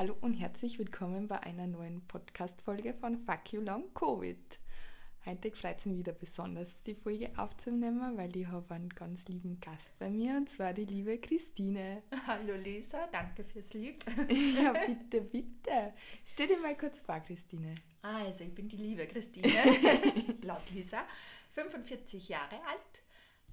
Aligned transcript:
Hallo 0.00 0.16
und 0.22 0.32
herzlich 0.32 0.78
willkommen 0.78 1.28
bei 1.28 1.38
einer 1.40 1.66
neuen 1.66 2.00
Podcast-Folge 2.08 2.94
von 2.94 3.18
Fuck 3.18 3.52
You 3.52 3.60
Long 3.60 3.92
Covid. 3.92 4.58
Heute 5.26 5.50
freut 5.50 5.78
es 5.78 5.84
mich 5.84 5.98
wieder 5.98 6.14
besonders, 6.14 6.82
die 6.84 6.94
Folge 6.94 7.30
aufzunehmen, 7.36 8.16
weil 8.16 8.34
ich 8.34 8.46
habe 8.46 8.76
einen 8.76 8.88
ganz 8.88 9.28
lieben 9.28 9.60
Gast 9.60 9.98
bei 9.98 10.08
mir 10.08 10.38
und 10.38 10.48
zwar 10.48 10.72
die 10.72 10.86
liebe 10.86 11.18
Christine. 11.18 12.02
Hallo 12.26 12.54
Lisa, 12.54 13.08
danke 13.12 13.44
fürs 13.44 13.74
Lieb. 13.74 14.02
ja, 14.56 14.72
bitte, 14.86 15.20
bitte. 15.20 15.92
Stell 16.24 16.46
dir 16.46 16.60
mal 16.60 16.78
kurz 16.78 17.00
vor, 17.00 17.20
Christine. 17.20 17.74
Also, 18.00 18.44
ich 18.44 18.54
bin 18.54 18.70
die 18.70 18.78
liebe 18.78 19.06
Christine, 19.06 19.52
laut 20.40 20.70
Lisa, 20.70 21.04
45 21.52 22.26
Jahre 22.26 22.56
alt, 22.66 23.02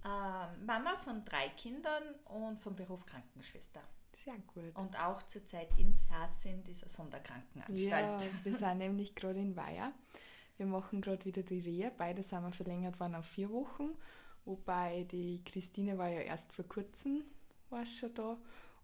äh, 0.05 0.64
Mama 0.66 0.95
von 0.95 1.25
drei 1.25 1.50
Kindern 1.57 2.04
und 2.23 2.61
vom 2.61 2.73
Beruf 2.73 3.05
Krankenschwester. 3.05 3.82
Sehr 4.28 4.39
gut. 4.54 4.75
Und 4.75 5.00
auch 5.00 5.23
zurzeit 5.23 5.70
in 5.78 5.93
Sassin, 5.93 6.62
dieser 6.66 6.89
Sonderkrankenanstalt. 6.89 7.80
Ja, 7.80 8.20
wir 8.43 8.54
sind 8.57 8.78
nämlich 8.78 9.15
gerade 9.15 9.39
in 9.39 9.56
Weiher. 9.56 9.93
Wir 10.57 10.65
machen 10.65 11.00
gerade 11.00 11.24
wieder 11.24 11.43
die 11.43 11.60
Reha. 11.60 11.92
Beide 11.97 12.24
sind 12.24 12.43
wir 12.43 12.52
verlängert 12.52 13.00
worden 13.00 13.16
auf 13.16 13.25
vier 13.25 13.50
Wochen. 13.50 13.92
Wobei 14.43 15.05
die 15.10 15.42
Christine 15.46 15.97
war 15.97 16.10
ja 16.10 16.19
erst 16.19 16.52
vor 16.52 16.68
kurzem 16.68 17.24
war 17.69 17.86
schon 17.86 18.14
da. 18.16 18.38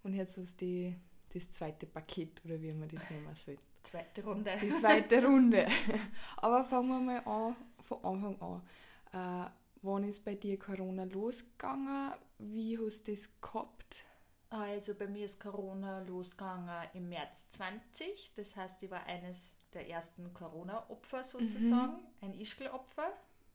Und 0.04 0.14
jetzt 0.14 0.38
ist 0.38 0.62
die, 0.62 0.96
das 1.34 1.52
zweite 1.52 1.88
Paket, 1.88 2.42
oder 2.46 2.62
wie 2.62 2.72
man 2.72 2.88
das 2.88 3.10
nennen 3.10 3.36
soll. 3.36 3.58
Zweite 3.82 4.24
Runde. 4.24 4.52
Die 4.62 4.74
zweite 4.74 5.22
Runde. 5.26 5.68
Aber 6.38 6.64
fangen 6.64 7.06
wir 7.06 7.22
mal 7.22 7.50
an, 7.50 7.56
von 7.82 8.02
Anfang 8.02 8.42
an. 8.42 9.48
Äh, 9.48 9.50
wann 9.82 10.06
ist 10.06 10.24
bei 10.24 10.36
dir 10.36 10.58
Corona 10.58 11.04
losgegangen? 11.04 12.14
Wie 12.38 12.78
hast 12.78 13.10
du 13.10 13.12
das 13.12 13.30
gehabt? 13.42 14.06
Also 14.54 14.94
bei 14.94 15.08
mir 15.08 15.26
ist 15.26 15.40
Corona 15.40 16.02
losgegangen 16.02 16.70
im 16.94 17.10
März 17.10 17.50
20. 17.50 18.34
Das 18.36 18.56
heißt, 18.56 18.84
ich 18.84 18.92
war 18.92 19.04
eines 19.08 19.56
der 19.74 19.90
ersten 19.90 20.32
Corona-Opfer 20.32 21.24
sozusagen, 21.24 21.94
mhm. 21.94 22.08
ein 22.22 22.40
Ischgl-Opfer. 22.40 23.12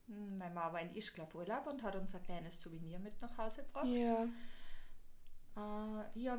Meine 0.07 0.53
Mama 0.53 0.73
war 0.73 0.81
in 0.81 0.93
Ischgl 0.93 1.21
auf 1.21 1.33
Urlaub 1.35 1.67
und 1.67 1.83
hat 1.83 1.95
uns 1.95 2.13
ein 2.15 2.23
kleines 2.23 2.61
Souvenir 2.61 2.99
mit 2.99 3.21
nach 3.21 3.37
Hause 3.37 3.63
gebracht. 3.63 3.87
Ja. 3.87 4.25
Äh, 5.55 6.19
ja, 6.19 6.37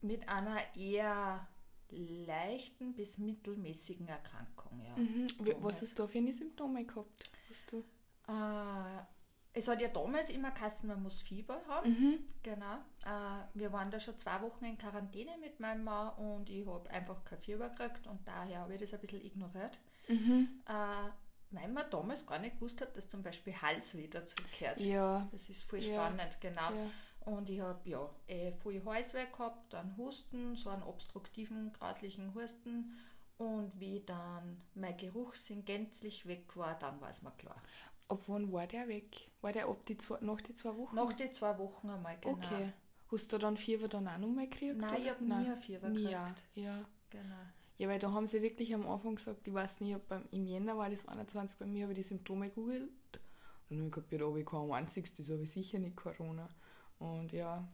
mit 0.00 0.28
einer 0.28 0.74
eher 0.74 1.46
leichten 1.90 2.94
bis 2.94 3.18
mittelmäßigen 3.18 4.08
Erkrankung. 4.08 4.80
Ja. 4.80 4.96
Mhm. 4.96 5.28
Was 5.62 5.82
hast 5.82 5.96
du 5.96 6.08
für 6.08 6.18
eine 6.18 6.32
Symptome 6.32 6.84
gehabt? 6.84 7.30
Hast 7.48 7.70
du? 7.70 7.84
Äh, 8.26 9.04
es 9.56 9.68
hat 9.68 9.80
ja 9.80 9.88
damals 9.88 10.30
immer 10.30 10.50
geheißen, 10.50 10.88
man 10.88 11.02
muss 11.02 11.22
Fieber 11.22 11.60
haben. 11.68 11.90
Mhm. 11.90 12.18
Genau. 12.42 12.74
Äh, 13.06 13.44
wir 13.54 13.72
waren 13.72 13.90
da 13.90 14.00
schon 14.00 14.18
zwei 14.18 14.42
Wochen 14.42 14.64
in 14.64 14.76
Quarantäne 14.76 15.30
mit 15.40 15.60
meinem 15.60 15.84
Mann 15.84 16.12
und 16.16 16.50
ich 16.50 16.66
habe 16.66 16.90
einfach 16.90 17.24
kein 17.24 17.38
Fieber 17.38 17.68
gekriegt 17.70 18.06
und 18.06 18.26
daher 18.26 18.60
habe 18.60 18.74
ich 18.74 18.80
das 18.80 18.92
ein 18.94 19.00
bisschen 19.00 19.24
ignoriert. 19.24 19.78
Mhm. 20.08 20.60
Äh, 20.66 21.10
weil 21.50 21.68
man 21.68 21.88
damals 21.88 22.26
gar 22.26 22.40
nicht 22.40 22.56
gewusst 22.56 22.80
hat, 22.80 22.96
dass 22.96 23.08
zum 23.08 23.22
Beispiel 23.22 23.54
Halsweh 23.54 24.08
dazugehört. 24.08 24.80
Ja. 24.80 25.28
Das 25.30 25.48
ist 25.48 25.62
voll 25.62 25.78
Ja. 25.78 26.04
spannend, 26.06 26.40
genau. 26.40 26.70
Ja. 26.72 26.90
Und 27.20 27.48
ich 27.48 27.60
habe 27.60 27.88
ja 27.88 28.10
eh 28.26 28.52
voll 28.52 28.82
Halsweh 28.84 29.26
gehabt, 29.26 29.72
dann 29.72 29.96
Husten, 29.96 30.56
so 30.56 30.68
einen 30.70 30.82
obstruktiven, 30.82 31.72
grauslichen 31.72 32.34
Husten. 32.34 32.98
Und 33.38 33.72
wie 33.80 34.00
dann 34.00 34.60
mein 34.74 34.96
Geruchssinn 34.96 35.64
gänzlich 35.64 36.26
weg 36.26 36.56
war, 36.56 36.78
dann 36.78 37.00
war 37.00 37.10
es 37.10 37.22
mir 37.22 37.32
klar. 37.32 37.60
Ab 38.08 38.22
wann 38.26 38.52
war 38.52 38.66
der 38.66 38.88
weg? 38.88 39.30
War 39.40 39.52
der 39.52 39.68
ab 39.68 39.84
die 39.86 39.96
zwei, 39.98 40.18
nach 40.20 40.40
die 40.40 40.54
zwei 40.54 40.76
Wochen? 40.76 40.94
Nach 40.94 41.12
die 41.12 41.30
zwei 41.30 41.58
Wochen 41.58 41.88
einmal, 41.90 42.16
genau. 42.20 42.36
Okay. 42.36 42.72
Hast 43.10 43.32
du 43.32 43.38
dann 43.38 43.56
Fieber 43.56 43.88
dann 43.88 44.08
auch 44.08 44.18
noch 44.18 44.28
mal 44.28 44.48
gekriegt? 44.48 44.76
Nein, 44.76 44.94
ich 44.94 45.02
oder? 45.02 45.10
habe 45.12 45.24
nie 45.24 45.50
ein 45.50 45.58
Fieber 45.58 45.88
nie, 45.88 46.02
gekriegt. 46.02 46.12
ja. 46.12 46.34
ja. 46.54 46.84
Genau. 47.10 47.34
Ja, 47.76 47.88
weil 47.88 47.98
da 47.98 48.12
haben 48.12 48.26
sie 48.26 48.42
wirklich 48.42 48.74
am 48.74 48.86
Anfang 48.88 49.16
gesagt, 49.16 49.46
ich 49.46 49.54
weiß 49.54 49.80
nicht, 49.80 49.96
ich 49.96 50.02
beim, 50.02 50.24
im 50.30 50.46
Jänner 50.46 50.76
war 50.76 50.90
das 50.90 51.08
21, 51.08 51.58
bei 51.58 51.66
mir 51.66 51.82
habe 51.82 51.92
ich 51.92 51.98
die 51.98 52.04
Symptome 52.04 52.48
gegoogelt 52.48 52.88
und 53.70 53.78
dann 53.78 53.90
habe 53.90 54.02
ich 54.02 54.08
gedacht, 54.10 54.36
ich 54.36 54.46
kein 54.46 54.70
einziges, 54.72 55.12
das 55.14 55.30
habe 55.30 55.42
ich 55.42 55.50
sicher 55.50 55.78
nicht 55.78 55.96
Corona. 55.96 56.48
Und 56.98 57.32
ja, 57.32 57.66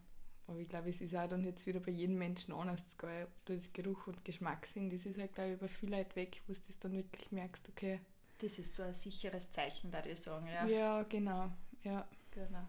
aber 0.47 0.59
ich 0.59 0.69
glaube, 0.69 0.89
es 0.89 1.01
ist 1.01 1.15
auch 1.15 1.27
dann 1.27 1.43
jetzt 1.43 1.65
wieder 1.67 1.79
bei 1.79 1.91
jedem 1.91 2.17
Menschen 2.17 2.53
anders, 2.53 2.97
gell? 2.97 3.25
Ob 3.25 3.45
das 3.45 3.71
Geruch 3.73 4.07
und 4.07 4.25
Geschmackssinn, 4.25 4.89
das 4.89 5.05
ist 5.05 5.19
halt, 5.19 5.33
glaube 5.33 5.53
ich, 5.53 5.59
bei 5.59 5.67
vielen 5.67 5.91
Leuten 5.91 6.15
weg, 6.15 6.41
wo 6.47 6.53
du 6.53 6.59
das 6.65 6.79
dann 6.79 6.93
wirklich 6.93 7.31
merkst, 7.31 7.69
okay, 7.69 7.99
Das 8.41 8.57
ist 8.57 8.75
so 8.75 8.83
ein 8.83 8.93
sicheres 8.93 9.51
Zeichen, 9.51 9.93
würde 9.93 10.09
ich 10.09 10.19
sagen. 10.19 10.47
Ja, 10.47 10.65
ja, 10.65 11.03
genau, 11.03 11.51
ja. 11.83 12.07
genau. 12.31 12.67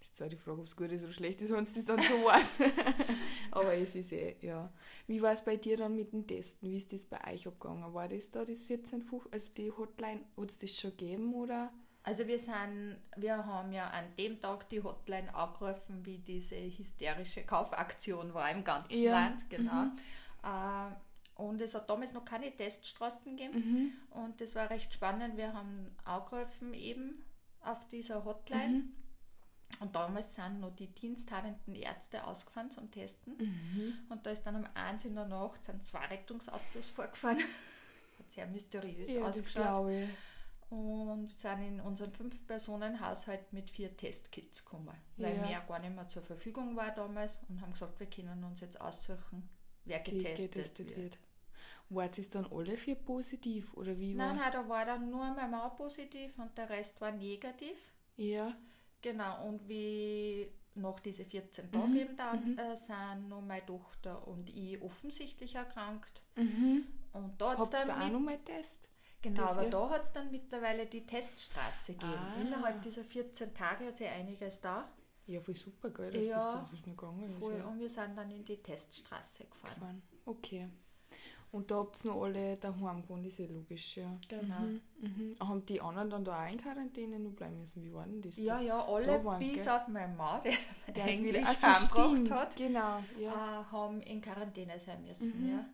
Ist 0.00 0.16
zwar 0.16 0.28
die 0.28 0.36
Frage, 0.36 0.60
ob 0.60 0.66
es 0.66 0.76
gut 0.76 0.92
ist 0.92 1.02
oder 1.02 1.12
schlecht 1.12 1.42
ist, 1.42 1.50
wenn 1.50 1.64
du 1.64 1.70
das 1.74 1.84
dann 1.84 2.00
so 2.00 2.14
weißt. 2.24 2.54
Aber 3.50 3.74
es 3.74 3.94
ist 3.96 4.12
eh, 4.12 4.36
ja. 4.40 4.72
Wie 5.08 5.20
war 5.20 5.32
es 5.32 5.42
bei 5.42 5.56
dir 5.56 5.76
dann 5.76 5.96
mit 5.96 6.12
dem 6.12 6.26
Testen? 6.26 6.70
Wie 6.70 6.76
ist 6.76 6.92
das 6.92 7.04
bei 7.04 7.18
euch 7.32 7.48
abgegangen? 7.48 7.92
War 7.92 8.06
das 8.06 8.30
da 8.30 8.44
das 8.44 8.64
14, 8.64 9.04
also 9.30 9.52
die 9.54 9.72
Hotline, 9.72 10.20
hat 10.36 10.50
es 10.50 10.58
das 10.58 10.78
schon 10.78 10.90
gegeben 10.90 11.34
oder? 11.34 11.72
Also 12.04 12.26
wir 12.26 12.38
sind, 12.38 12.96
wir 13.16 13.44
haben 13.44 13.72
ja 13.72 13.88
an 13.90 14.04
dem 14.18 14.40
Tag 14.40 14.68
die 14.68 14.82
Hotline 14.82 15.32
angerufen, 15.34 16.04
wie 16.04 16.18
diese 16.18 16.56
hysterische 16.56 17.44
Kaufaktion 17.44 18.34
war 18.34 18.50
im 18.50 18.64
ganzen 18.64 19.00
Ja. 19.00 19.12
Land, 19.12 19.48
genau. 19.48 19.84
Äh, 20.42 20.92
und 21.48 21.60
es 21.60 21.74
hat 21.74 21.88
damals 21.90 22.12
noch 22.12 22.24
keine 22.24 22.50
Teststraßen 22.54 23.36
gegeben. 23.36 23.58
Mhm. 23.58 23.92
Und 24.22 24.40
das 24.40 24.54
war 24.54 24.70
recht 24.70 24.92
spannend. 24.92 25.36
Wir 25.36 25.52
haben 25.52 25.94
angerufen 26.04 26.72
eben 26.74 27.24
auf 27.60 27.86
dieser 27.88 28.24
Hotline. 28.24 28.68
Mhm. 28.68 28.92
Und 29.80 29.94
damals 29.96 30.34
sind 30.34 30.60
noch 30.60 30.74
die 30.76 30.88
diensthabenden 30.88 31.74
Ärzte 31.74 32.24
ausgefahren 32.24 32.70
zum 32.70 32.90
Testen. 32.90 33.36
Mhm. 33.38 33.94
Und 34.10 34.24
da 34.26 34.30
ist 34.30 34.44
dann 34.44 34.56
um 34.56 34.66
eins 34.74 35.04
in 35.04 35.14
der 35.14 35.26
Nacht 35.26 35.64
sind 35.64 35.86
zwei 35.86 36.04
Rettungsautos 36.06 36.90
vorgefahren. 36.90 37.38
Hat 38.18 38.30
sehr 38.30 38.46
mysteriös 38.46 39.14
Ja, 39.14 39.28
ausgeschaut. 39.28 39.92
Und 40.68 41.36
sind 41.38 41.62
in 41.62 41.80
unseren 41.80 42.12
Fünf-Personen-Haushalt 42.12 43.52
mit 43.52 43.70
vier 43.70 43.94
Testkits 43.96 44.64
gekommen. 44.64 44.90
Weil 45.16 45.36
Ja. 45.36 45.42
mehr 45.42 45.60
gar 45.66 45.78
nicht 45.80 45.94
mehr 45.94 46.08
zur 46.08 46.22
Verfügung 46.22 46.76
war 46.76 46.94
damals 46.94 47.38
und 47.48 47.60
haben 47.60 47.72
gesagt, 47.72 47.98
wir 48.00 48.06
können 48.08 48.42
uns 48.44 48.60
jetzt 48.60 48.80
aussuchen, 48.80 49.48
wer 49.84 50.00
getestet, 50.00 50.52
getestet 50.52 50.86
wird. 50.88 50.96
wird. 50.98 51.18
Wart 51.94 52.18
es 52.18 52.28
dann 52.30 52.46
alle 52.50 52.76
vier 52.76 52.94
positiv 52.96 53.72
oder 53.74 53.98
wie 53.98 54.14
Nein, 54.14 54.28
war? 54.30 54.34
nein, 54.36 54.52
da 54.52 54.68
war 54.68 54.84
dann 54.84 55.10
nur 55.10 55.32
mein 55.34 55.50
Mann 55.50 55.74
positiv 55.76 56.38
und 56.38 56.56
der 56.56 56.68
Rest 56.70 57.00
war 57.00 57.12
negativ. 57.12 57.76
Ja. 58.16 58.54
Genau, 59.00 59.46
und 59.48 59.68
wie 59.68 60.48
nach 60.74 60.98
diese 61.00 61.24
14 61.24 61.70
Tage 61.70 61.86
Mhm, 61.86 61.96
eben 61.96 62.16
dann 62.16 62.52
mhm. 62.52 62.58
äh, 62.58 62.76
sind 62.76 63.28
nur 63.28 63.42
meine 63.42 63.66
Tochter 63.66 64.26
und 64.26 64.48
ich 64.48 64.80
offensichtlich 64.80 65.54
erkrankt. 65.54 66.22
Mhm. 66.36 66.86
Und 67.12 67.40
da 67.40 67.58
hat's 67.58 67.70
dann 67.70 67.88
da 67.88 68.00
auch 68.06 68.08
noch 68.10 68.20
mal 68.20 68.38
Test? 68.38 68.88
Genau, 69.20 69.42
Das 69.42 69.50
aber 69.52 69.64
ja- 69.64 69.70
da 69.70 69.90
hat 69.90 70.02
es 70.04 70.12
dann 70.12 70.30
mittlerweile 70.30 70.86
die 70.86 71.04
Teststraße 71.04 71.92
gegeben. 71.94 72.12
Ah. 72.16 72.40
Innerhalb 72.40 72.80
dieser 72.82 73.04
14 73.04 73.54
Tage 73.54 73.86
hat 73.86 73.96
sich 73.98 74.08
einiges 74.08 74.60
da. 74.60 74.88
Ja, 75.26 75.40
voll 75.40 75.54
super, 75.54 75.90
gell, 75.90 76.10
dass 76.10 76.26
Ja. 76.26 76.36
das 76.36 76.54
dann 76.54 76.64
so 76.64 76.76
schnell 76.76 76.96
gegangen 76.96 77.32
ist. 77.32 77.38
Voll, 77.38 77.56
ja. 77.58 77.64
und 77.66 77.78
wir 77.78 77.88
sind 77.90 78.16
dann 78.16 78.30
in 78.30 78.44
die 78.44 78.56
Teststraße 78.62 79.44
gefahren. 79.44 79.74
gefahren. 79.74 80.02
Okay. 80.24 80.68
Und 81.52 81.70
da 81.70 81.76
habt 81.76 82.02
ihr 82.04 82.10
noch 82.10 82.22
alle 82.22 82.56
daheim 82.56 83.02
gewohnt, 83.02 83.26
ist 83.26 83.38
ja 83.38 83.46
logisch, 83.46 83.98
ja. 83.98 84.18
Genau. 84.26 84.60
Mhm, 84.60 84.80
mhm. 85.00 85.36
Haben 85.38 85.66
die 85.66 85.80
anderen 85.82 86.08
dann 86.08 86.24
da 86.24 86.44
auch 86.46 86.50
in 86.50 86.56
Quarantäne 86.58 87.18
noch 87.18 87.32
bleiben 87.32 87.60
müssen? 87.60 87.84
Wie 87.84 87.92
war 87.92 88.06
denn 88.06 88.22
das? 88.22 88.36
Ja, 88.36 88.58
ja, 88.62 88.82
alle 88.82 89.04
Da 89.06 89.22
waren, 89.24 89.38
bis 89.38 89.64
gell? 89.64 89.72
auf 89.74 89.86
meinen 89.88 90.16
Mann, 90.16 90.42
der 90.42 90.52
es 90.52 90.96
eigentlich 90.96 91.34
wieder- 91.36 91.46
Ach 91.46 91.54
so, 91.54 91.98
heimgebracht 92.06 92.30
hat, 92.40 92.56
Genau, 92.56 93.02
ja. 93.20 93.60
äh, 93.60 93.64
haben 93.70 94.00
in 94.00 94.22
Quarantäne 94.22 94.80
sein 94.80 95.02
müssen. 95.04 95.38
Mhm. 95.42 95.48
Ja. 95.50 95.64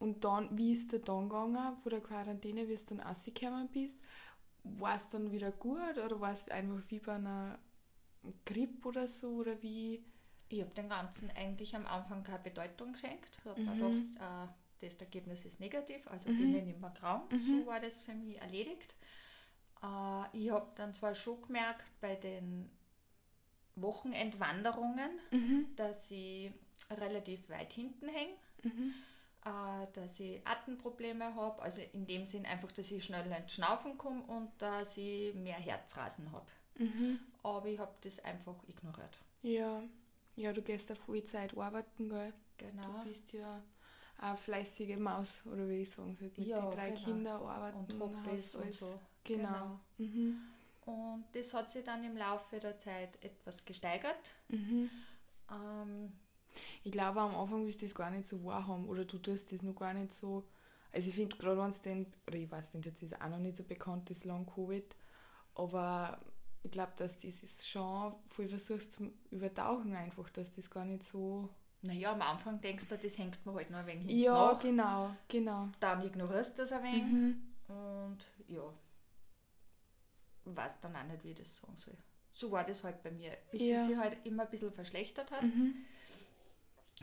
Und 0.00 0.24
dann, 0.24 0.48
wie 0.58 0.72
ist 0.72 0.90
der 0.90 0.98
dann 0.98 1.28
gegangen, 1.28 1.76
vor 1.80 1.90
der 1.90 2.00
Quarantäne, 2.00 2.66
wie 2.68 2.74
du 2.76 2.84
dann 2.88 3.00
rausgekommen 3.00 3.68
bist? 3.68 3.96
War 4.64 4.96
es 4.96 5.08
dann 5.08 5.30
wieder 5.30 5.52
gut 5.52 5.96
oder 6.04 6.20
war 6.20 6.32
es 6.32 6.48
einfach 6.48 6.82
wie 6.88 6.98
bei 6.98 7.12
einer 7.14 7.56
Grippe 8.44 8.88
oder 8.88 9.06
so? 9.06 9.28
Oder 9.36 9.62
wie? 9.62 10.04
Ich 10.52 10.60
habe 10.60 10.70
den 10.74 10.90
Ganzen 10.90 11.30
eigentlich 11.30 11.74
am 11.74 11.86
Anfang 11.86 12.22
keine 12.24 12.38
Bedeutung 12.40 12.92
geschenkt. 12.92 13.30
Ich 13.38 13.44
habe 13.46 13.58
mir 13.62 13.70
Mhm. 13.70 13.78
gedacht, 14.18 14.48
äh, 14.50 14.86
das 14.86 14.96
Ergebnis 14.96 15.44
ist 15.46 15.60
negativ, 15.60 16.06
also 16.08 16.28
Mhm. 16.28 16.36
bin 16.36 16.54
ich 16.56 16.64
nicht 16.64 16.80
mehr 16.80 16.90
krank. 16.90 17.32
Mhm. 17.32 17.60
So 17.60 17.66
war 17.66 17.80
das 17.80 18.00
für 18.00 18.12
mich 18.14 18.38
erledigt. 18.38 18.94
Äh, 19.82 20.36
ich 20.36 20.50
habe 20.50 20.70
dann 20.74 20.92
zwar 20.92 21.14
schon 21.14 21.40
gemerkt 21.40 21.90
bei 22.02 22.16
den 22.16 22.68
Wochenendwanderungen, 23.76 25.10
Mhm. 25.30 25.74
dass 25.76 26.10
ich 26.10 26.52
relativ 26.90 27.48
weit 27.48 27.72
hinten 27.72 28.08
hänge, 28.10 28.34
Mhm. 28.62 28.92
äh, 29.46 29.86
dass 29.94 30.20
ich 30.20 30.46
Atemprobleme 30.46 31.34
habe, 31.34 31.62
also 31.62 31.80
in 31.94 32.04
dem 32.06 32.26
Sinn 32.26 32.44
einfach, 32.44 32.70
dass 32.72 32.90
ich 32.90 33.02
schneller 33.02 33.38
ins 33.38 33.54
Schnaufen 33.54 33.96
komme 33.96 34.22
und 34.24 34.50
dass 34.58 34.98
ich 34.98 35.34
mehr 35.34 35.56
Herzrasen 35.58 36.30
habe. 36.30 36.46
Mhm. 36.78 37.18
Aber 37.42 37.66
ich 37.68 37.78
habe 37.78 37.94
das 38.02 38.22
einfach 38.22 38.56
ignoriert. 38.68 39.16
Ja. 39.42 39.82
Ja, 40.36 40.52
du 40.52 40.62
gehst 40.62 40.90
auf 40.92 40.98
Vollzeit 40.98 41.56
arbeiten, 41.56 42.08
gell? 42.08 42.32
Genau. 42.58 42.98
Du 43.02 43.08
bist 43.08 43.32
ja 43.32 43.62
eine 44.18 44.36
fleißige 44.36 44.96
Maus, 44.98 45.44
oder 45.46 45.68
wie 45.68 45.82
ich 45.82 45.90
sagen 45.90 46.14
soll. 46.16 46.30
Mit 46.36 46.46
Ja, 46.48 46.60
den 46.60 46.70
drei 46.70 46.90
genau. 46.90 47.00
Kindern 47.04 47.42
arbeiten. 47.42 48.00
und 48.00 48.26
Hobbys 48.26 48.54
und 48.54 48.74
so. 48.74 49.00
Genau. 49.24 49.80
Mhm. 49.98 50.40
Und 50.84 51.24
das 51.32 51.54
hat 51.54 51.70
sich 51.70 51.84
dann 51.84 52.02
im 52.04 52.16
Laufe 52.16 52.58
der 52.58 52.78
Zeit 52.78 53.22
etwas 53.24 53.64
gesteigert. 53.64 54.32
Mhm. 54.48 54.90
Ähm, 55.50 56.12
Ich 56.84 56.92
glaube, 56.92 57.20
am 57.20 57.34
Anfang 57.36 57.66
willst 57.66 57.82
du 57.82 57.86
das 57.86 57.94
gar 57.94 58.10
nicht 58.10 58.26
so 58.26 58.44
wahrhaben 58.44 58.86
oder 58.88 59.04
du 59.04 59.18
tust 59.18 59.52
das 59.52 59.62
noch 59.62 59.74
gar 59.74 59.94
nicht 59.94 60.12
so. 60.14 60.44
Also 60.92 61.08
ich 61.10 61.14
finde 61.14 61.36
gerade, 61.36 61.58
wenn 61.60 61.70
es 61.70 61.82
denn, 61.82 62.06
oder 62.26 62.36
ich 62.36 62.50
weiß 62.50 62.74
nicht, 62.74 62.86
jetzt 62.86 63.02
ist 63.02 63.20
auch 63.20 63.28
noch 63.28 63.38
nicht 63.38 63.56
so 63.56 63.64
bekannt, 63.64 64.10
das 64.10 64.24
Long-Covid, 64.24 64.96
aber 65.54 66.20
ich 66.62 66.70
glaube, 66.70 66.92
dass 66.96 67.18
das 67.18 67.42
ist 67.42 67.68
schon 67.68 68.14
voll 68.28 68.48
versuchst 68.48 68.92
zum 68.92 69.12
Übertauchen 69.30 69.94
einfach, 69.94 70.28
dass 70.30 70.50
das 70.54 70.70
gar 70.70 70.84
nicht 70.84 71.02
so. 71.02 71.48
Naja, 71.82 72.12
am 72.12 72.22
Anfang 72.22 72.60
denkst 72.60 72.86
du, 72.88 72.96
das 72.96 73.18
hängt 73.18 73.44
mir 73.44 73.54
halt 73.54 73.70
noch 73.70 73.78
ein 73.78 73.86
wenig 73.86 74.06
hinten 74.06 74.22
Ja, 74.22 74.52
nach. 74.52 74.60
genau, 74.60 75.16
genau. 75.26 75.68
Dann 75.80 76.04
ignorierst 76.04 76.56
du 76.56 76.62
das 76.62 76.72
ein 76.72 76.84
wenig 76.84 77.02
mhm. 77.02 77.42
und 77.68 78.18
ja, 78.46 78.62
weiß 80.44 80.78
dann 80.80 80.94
auch 80.94 81.02
nicht, 81.04 81.24
wie 81.24 81.30
ich 81.30 81.38
das 81.38 81.56
sagen 81.56 81.76
soll. 81.78 81.96
So 82.32 82.52
war 82.52 82.64
das 82.64 82.84
halt 82.84 83.02
bei 83.02 83.10
mir, 83.10 83.36
bis 83.50 83.62
ja. 83.62 83.80
sie 83.80 83.88
sich 83.88 83.96
halt 83.98 84.24
immer 84.24 84.44
ein 84.44 84.50
bisschen 84.50 84.72
verschlechtert 84.72 85.32
hat. 85.32 85.42
Mhm. 85.42 85.74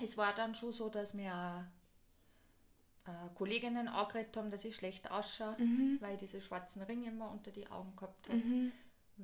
Es 0.02 0.18
war 0.18 0.34
dann 0.34 0.56
schon 0.56 0.72
so, 0.72 0.88
dass 0.88 1.14
mir 1.14 1.34
auch 1.36 3.10
äh, 3.10 3.36
Kolleginnen 3.36 3.90
angeredet 3.90 4.36
haben, 4.38 4.50
dass 4.50 4.64
ich 4.64 4.76
schlecht 4.76 5.12
ausschaue, 5.12 5.56
mhm. 5.60 5.98
weil 6.00 6.14
ich 6.14 6.20
diese 6.20 6.40
schwarzen 6.40 6.82
Ringe 6.84 7.10
immer 7.10 7.30
unter 7.32 7.52
die 7.52 7.68
Augen 7.70 7.96
gehabt 7.98 8.30
habe. 8.30 8.42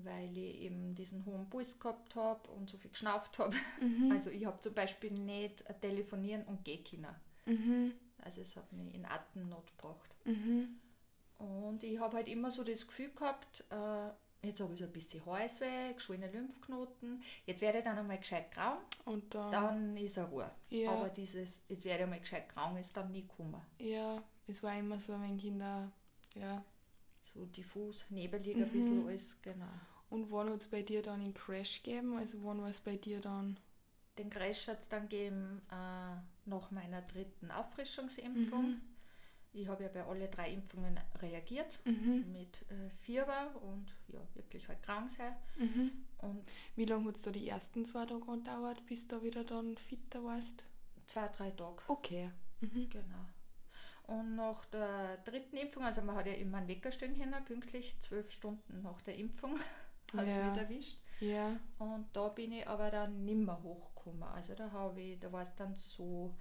Weil 0.04 0.38
ich 0.38 0.62
eben 0.62 0.94
diesen 0.94 1.26
hohen 1.26 1.50
Puls 1.50 1.80
gehabt 1.80 2.16
habe 2.16 2.50
und 2.52 2.70
so 2.70 2.78
viel 2.78 2.92
geschnauft 2.92 3.40
habe. 3.40 3.56
Mhm. 3.80 4.12
Also 4.12 4.30
ich 4.30 4.46
habe 4.46 4.60
zum 4.60 4.74
Beispiel 4.74 5.12
nicht 5.12 5.64
telefonieren 5.82 6.44
und 6.44 6.66
gehen 6.66 6.84
können. 6.84 7.16
Mhm. 7.46 7.94
Also 8.18 8.42
es 8.42 8.56
hat 8.56 8.72
mich 8.74 8.94
in 8.94 9.06
Atemnot 9.06 9.68
gebracht. 9.78 10.16
Mhm. 10.26 10.80
Und 11.38 11.84
ich 11.84 12.00
habe 12.00 12.18
halt 12.18 12.28
immer 12.28 12.52
so 12.52 12.64
das 12.64 12.88
Gefühl 12.88 13.12
gehabt, 13.12 13.64
äh, 13.70 14.10
Jetzt 14.46 14.60
habe 14.60 14.74
ich 14.74 14.80
so 14.80 14.86
ein 14.86 14.92
bisschen 14.92 15.26
Halsweh, 15.26 15.94
geschwollene 15.94 16.32
Lymphknoten. 16.32 17.24
Jetzt 17.46 17.62
werde 17.62 17.80
ich 17.80 17.84
dann 17.84 17.98
einmal 17.98 18.20
gescheit 18.20 18.52
grau 18.52 18.78
und 19.06 19.34
dann, 19.34 19.52
dann 19.52 19.98
ist 19.98 20.18
er 20.18 20.26
Ruhe. 20.26 20.50
Ja. 20.70 20.92
Aber 20.92 21.10
dieses, 21.10 21.62
jetzt 21.68 21.84
werde 21.84 22.00
ich 22.00 22.04
einmal 22.04 22.20
gescheit 22.20 22.48
grau, 22.50 22.76
ist 22.78 22.96
dann 22.96 23.12
nie 23.12 23.24
gekommen. 23.24 23.62
Ja, 23.80 24.22
es 24.48 24.62
war 24.62 24.78
immer 24.78 25.00
so, 25.00 25.20
wenn 25.20 25.38
Kinder, 25.38 25.92
ja. 26.36 26.64
So 27.36 27.46
diffus, 27.46 28.06
nebelig 28.10 28.56
mhm. 28.56 28.64
ein 28.64 28.70
bisschen 28.72 29.08
alles, 29.08 29.42
genau. 29.42 29.66
Und 30.10 30.32
wann 30.32 30.50
hat 30.50 30.62
es 30.62 30.68
bei 30.68 30.82
dir 30.82 31.02
dann 31.02 31.22
einen 31.22 31.34
Crash 31.34 31.84
gegeben? 31.84 32.18
Also 32.18 32.44
wann 32.44 32.62
war 32.62 32.70
es 32.70 32.80
bei 32.80 32.96
dir 32.96 33.22
dann? 33.22 33.60
Den 34.18 34.30
Crash 34.30 34.68
hat 34.68 34.80
es 34.80 34.88
dann 34.90 35.10
gegeben 35.10 35.62
äh, 35.70 36.50
nach 36.50 36.72
meiner 36.72 37.02
dritten 37.02 37.52
Auffrischungsimpfung. 37.52 38.72
Mhm 38.72 38.82
ich 39.56 39.68
habe 39.68 39.84
ja 39.84 39.90
bei 39.90 40.04
alle 40.06 40.28
drei 40.28 40.52
Impfungen 40.52 41.00
reagiert 41.22 41.80
mhm. 41.86 42.26
mit 42.32 42.62
äh, 42.70 42.90
Fieber 43.02 43.52
und 43.62 43.86
ja, 44.10 44.20
wirklich 44.34 44.68
halt 44.68 44.84
krank 44.84 45.10
sein. 45.12 45.36
Mhm. 45.58 45.92
Und 46.18 46.44
Wie 46.76 46.86
lange 46.86 47.08
hat 47.08 47.16
es 47.16 47.22
da 47.22 47.32
die 47.32 47.48
ersten 47.48 47.86
zwei 47.86 48.06
Tage 48.06 48.26
gedauert, 48.26 48.86
bis 48.86 49.08
du 49.08 49.24
wieder 49.24 49.44
dann 49.44 49.78
fitter 49.78 50.24
warst? 50.24 50.66
Zwei, 51.08 51.28
drei 51.30 51.52
Tage. 51.52 51.82
Okay. 51.88 52.32
Mhm. 52.62 52.90
Genau. 52.90 53.26
Und 54.08 54.36
nach 54.36 54.66
der 54.66 55.18
dritten 55.18 55.58
Impfung, 55.58 55.84
also 55.84 56.02
man 56.02 56.16
hat 56.16 56.28
ja 56.28 56.34
immer 56.34 56.60
einen 56.60 56.68
Wecker 56.68 56.92
stehen 56.92 57.18
können, 57.18 57.44
pünktlich 57.46 58.00
zwölf 58.00 58.32
Stunden 58.32 58.82
nach 58.82 59.02
der 59.02 59.16
Impfung, 59.16 59.60
hat 60.16 60.28
es 60.28 60.36
ja. 60.36 60.52
wieder 60.52 60.62
erwischt. 60.64 61.00
Ja. 61.20 61.56
Und 61.80 62.08
da 62.14 62.28
bin 62.30 62.52
ich 62.52 62.68
aber 62.68 62.92
dann 62.92 63.26
nimmer 63.26 63.62
hochgekommen. 63.64 64.24
Also 64.24 64.54
da 64.54 64.72
habe 64.72 65.02
ich, 65.02 65.20
da 65.20 65.32
war 65.32 65.42
es 65.42 65.56
dann 65.56 65.76
so, 65.76 66.36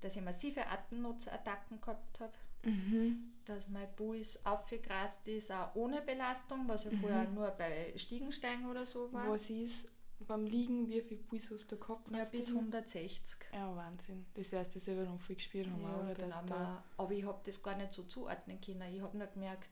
dass 0.00 0.16
ich 0.16 0.22
massive 0.22 0.66
Atemnotzattacken 0.66 1.80
gehabt 1.80 2.20
habe. 2.20 2.32
Mhm. 2.64 3.32
Dass 3.46 3.68
mein 3.68 3.90
Puls 3.96 4.44
aufgegrast 4.44 5.26
ist, 5.28 5.50
auch 5.50 5.74
ohne 5.74 6.02
Belastung, 6.02 6.68
was 6.68 6.84
ja 6.84 6.90
mhm. 6.90 7.00
vorher 7.00 7.24
nur 7.24 7.50
bei 7.52 7.92
Stiegensteigen 7.96 8.66
oder 8.66 8.84
so 8.84 9.10
war. 9.12 9.30
Was 9.30 9.48
ist 9.48 9.88
beim 10.24 10.46
Liegen, 10.46 10.88
wie 10.88 11.00
viel 11.00 11.18
Puls 11.18 11.50
hast 11.50 11.70
du 11.72 11.78
gehabt? 11.78 12.10
Ja, 12.10 12.24
bis 12.24 12.48
160. 12.48 13.38
Ja, 13.52 13.74
Wahnsinn. 13.74 14.26
Das 14.34 14.52
wirst 14.52 14.74
du 14.74 14.78
selber 14.78 15.04
noch 15.04 15.20
viel 15.20 15.36
gespürt 15.36 15.68
haben, 15.68 15.82
ja, 15.82 15.96
oder? 15.96 16.14
Genau, 16.14 16.42
da 16.46 16.84
aber 16.96 17.12
ich 17.12 17.24
habe 17.24 17.40
das 17.44 17.62
gar 17.62 17.76
nicht 17.76 17.92
so 17.92 18.02
zuordnen 18.04 18.60
können. 18.60 18.94
Ich 18.94 19.00
habe 19.02 19.16
nur 19.16 19.26
gemerkt, 19.26 19.70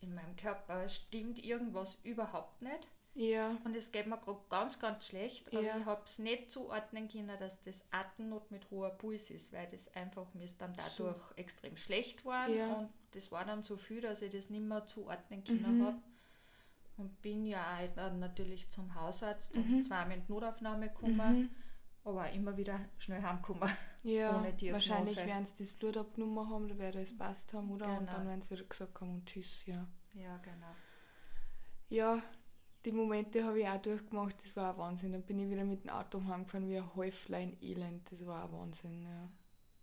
in 0.00 0.14
meinem 0.14 0.36
Körper 0.36 0.88
stimmt 0.88 1.42
irgendwas 1.44 1.98
überhaupt 2.02 2.62
nicht. 2.62 2.88
Ja. 3.14 3.56
Und 3.64 3.76
es 3.76 3.90
geht 3.90 4.06
mir 4.06 4.18
gerade 4.18 4.40
ganz, 4.48 4.78
ganz 4.78 5.06
schlecht, 5.06 5.48
aber 5.48 5.62
ja. 5.62 5.78
ich 5.78 5.84
habe 5.84 6.02
es 6.04 6.18
nicht 6.18 6.50
zuordnen 6.50 7.08
können, 7.08 7.36
dass 7.38 7.62
das 7.62 7.84
Atemnot 7.90 8.50
mit 8.50 8.70
hoher 8.70 8.90
Puls 8.90 9.30
ist, 9.30 9.52
weil 9.52 9.66
das 9.66 9.94
einfach 9.94 10.32
mir 10.34 10.48
dann 10.58 10.72
dadurch 10.74 11.16
so. 11.16 11.34
extrem 11.36 11.76
schlecht 11.76 12.24
war. 12.24 12.48
Ja. 12.48 12.72
Und 12.74 12.90
das 13.12 13.32
war 13.32 13.44
dann 13.44 13.62
so 13.62 13.76
viel, 13.76 14.00
dass 14.00 14.22
ich 14.22 14.32
das 14.32 14.48
nicht 14.48 14.62
mehr 14.62 14.86
zuordnen 14.86 15.42
können 15.42 15.78
mhm. 15.78 15.84
habe. 15.86 15.98
Und 17.00 17.22
bin 17.22 17.46
ja 17.46 17.78
auch 17.96 18.12
natürlich 18.12 18.68
zum 18.70 18.94
Hausarzt 18.94 19.54
mhm. 19.54 19.76
und 19.76 19.84
zweimal 19.84 20.18
in 20.18 20.26
die 20.26 20.32
Notaufnahme 20.32 20.88
gekommen, 20.88 21.38
mhm. 21.38 21.50
aber 22.04 22.30
immer 22.30 22.56
wieder 22.56 22.78
schnell 22.98 23.22
heimgekommen. 23.22 23.70
Ja, 24.02 24.38
ohne 24.38 24.72
wahrscheinlich 24.72 25.16
werden 25.16 25.46
sie 25.46 25.64
das 25.64 25.72
Blut 25.72 25.96
abgenommen 25.96 26.50
haben, 26.50 26.68
da 26.68 26.76
werden 26.78 27.00
es 27.00 27.16
passt 27.16 27.54
haben, 27.54 27.70
oder? 27.70 27.86
Genau. 27.86 28.00
Und 28.00 28.12
dann 28.12 28.26
werden 28.26 28.42
sie 28.42 28.50
wieder 28.50 28.64
gesagt 28.64 29.00
haben 29.00 29.14
und 29.14 29.26
tschüss, 29.26 29.64
ja. 29.66 29.86
Ja, 30.12 30.36
genau. 30.38 30.74
Ja, 31.88 32.22
die 32.84 32.92
Momente 32.92 33.44
habe 33.44 33.60
ich 33.60 33.68
auch 33.68 33.80
durchgemacht, 33.80 34.36
das 34.44 34.56
war 34.56 34.72
ein 34.72 34.78
Wahnsinn. 34.78 35.12
Dann 35.12 35.22
bin 35.22 35.38
ich 35.38 35.50
wieder 35.50 35.64
mit 35.64 35.84
dem 35.84 35.90
Auto 35.90 36.22
heimgefahren 36.24 36.68
wie 36.68 36.78
ein 36.78 36.94
Häuflein 36.94 37.56
Elend, 37.60 38.10
das 38.10 38.26
war 38.26 38.44
ein 38.44 38.52
Wahnsinn, 38.52 39.02
ja. 39.02 39.28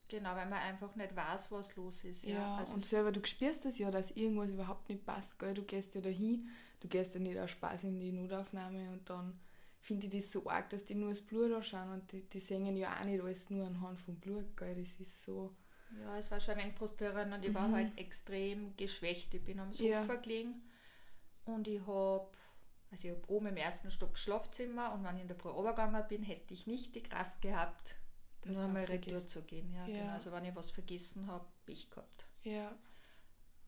Genau, 0.09 0.35
weil 0.35 0.47
man 0.47 0.59
einfach 0.59 0.95
nicht 0.95 1.15
weiß, 1.15 1.51
was 1.51 1.75
los 1.75 2.03
ist. 2.05 2.23
Ja, 2.23 2.35
ja 2.35 2.55
also 2.55 2.75
und 2.75 2.85
selber, 2.85 3.11
du 3.11 3.23
spürst 3.25 3.65
das 3.65 3.77
ja, 3.77 3.91
dass 3.91 4.11
irgendwas 4.11 4.51
überhaupt 4.51 4.87
nicht 4.87 5.05
passt, 5.05 5.37
gell? 5.37 5.53
Du 5.53 5.63
gehst 5.63 5.95
ja 5.95 6.01
da 6.01 6.09
hin, 6.09 6.47
du 6.79 6.87
gehst 6.87 7.13
ja 7.13 7.19
nicht 7.19 7.37
aus 7.37 7.51
Spaß 7.51 7.85
in 7.85 7.99
die 7.99 8.11
Notaufnahme 8.11 8.91
und 8.91 9.09
dann 9.09 9.39
finde 9.79 10.07
ich 10.07 10.13
das 10.13 10.31
so 10.31 10.47
arg, 10.49 10.69
dass 10.69 10.85
die 10.85 10.95
nur 10.95 11.09
das 11.09 11.21
Blut 11.21 11.51
anschauen 11.53 11.91
und 11.91 12.11
die, 12.11 12.23
die 12.23 12.39
sehen 12.39 12.75
ja 12.75 12.99
auch 12.99 13.05
nicht 13.05 13.21
alles 13.21 13.49
nur 13.49 13.65
anhand 13.65 14.01
vom 14.01 14.15
Blut, 14.15 14.55
gell? 14.57 14.75
Das 14.75 14.99
ist 14.99 15.23
so... 15.23 15.55
Ja, 16.01 16.17
es 16.17 16.29
war 16.29 16.39
schon 16.41 16.55
ein 16.55 16.63
wenig 16.63 16.75
frustrierend 16.75 17.33
und 17.33 17.45
ich 17.45 17.51
mhm. 17.51 17.55
war 17.55 17.71
halt 17.71 17.97
extrem 17.97 18.75
geschwächt. 18.75 19.33
Ich 19.33 19.43
bin 19.43 19.59
am 19.59 19.71
Sofa 19.71 19.85
ja. 19.85 20.15
gelegen 20.15 20.61
und 21.45 21.67
ich 21.67 21.79
habe 21.87 22.27
also 22.91 23.07
ich 23.07 23.13
habe 23.13 23.29
oben 23.29 23.47
im 23.47 23.57
ersten 23.57 23.91
Stock 23.91 24.17
Schlafzimmer 24.17 24.93
und 24.93 25.03
wenn 25.03 25.15
ich 25.17 25.23
in 25.23 25.27
der 25.27 25.37
Früh 25.37 25.49
runtergegangen 25.49 26.07
bin, 26.07 26.23
hätte 26.23 26.53
ich 26.53 26.67
nicht 26.67 26.95
die 26.95 27.03
Kraft 27.03 27.41
gehabt, 27.41 27.95
das 28.41 28.53
nur 28.53 28.63
einmal 28.63 28.85
retour 28.85 29.23
zu 29.23 29.41
gehen. 29.41 29.73
Ja, 29.73 29.85
ja. 29.85 30.01
Genau. 30.01 30.13
Also 30.13 30.31
wenn 30.31 30.45
ich 30.45 30.55
was 30.55 30.71
vergessen 30.71 31.27
habe, 31.27 31.45
bin 31.65 31.75
ich 31.75 31.89
gehabt. 31.89 32.25
Ja. 32.43 32.71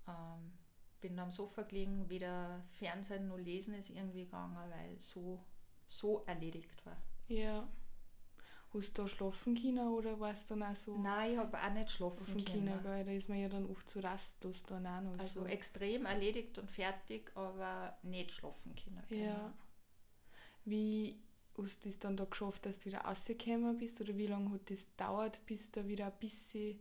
Ähm, 0.08 0.54
bin 1.02 1.20
am 1.20 1.32
Sofa 1.32 1.64
gelegen, 1.64 2.10
weder 2.10 2.64
Fernsehen 2.72 3.28
noch 3.28 3.38
Lesen 3.38 3.74
ist 3.74 3.90
irgendwie 3.90 4.26
gegangen, 4.26 4.56
weil 4.56 4.98
so, 5.00 5.40
so 5.88 6.24
erledigt 6.26 6.86
war. 6.86 6.98
Ja. 7.28 7.68
Hast 8.72 8.98
du 8.98 9.02
da 9.02 9.08
schlafen 9.08 9.56
können 9.56 9.88
oder 9.88 10.20
war 10.20 10.32
es 10.32 10.46
dann 10.48 10.62
auch 10.62 10.76
so? 10.76 10.96
Nein, 10.98 11.34
ich 11.34 11.38
habe 11.40 11.58
auch 11.58 11.74
nicht 11.74 11.90
schlafen 11.90 12.26
können. 12.28 12.46
können 12.46 12.80
weil 12.84 13.04
da 13.04 13.12
ist 13.12 13.28
man 13.28 13.40
ja 13.40 13.50
dann 13.50 13.66
oft 13.66 13.90
so 13.90 14.00
rastlos 14.00 14.64
dann 14.68 14.86
auch 14.86 15.02
noch. 15.02 15.18
Also 15.20 15.42
so. 15.42 15.46
extrem 15.48 16.06
erledigt 16.06 16.58
und 16.60 16.70
fertig, 16.70 17.32
aber 17.36 17.98
nicht 18.04 18.32
schlafen 18.32 18.76
können. 18.76 19.04
Ja. 19.10 19.52
Wie 20.66 21.20
hast 21.58 21.84
du 21.84 21.90
es 21.90 21.98
dann 21.98 22.16
da 22.16 22.26
geschafft, 22.26 22.66
dass 22.68 22.80
du 22.80 22.86
wieder 22.86 23.00
rausgekommen 23.00 23.78
bist 23.78 24.00
oder 24.02 24.16
wie 24.16 24.28
lange 24.28 24.52
hat 24.52 24.70
das 24.70 24.88
gedauert, 24.96 25.40
bis 25.46 25.72
da 25.72 25.88
wieder 25.88 26.06
ein 26.08 26.20
bisschen... 26.20 26.80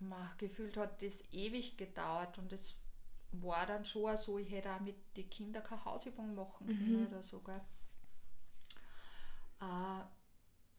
Man, 0.00 0.30
gefühlt 0.38 0.76
hat 0.76 1.02
das 1.02 1.24
ewig 1.32 1.76
gedauert 1.76 2.38
und 2.38 2.52
es 2.52 2.76
war 3.32 3.66
dann 3.66 3.84
schon 3.84 4.16
so, 4.16 4.38
ich 4.38 4.50
hätte 4.50 4.72
auch 4.72 4.80
mit 4.80 4.96
den 5.16 5.28
Kindern 5.28 5.62
keine 5.62 5.84
Hausübung 5.84 6.34
machen 6.34 6.66
können 6.66 7.00
mhm. 7.00 7.06
oder 7.06 7.22
so. 7.22 7.40
Gell. 7.40 7.60
Äh, 9.60 10.02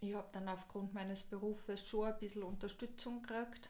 ich 0.02 0.16
habe 0.16 0.30
dann 0.32 0.48
aufgrund 0.48 0.94
meines 0.94 1.24
Berufes 1.24 1.86
schon 1.86 2.08
ein 2.08 2.20
bisschen 2.20 2.44
Unterstützung 2.44 3.22
gekriegt 3.22 3.70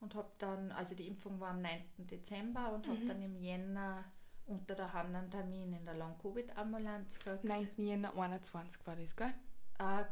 und 0.00 0.14
habe 0.14 0.30
dann, 0.38 0.72
also 0.72 0.94
die 0.94 1.08
Impfung 1.08 1.40
war 1.40 1.50
am 1.50 1.62
9. 1.62 1.80
Dezember 1.98 2.72
und 2.72 2.86
mhm. 2.86 2.90
habe 2.92 3.06
dann 3.06 3.22
im 3.22 3.36
Jänner 3.36 4.04
unter 4.46 4.74
der 4.74 4.92
Hand 4.92 5.14
einen 5.14 5.30
Termin 5.30 5.72
in 5.74 5.84
der 5.84 5.94
Long-Covid-Ambulanz 5.94 7.18
gekriegt. 7.18 7.44
9. 7.44 7.68
Jänner 7.76 8.16
21 8.16 8.86
war 8.86 8.96
das, 8.96 9.14
gell? 9.14 9.34
Äh, 9.78 10.04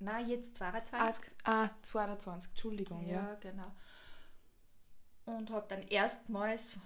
nein, 0.00 0.28
jetzt 0.28 0.56
22. 0.56 1.36
Ah, 1.44 1.64
ah 1.64 1.70
22, 1.82 2.50
Entschuldigung, 2.50 3.06
ja. 3.06 3.28
Ja, 3.28 3.34
genau. 3.34 3.72
Und 5.26 5.50
habe 5.50 5.66
dann 5.68 5.82
erstmals 5.82 6.76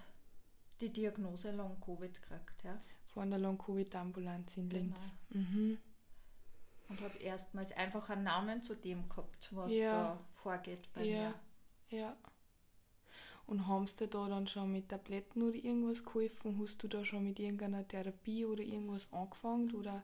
die 0.81 0.89
Diagnose 0.89 1.51
Long-Covid 1.51 2.21
gekriegt, 2.21 2.63
ja. 2.63 2.77
Von 3.13 3.29
der 3.29 3.39
Long-Covid-Ambulanz 3.39 4.57
in 4.57 4.69
genau. 4.69 4.83
Linz. 4.83 5.13
Mhm 5.29 5.77
und 6.91 7.01
habe 7.01 7.17
erstmals 7.19 7.71
einfach 7.71 8.09
einen 8.09 8.23
Namen 8.25 8.61
zu 8.61 8.75
dem 8.75 9.07
gehabt, 9.07 9.47
was 9.51 9.71
ja. 9.71 9.91
da 9.91 10.19
vorgeht 10.33 10.91
bei 10.93 11.03
ja. 11.03 11.29
mir. 11.89 11.99
Ja. 11.99 12.17
Und 13.47 13.65
haben 13.67 13.87
sie 13.87 14.07
da 14.07 14.27
dann 14.27 14.47
schon 14.47 14.71
mit 14.71 14.89
Tabletten 14.89 15.41
oder 15.41 15.55
irgendwas 15.55 16.03
geholfen? 16.03 16.59
Hast 16.61 16.83
du 16.83 16.87
da 16.87 17.03
schon 17.03 17.23
mit 17.23 17.39
irgendeiner 17.39 17.87
Therapie 17.87 18.45
oder 18.45 18.61
irgendwas 18.61 19.11
angefangen? 19.11 19.73
Oder? 19.73 20.03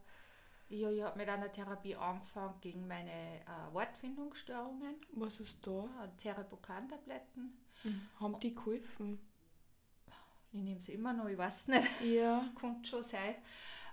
Ja, 0.69 0.89
ich 0.89 1.03
habe 1.03 1.17
mit 1.17 1.29
einer 1.29 1.51
Therapie 1.51 1.95
angefangen 1.95 2.55
gegen 2.61 2.87
meine 2.87 3.11
äh, 3.11 3.73
Wortfindungsstörungen. 3.73 4.95
Was 5.11 5.39
ist 5.39 5.65
da? 5.65 5.71
Ja, 5.71 6.11
Cerebukan-Tabletten. 6.17 7.57
Mhm. 7.83 8.01
Haben 8.19 8.39
die 8.39 8.55
geholfen? 8.55 9.19
Ich 10.51 10.61
nehme 10.61 10.79
sie 10.81 10.93
immer 10.93 11.13
noch, 11.13 11.27
ich 11.27 11.37
weiß 11.37 11.67
nicht. 11.69 11.87
Ja. 11.99 12.49
Könnte 12.59 12.89
schon 12.89 13.03
sein. 13.03 13.35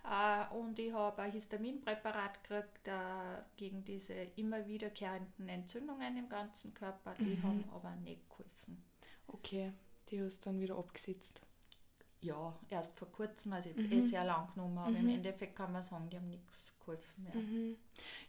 Äh, 0.05 0.55
und 0.55 0.79
ich 0.79 0.93
habe 0.93 1.23
ein 1.23 1.33
Histaminpräparat 1.33 2.43
gekriegt 2.45 2.89
äh, 2.89 3.43
gegen 3.57 3.85
diese 3.85 4.15
immer 4.37 4.67
wiederkehrenden 4.67 5.49
Entzündungen 5.49 6.17
im 6.17 6.29
ganzen 6.29 6.75
Körper. 6.75 7.15
Die 7.25 7.39
Mhm. 7.39 7.43
haben 7.43 7.65
aber 7.71 7.95
nicht 7.97 8.29
geholfen. 8.29 8.83
Okay, 9.27 9.73
die 10.09 10.23
hast 10.23 10.41
du 10.47 10.51
dann 10.51 10.61
wieder 10.61 10.77
abgesetzt. 10.79 11.43
Ja, 12.21 12.59
erst 12.71 12.99
vor 12.99 13.13
kurzem, 13.13 13.53
also 13.53 13.69
jetzt 13.69 13.85
Mhm. 13.87 13.93
eh 13.93 14.01
sehr 14.01 14.25
lang 14.25 14.53
genommen, 14.55 14.79
aber 14.79 14.97
im 14.99 15.05
Mhm. 15.05 15.11
Endeffekt 15.11 15.55
kann 15.57 15.73
man 15.73 15.85
sagen, 15.85 16.09
die 16.11 16.17
haben 16.17 16.29
nichts 16.29 16.73
geholfen 16.81 17.23
mehr. 17.23 17.35
Mhm. 17.35 17.77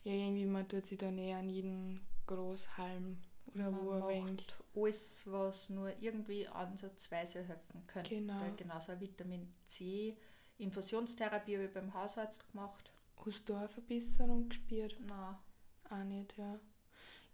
Ja, 0.03 0.12
irgendwie, 0.13 0.46
man 0.46 0.67
tut 0.67 0.86
sich 0.86 0.98
dann 0.98 1.17
eher 1.17 1.38
an 1.38 1.50
jeden 1.50 2.05
Großhalm 2.27 3.17
oder 3.55 3.71
wo 3.74 3.91
Man 3.91 4.07
wenig. 4.07 4.24
macht 4.47 4.55
alles, 4.75 5.24
was 5.25 5.69
nur 5.69 5.91
irgendwie 6.01 6.47
ansatzweise 6.47 7.43
helfen 7.43 7.83
könnte. 7.88 8.15
Genau. 8.15 8.41
Genauso 8.57 8.91
ein 8.91 9.00
Vitamin 9.00 9.53
C. 9.65 10.15
Infusionstherapie 10.57 11.55
habe 11.55 11.65
ich 11.65 11.74
beim 11.74 11.93
Hausarzt 11.93 12.50
gemacht. 12.51 12.91
Hast 13.25 13.47
du 13.50 13.55
eine 13.55 13.67
Verbesserung 13.69 14.50
gespürt? 14.50 14.95
Na, 15.05 15.41
Auch 15.89 16.03
nicht, 16.03 16.38
ja. 16.38 16.59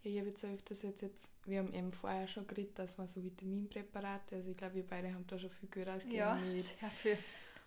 Ja, 0.02 0.10
ich 0.10 0.18
habe 0.18 0.28
jetzt 0.30 0.44
auch 0.44 0.48
öfters 0.50 0.82
jetzt, 0.82 1.02
jetzt, 1.02 1.28
wir 1.44 1.58
haben 1.60 1.72
eben 1.72 1.92
vorher 1.92 2.26
schon 2.26 2.46
geredet, 2.46 2.78
dass 2.78 2.98
man 2.98 3.06
so 3.06 3.22
Vitaminpräparate, 3.22 4.36
also 4.36 4.50
ich 4.50 4.56
glaube, 4.56 4.74
wir 4.76 4.86
beide 4.86 5.12
haben 5.14 5.24
da 5.28 5.38
schon 5.38 5.50
viel 5.50 5.68
Geld 5.68 5.88
ausgegeben 5.88 6.18
ja, 6.18 6.34
mit 6.34 6.60
sehr 6.62 6.90
viel. 6.90 7.18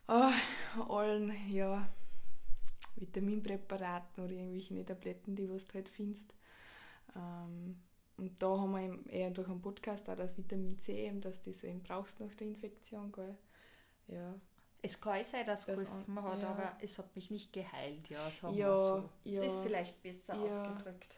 oh, 0.09 0.91
allen, 0.93 1.31
ja, 1.49 1.87
Vitaminpräparaten 2.97 4.23
oder 4.23 4.33
irgendwelchen 4.33 4.85
Tabletten, 4.85 5.35
die 5.35 5.49
was 5.49 5.65
du 5.67 5.75
halt 5.75 5.87
findest. 5.89 6.33
Ähm, 7.15 7.77
und 8.17 8.41
da 8.41 8.57
haben 8.57 8.71
wir 8.71 8.81
eben 8.81 9.05
eher 9.09 9.31
durch 9.31 9.47
einen 9.49 9.61
Podcast 9.61 10.09
auch 10.09 10.15
das 10.15 10.37
Vitamin 10.37 10.79
C, 10.79 11.07
eben, 11.07 11.21
dass 11.21 11.41
du 11.41 11.49
das 11.51 11.63
eben 11.63 11.81
brauchst 11.83 12.19
nach 12.19 12.33
der 12.35 12.47
Infektion, 12.47 13.11
gell? 13.11 13.37
Ja, 14.07 14.35
Es 14.81 14.99
kann 15.01 15.23
sein, 15.23 15.45
dass 15.45 15.61
es 15.61 15.65
Das 15.65 15.85
geholfen 15.85 16.21
hat, 16.21 16.41
ja. 16.41 16.49
aber 16.49 16.77
es 16.81 16.97
hat 16.99 17.15
mich 17.15 17.31
nicht 17.31 17.51
geheilt, 17.51 18.07
ja, 18.09 18.29
sagen 18.31 18.55
ja, 18.55 18.77
so. 18.77 19.09
ja. 19.23 19.41
Ist 19.43 19.59
vielleicht 19.59 20.01
besser 20.03 20.35
Ja. 20.35 20.41
ausgedrückt. 20.41 21.15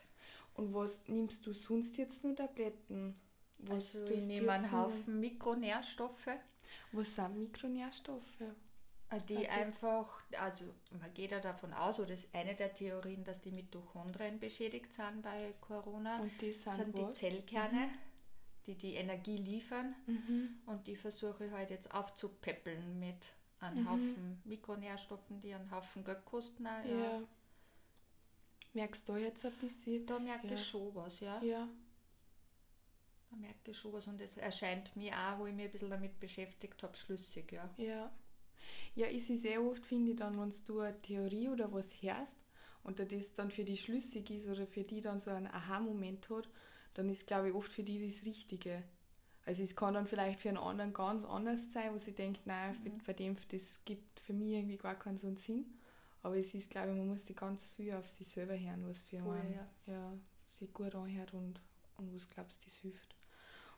Und 0.56 0.74
was 0.74 1.08
nimmst 1.08 1.46
du 1.46 1.54
sonst 1.54 1.98
jetzt 1.98 2.24
nur 2.24 2.36
Tabletten? 2.36 3.20
Was 3.60 3.96
Also 3.98 4.06
ich 4.14 4.26
nehme 4.28 4.52
einen 4.54 4.72
Haufen 4.72 5.20
Mikronährstoffe, 5.20 6.30
Was 6.92 7.16
sind 7.16 7.38
Mikronährstoffe? 7.38 8.44
Äh, 9.10 9.22
die 9.22 9.48
einfach, 9.48 10.22
also 10.40 10.66
man 11.00 11.14
geht 11.14 11.32
ja 11.32 11.40
davon 11.40 11.74
aus, 11.74 12.00
oder 12.00 12.10
das 12.10 12.24
ist 12.26 12.36
eine 12.36 12.56
der 12.56 12.74
Theorien, 12.74 13.24
dass 13.24 13.42
die 13.42 13.52
Mitochondrien 13.52 14.40
beschädigt 14.40 14.94
sind 14.94 15.22
bei 15.22 15.54
Corona. 15.62 16.20
Und 16.20 16.42
die 16.42 16.52
sind, 16.52 16.68
Das 16.68 16.76
sind 16.78 16.98
die? 16.98 17.12
Zellkerne, 17.12 17.90
die 18.66 18.76
die 18.76 18.96
Energie 18.96 19.38
liefern 19.38 19.96
Mhm. 20.08 20.60
und 20.66 20.88
die 20.88 20.96
versuche 20.96 21.46
ich 21.46 21.52
halt 21.52 21.70
jetzt 21.70 21.94
aufzupäppeln 21.94 23.00
mit 23.00 23.34
einem 23.60 23.84
Mhm. 23.84 23.90
Haufen 23.90 24.42
Mikronährstoffen, 24.46 25.42
die 25.42 25.54
einen 25.54 25.72
Haufen 25.72 26.04
Geld 26.04 26.26
kosten. 26.26 26.66
Ja. 26.66 26.84
Ja. 26.86 27.22
Merkst 28.74 29.08
du 29.10 29.16
jetzt 29.16 29.46
ein 29.46 29.54
bisschen? 29.54 30.06
Da 30.06 30.20
merke 30.20 30.48
Ja. 30.48 30.54
ich 30.54 30.64
schon 30.68 30.94
was, 30.94 31.20
ja. 31.22 31.42
Ja. 31.42 31.68
Da 33.30 33.36
merke 33.36 33.72
ich 33.72 33.78
schon 33.78 33.94
was 33.94 34.08
und 34.08 34.22
es 34.22 34.38
erscheint 34.38 34.96
mir 34.96 35.14
auch, 35.18 35.40
wo 35.40 35.48
ich 35.48 35.54
mich 35.56 35.66
ein 35.66 35.72
bisschen 35.72 35.90
damit 35.90 36.20
beschäftigt 36.20 36.82
habe, 36.84 36.96
schlüssig, 36.96 37.52
ja. 37.52 37.70
Ja. 37.78 38.12
Ja, 38.96 39.08
es 39.08 39.30
ist 39.30 39.44
sehr 39.44 39.62
oft, 39.64 39.86
finde 39.86 40.12
ich, 40.12 40.18
dann, 40.18 40.40
wenn 40.40 40.54
du 40.66 40.80
eine 40.80 41.02
Theorie 41.02 41.50
oder 41.50 41.72
was 41.72 42.02
hörst 42.02 42.38
und 42.84 43.00
das 43.00 43.34
dann 43.34 43.52
für 43.52 43.64
die 43.64 43.78
schlüssig 43.78 44.30
ist 44.32 44.48
oder 44.48 44.66
für 44.68 44.84
die 44.84 45.02
dann 45.02 45.20
so 45.20 45.32
einen 45.32 45.48
Aha-Moment 45.48 46.30
hat, 46.30 46.50
dann 46.94 47.10
ist, 47.10 47.28
glaube 47.28 47.50
ich, 47.50 47.56
oft 47.56 47.72
für 47.72 47.84
die 47.84 48.04
das 48.06 48.26
Richtige. 48.26 48.84
Also 49.46 49.64
es 49.64 49.76
kann 49.76 49.94
dann 49.94 50.08
vielleicht 50.08 50.40
für 50.42 50.50
einen 50.50 50.58
anderen 50.58 50.94
ganz 50.94 51.24
anders 51.24 51.72
sein, 51.72 51.94
wo 51.94 51.98
sie 51.98 52.12
denkt, 52.14 52.42
nein, 52.46 52.76
Mhm. 52.84 53.02
bei 53.06 53.14
dem, 53.14 53.38
das 53.50 53.82
gibt 53.86 54.20
für 54.20 54.34
mich 54.34 54.54
irgendwie 54.54 54.78
gar 54.78 54.96
keinen 54.96 55.18
so 55.18 55.28
einen 55.28 55.38
Sinn. 55.38 55.66
Aber 56.24 56.38
es 56.38 56.54
ist, 56.54 56.70
glaube 56.70 56.90
ich, 56.92 56.98
man 56.98 57.08
muss 57.08 57.26
sich 57.26 57.36
ganz 57.36 57.72
viel 57.72 57.94
auf 57.94 58.08
sich 58.10 58.28
selber 58.28 58.58
hören, 58.60 58.86
was 58.88 59.02
für 59.04 59.18
Voll, 59.24 59.38
einen 59.38 59.54
ja. 59.54 59.68
ja, 59.86 60.14
sich 60.60 60.74
gut 60.74 60.96
anhört 60.96 61.34
und, 61.34 61.62
und 61.98 62.14
was 62.14 62.30
glaubst, 62.30 62.66
das 62.66 62.74
hilft. 62.76 63.16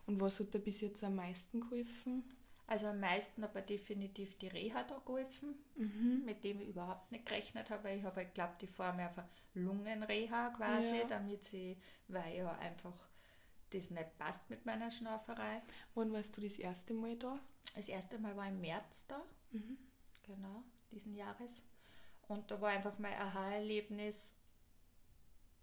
Und 0.06 0.20
was 0.20 0.40
hat 0.40 0.52
dir 0.54 0.58
bis 0.58 0.80
jetzt 0.80 1.04
am 1.04 1.14
meisten 1.16 1.60
geholfen? 1.60 2.24
Also 2.70 2.86
am 2.86 3.00
meisten 3.00 3.42
aber 3.42 3.62
definitiv 3.62 4.38
die 4.38 4.46
Reha 4.46 4.84
da 4.84 4.96
geholfen, 5.04 5.56
Mhm. 5.74 6.22
mit 6.24 6.44
dem 6.44 6.60
ich 6.60 6.68
überhaupt 6.68 7.10
nicht 7.10 7.26
gerechnet 7.26 7.68
habe, 7.68 7.82
weil 7.82 7.98
ich 7.98 8.04
habe 8.04 8.24
geglaubt, 8.24 8.62
die 8.62 8.68
fahren 8.68 8.96
mir 8.96 9.06
auf 9.06 9.18
eine 9.18 9.28
Lungenreha 9.54 10.50
quasi, 10.50 10.98
Ja. 10.98 11.04
damit 11.08 11.42
sie, 11.42 11.76
weil 12.06 12.36
ja 12.36 12.56
einfach 12.58 12.94
das 13.70 13.90
nicht 13.90 14.16
passt 14.18 14.48
mit 14.50 14.64
meiner 14.66 14.88
Schnauferei. 14.92 15.62
Wann 15.96 16.12
warst 16.12 16.36
du 16.36 16.40
das 16.42 16.58
erste 16.60 16.94
Mal 16.94 17.16
da? 17.16 17.40
Das 17.74 17.88
erste 17.88 18.18
Mal 18.20 18.36
war 18.36 18.46
im 18.48 18.60
März 18.60 19.04
da, 19.08 19.20
Mhm. 19.50 19.76
genau, 20.22 20.62
diesen 20.92 21.16
Jahres. 21.16 21.50
Und 22.28 22.48
da 22.52 22.60
war 22.60 22.70
einfach 22.70 22.96
mein 23.00 23.14
Aha-Erlebnis, 23.18 24.32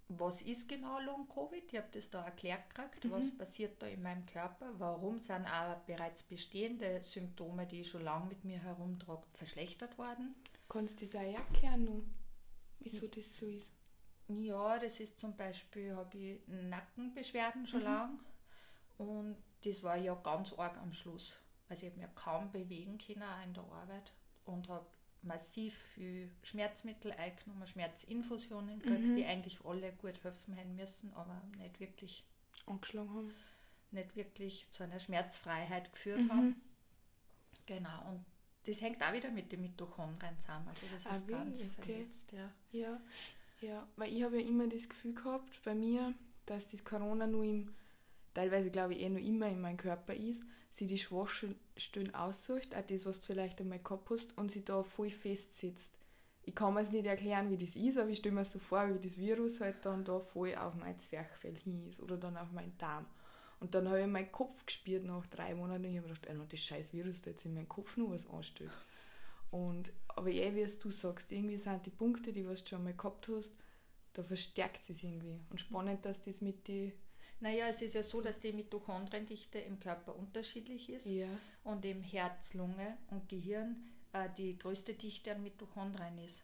was 0.09 0.41
ist 0.41 0.69
genau 0.69 0.99
Long-Covid? 0.99 1.63
Ich 1.71 1.77
habe 1.77 1.87
das 1.91 2.09
da 2.09 2.23
erklärt 2.23 2.69
gekriegt, 2.73 3.05
Mhm. 3.05 3.11
was 3.11 3.37
passiert 3.37 3.81
da 3.81 3.87
in 3.87 4.01
meinem 4.01 4.25
Körper, 4.25 4.71
warum 4.79 5.19
sind 5.19 5.45
auch 5.45 5.75
bereits 5.85 6.23
bestehende 6.23 7.03
Symptome, 7.03 7.65
die 7.67 7.81
ich 7.81 7.89
schon 7.89 8.03
lange 8.03 8.27
mit 8.27 8.43
mir 8.45 8.59
herumtrage, 8.59 9.27
verschlechtert 9.33 9.97
worden. 9.97 10.35
Kannst 10.69 11.01
du 11.01 11.05
das 11.05 11.15
auch 11.15 11.21
erklären, 11.21 12.13
wieso 12.79 13.07
das 13.07 13.35
so 13.37 13.45
ist? 13.47 13.71
Ja, 14.29 14.77
das 14.79 14.99
ist 14.99 15.19
zum 15.19 15.35
Beispiel, 15.35 15.95
habe 15.95 16.17
ich 16.17 16.39
Nackenbeschwerden 16.47 17.65
schon 17.65 17.79
Mhm. 17.79 17.85
lang 17.85 18.19
und 18.97 19.37
das 19.63 19.83
war 19.83 19.97
ja 19.97 20.15
ganz 20.15 20.53
arg 20.53 20.77
am 20.77 20.93
Schluss. 20.93 21.35
Also 21.69 21.85
ich 21.85 21.91
habe 21.91 22.01
mir 22.01 22.09
kaum 22.15 22.51
bewegen 22.51 22.97
können 22.97 23.23
auch 23.23 23.43
in 23.45 23.53
der 23.53 23.63
Arbeit 23.63 24.13
und 24.45 24.67
habe 24.69 24.85
massiv 25.23 25.75
viel 25.95 26.29
Schmerzmittel 26.43 27.11
eingenommen, 27.11 27.67
Schmerzinfusionen 27.67 28.79
gekriegt, 28.79 29.05
Mhm. 29.05 29.15
die 29.15 29.25
eigentlich 29.25 29.59
alle 29.65 29.91
gut 29.93 30.23
helfen 30.23 30.53
hätten 30.53 30.75
müssen, 30.75 31.13
aber 31.13 31.41
nicht 31.57 31.79
wirklich, 31.79 32.25
Angeschlagen 32.65 33.09
haben. 33.13 33.33
nicht 33.91 34.15
wirklich 34.15 34.67
zu 34.71 34.83
einer 34.83 34.99
Schmerzfreiheit 34.99 35.91
geführt 35.91 36.21
Mhm. 36.21 36.29
haben. 36.31 36.61
Genau, 37.65 38.09
und 38.09 38.25
das 38.65 38.81
hängt 38.81 39.01
auch 39.03 39.13
wieder 39.13 39.29
mit 39.31 39.51
den 39.51 39.61
Mitochondrien 39.61 40.39
zusammen. 40.39 40.67
Also 40.69 40.87
das 40.91 41.05
Ah, 41.05 41.15
ist 41.15 41.27
ganz? 41.27 41.61
Okay. 41.61 41.71
verletzt, 41.81 42.31
ja. 42.33 42.51
Ja, 42.71 43.01
ja, 43.61 43.87
weil 43.95 44.13
ich 44.13 44.23
habe 44.23 44.39
ja 44.41 44.47
immer 44.47 44.67
das 44.67 44.87
Gefühl 44.87 45.13
gehabt, 45.13 45.61
bei 45.63 45.73
mir, 45.75 46.13
dass 46.45 46.67
das 46.67 46.83
Corona 46.85 47.27
nur 47.27 47.43
im, 47.43 47.73
teilweise 48.33 48.69
glaube 48.71 48.93
ich 48.93 49.01
eh 49.01 49.09
nur 49.09 49.19
immer 49.19 49.47
in 49.49 49.59
meinem 49.61 49.77
Körper 49.77 50.13
ist, 50.13 50.43
sie 50.69 50.87
die 50.87 50.97
Schwachstellen 50.97 52.13
aussucht, 52.13 52.75
auch 52.75 52.85
das, 52.85 53.05
was 53.05 53.21
du 53.21 53.27
vielleicht 53.27 53.59
einmal 53.61 53.79
gehabt 53.79 54.09
hast, 54.09 54.37
und 54.37 54.51
sie 54.51 54.63
da 54.63 54.83
voll 54.83 55.09
festsitzt. 55.09 55.97
Ich 56.43 56.55
kann 56.55 56.73
mir 56.73 56.81
es 56.81 56.91
nicht 56.91 57.05
erklären, 57.05 57.51
wie 57.51 57.57
das 57.57 57.75
ist, 57.75 57.97
aber 57.97 58.09
ich 58.09 58.19
stelle 58.19 58.35
mir 58.35 58.45
so 58.45 58.59
vor, 58.59 58.87
wie 58.93 58.99
das 58.99 59.17
Virus 59.17 59.59
halt 59.59 59.85
dann 59.85 60.05
da 60.05 60.19
voll 60.19 60.55
auf 60.55 60.75
mein 60.75 60.97
Zwerchfell 60.97 61.57
hin 61.57 61.85
ist 61.87 61.99
oder 62.01 62.15
dann 62.17 62.37
auf 62.37 62.51
meinen 62.51 62.77
Darm. 62.77 63.05
Und 63.59 63.73
dann 63.73 63.89
habe 63.89 64.01
ich 64.01 64.07
meinen 64.07 64.31
Kopf 64.31 64.65
gespürt 64.65 65.03
nach 65.03 65.25
drei 65.27 65.55
Monaten 65.55 65.85
und 65.85 65.91
ich 65.91 65.97
habe 65.97 66.09
gedacht, 66.09 66.29
oh, 66.29 66.45
das 66.47 66.59
scheiß 66.59 66.93
Virus 66.93 67.21
da 67.21 67.31
jetzt 67.31 67.45
in 67.45 67.53
meinem 67.53 67.67
Kopf 67.67 67.97
nur 67.97 68.11
was 68.11 68.29
anstellt. 68.29 68.71
Und, 69.49 69.91
aber 70.09 70.29
eh, 70.29 70.53
wie 70.55 70.79
du 70.79 70.91
sagst, 70.91 71.31
irgendwie 71.31 71.57
sind 71.57 71.85
die 71.85 71.89
Punkte, 71.89 72.31
die 72.31 72.47
was 72.47 72.63
du 72.63 72.69
schon 72.71 72.83
mal 72.83 72.93
gehabt 72.93 73.29
hast, 73.29 73.55
da 74.13 74.23
verstärkt 74.23 74.89
es 74.89 75.03
irgendwie. 75.03 75.39
Und 75.49 75.59
spannend, 75.59 76.05
dass 76.05 76.21
das 76.21 76.41
mit 76.41 76.67
die. 76.67 76.93
Naja, 77.39 77.67
es 77.67 77.81
ist 77.81 77.93
ja 77.93 78.01
so, 78.03 78.21
dass 78.21 78.39
die 78.39 78.51
Mitochondriendichte 78.51 79.59
im 79.59 79.79
Körper 79.79 80.15
unterschiedlich 80.15 80.89
ist 80.89 81.05
Ja. 81.05 81.27
und 81.63 81.85
im 81.85 82.01
Herz, 82.01 82.53
Lunge 82.55 82.97
und 83.11 83.29
Gehirn 83.29 83.75
äh, 84.13 84.27
die 84.37 84.57
größte 84.57 84.93
Dichte 84.95 85.31
an 85.33 85.43
Mitochondrien 85.43 86.17
ist. 86.17 86.43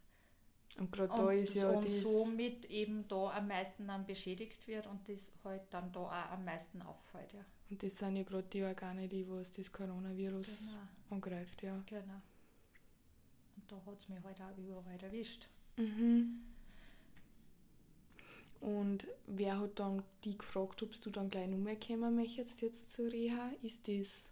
Und 0.79 0.91
gerade 0.91 1.13
da 1.15 1.31
ist 1.31 1.53
ja 1.55 1.69
und 1.69 1.89
somit 1.91 2.65
eben 2.65 3.07
da 3.07 3.31
am 3.37 3.47
meisten 3.47 3.87
dann 3.87 4.05
beschädigt 4.05 4.67
wird 4.67 4.87
und 4.87 5.07
das 5.07 5.31
halt 5.43 5.61
dann 5.71 5.91
da 5.91 5.99
auch 5.99 6.31
am 6.31 6.45
meisten 6.45 6.81
auffällt. 6.81 7.31
Ja. 7.33 7.45
Und 7.69 7.81
das 7.83 7.97
sind 7.97 8.15
ja 8.15 8.23
gerade 8.23 8.47
die 8.49 8.63
Organe, 8.63 9.07
die 9.07 9.27
was 9.29 9.51
das 9.51 9.71
Coronavirus 9.71 10.47
Genau, 10.59 10.81
angreift, 11.11 11.61
ja. 11.63 11.81
genau. 11.85 12.21
Und 13.55 13.71
da 13.71 13.75
hat 13.85 13.99
es 13.99 14.09
mich 14.09 14.23
halt 14.23 14.41
auch 14.41 14.57
überall 14.57 14.99
erwischt. 15.03 15.47
Mhm. 15.77 16.41
Und 18.63 19.07
wer 19.27 19.59
hat 19.59 19.77
dann 19.79 20.03
die 20.23 20.37
gefragt, 20.37 20.81
ob 20.83 20.99
du 21.01 21.09
dann 21.09 21.29
gleich 21.29 21.47
nochmal 21.49 21.77
kommen 21.77 22.15
möchtest 22.15 22.61
jetzt 22.61 22.91
zur 22.91 23.11
Reha? 23.11 23.51
Ist 23.61 23.87
das. 23.87 24.31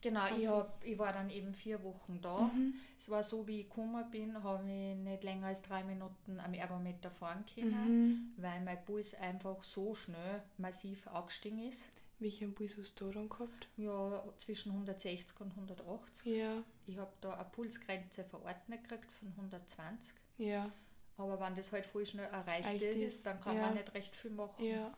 Genau, 0.00 0.24
ich, 0.36 0.48
hab, 0.48 0.82
ich 0.84 0.98
war 0.98 1.12
dann 1.12 1.30
eben 1.30 1.54
vier 1.54 1.80
Wochen 1.84 2.18
da. 2.20 2.50
Mhm. 2.54 2.74
Es 2.98 3.08
war 3.08 3.22
so, 3.22 3.46
wie 3.46 3.60
ich 3.60 3.68
gekommen 3.68 4.04
bin, 4.10 4.42
habe 4.42 4.64
ich 4.68 4.96
nicht 4.96 5.22
länger 5.22 5.48
als 5.48 5.62
drei 5.62 5.84
Minuten 5.84 6.40
am 6.40 6.54
Ergometer 6.54 7.10
fahren 7.10 7.44
können, 7.54 7.70
Mhm. 8.08 8.32
weil 8.42 8.60
mein 8.62 8.84
Puls 8.84 9.14
einfach 9.14 9.62
so 9.62 9.94
schnell 9.94 10.42
massiv 10.58 11.06
angestiegen 11.06 11.60
ist. 11.68 11.86
Welchen 12.18 12.54
Puls 12.54 12.76
hast 12.78 13.00
du 13.00 13.10
dann 13.10 13.28
gehabt? 13.28 13.68
Ja, 13.76 14.24
zwischen 14.38 14.72
160 14.72 15.38
und 15.40 15.54
180. 15.54 16.36
Ja, 16.36 16.62
Ich 16.86 16.96
habe 16.98 17.12
da 17.20 17.34
eine 17.34 17.44
Pulsgrenze 17.50 18.24
verordnet 18.24 18.82
gekriegt 18.88 19.12
von 19.12 19.28
120. 19.36 20.14
ja. 20.38 20.70
Aber 21.18 21.38
wenn 21.40 21.54
das 21.54 21.70
halt 21.72 21.86
voll 21.86 22.06
schnell 22.06 22.28
erreicht 22.30 22.66
Reicht 22.66 22.82
ist, 22.82 22.96
ist, 22.96 23.26
dann 23.26 23.40
kann 23.40 23.56
ja. 23.56 23.62
man 23.62 23.74
nicht 23.74 23.92
recht 23.94 24.14
viel 24.16 24.30
machen. 24.30 24.64
Ja. 24.64 24.92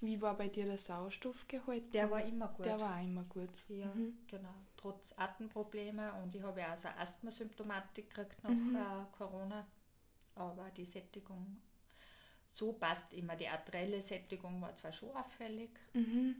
Wie 0.00 0.20
war 0.22 0.34
bei 0.36 0.48
dir 0.48 0.64
der 0.64 0.78
Sauerstoffgehalt? 0.78 1.92
Der 1.92 2.10
war 2.10 2.24
immer 2.24 2.48
gut. 2.48 2.64
Der 2.66 2.80
war 2.80 2.96
auch 2.98 3.02
immer 3.04 3.24
gut. 3.24 3.50
Ja, 3.68 3.86
Mhm. 3.86 4.16
genau. 4.28 4.54
Trotz 4.76 5.12
Atemprobleme 5.16 6.12
und 6.22 6.34
ich 6.34 6.42
habe 6.42 6.60
ja 6.60 6.72
auch 6.72 6.76
so 6.76 6.88
Asthmasymptomatik 6.88 8.08
gekriegt 8.08 8.42
nach 8.44 8.50
Mhm. 8.50 8.76
äh, 8.76 9.16
Corona. 9.18 9.66
Aber 10.34 10.70
die 10.70 10.84
Sättigung, 10.84 11.60
so 12.50 12.72
passt 12.72 13.12
immer. 13.14 13.36
Die 13.36 13.48
arterielle 13.48 14.00
Sättigung 14.00 14.60
war 14.62 14.74
zwar 14.76 14.92
schon 14.92 15.10
auffällig, 15.14 15.70
Mhm. 15.94 16.36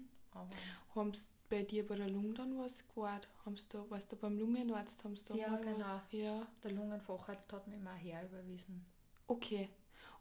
Haben 0.95 1.15
sie 1.15 1.27
bei 1.49 1.63
dir 1.63 1.87
bei 1.87 1.97
der 1.97 2.09
Lunge 2.11 2.35
dann 2.35 2.59
was 2.59 2.87
gewahrt? 2.89 3.27
Haben 3.47 3.57
sie 3.57 3.69
da, 3.71 3.89
weißt 3.89 4.13
du, 4.13 4.17
beim 4.17 4.39
Lungenarzt 4.39 5.03
haben 5.05 5.17
sie 5.17 5.25
da 5.29 5.35
Ja, 5.35 5.57
genau. 5.57 5.79
was? 5.79 6.03
Ja, 6.11 6.47
der 6.63 6.73
Lungenfacharzt 6.73 7.51
hat 7.55 7.67
mich 7.69 7.81
mal 7.81 7.97
herüberwiesen. 7.97 8.85
Okay. 9.27 9.69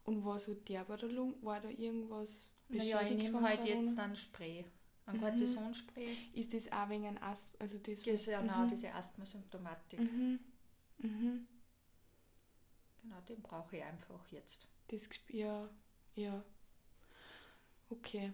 Und 0.04 0.24
was 0.26 0.48
hat 0.48 0.68
der 0.70 0.84
bei 0.86 0.98
der 0.98 1.10
Lunge? 1.10 1.36
War 1.42 1.60
da 1.62 1.70
irgendwas 1.70 2.52
Naja, 2.70 3.02
ich 3.02 3.16
nehme 3.16 3.42
halt 3.42 3.62
Corona? 3.62 3.66
jetzt 3.66 3.98
dann 3.98 4.16
Spray. 4.16 4.66
Ein 5.08 5.18
Mhm. 5.18 5.20
Cortisonspray. 5.20 6.18
Ist 6.34 6.54
das 6.54 6.72
auch 6.72 6.90
wegen 6.90 7.08
ein 7.08 7.22
Asthma? 7.22 7.58
Also 7.60 7.78
das, 7.80 8.02
Das 8.04 8.22
ist 8.22 8.26
ja 8.28 8.42
genau 8.42 8.66
mhm. 8.66 8.70
diese 8.70 8.94
Asthmasymptomatik. 8.94 10.00
Mhm. 10.00 10.40
Mhm. 11.00 11.48
Genau, 13.02 13.22
den 13.22 13.42
brauche 13.42 13.78
ich 13.78 13.84
einfach 13.84 14.28
jetzt. 14.32 14.68
Das, 14.88 15.10
ja, 15.30 15.70
ja. 16.16 16.44
Okay. 17.90 18.34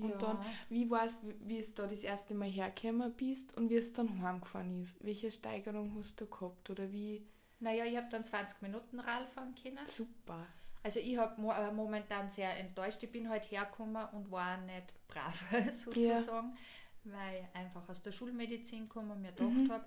Und 0.00 0.20
dann, 0.22 0.38
wie 0.68 0.90
war 0.90 1.06
es, 1.06 1.18
wie 1.40 1.58
es 1.58 1.74
da 1.74 1.86
das 1.86 2.02
erste 2.04 2.34
Mal 2.34 2.50
hergekommen 2.50 3.14
bist 3.16 3.56
und 3.56 3.70
wie 3.70 3.76
es 3.76 3.92
dann 3.92 4.22
heimgefahren 4.22 4.80
ist? 4.82 5.02
Welche 5.04 5.30
Steigerung 5.30 5.94
hast 5.98 6.20
du 6.20 6.26
gehabt 6.26 6.70
oder 6.70 6.92
wie? 6.92 7.26
Naja, 7.58 7.84
ich 7.84 7.96
habe 7.96 8.08
dann 8.10 8.24
20 8.24 8.62
Minuten 8.62 9.00
Rad 9.00 9.28
fahren 9.30 9.54
können. 9.60 9.86
Super. 9.86 10.46
Also 10.82 11.00
ich 11.00 11.16
habe 11.16 11.40
mo 11.40 11.50
aber 11.50 11.72
momentan 11.72 12.28
sehr 12.30 12.56
enttäuscht. 12.58 13.02
Ich 13.02 13.10
bin 13.10 13.28
halt 13.28 13.50
hergekommen 13.50 14.06
und 14.12 14.30
war 14.30 14.56
nicht 14.58 14.94
brav 15.08 15.42
sozusagen, 15.72 16.56
weil 17.04 17.40
ich 17.42 17.56
einfach 17.56 17.88
aus 17.88 18.02
der 18.02 18.12
Schulmedizin 18.12 18.88
komme 18.88 19.14
und 19.14 19.22
mir 19.22 19.32
gedacht 19.32 19.50
Mhm. 19.50 19.70
habe, 19.72 19.84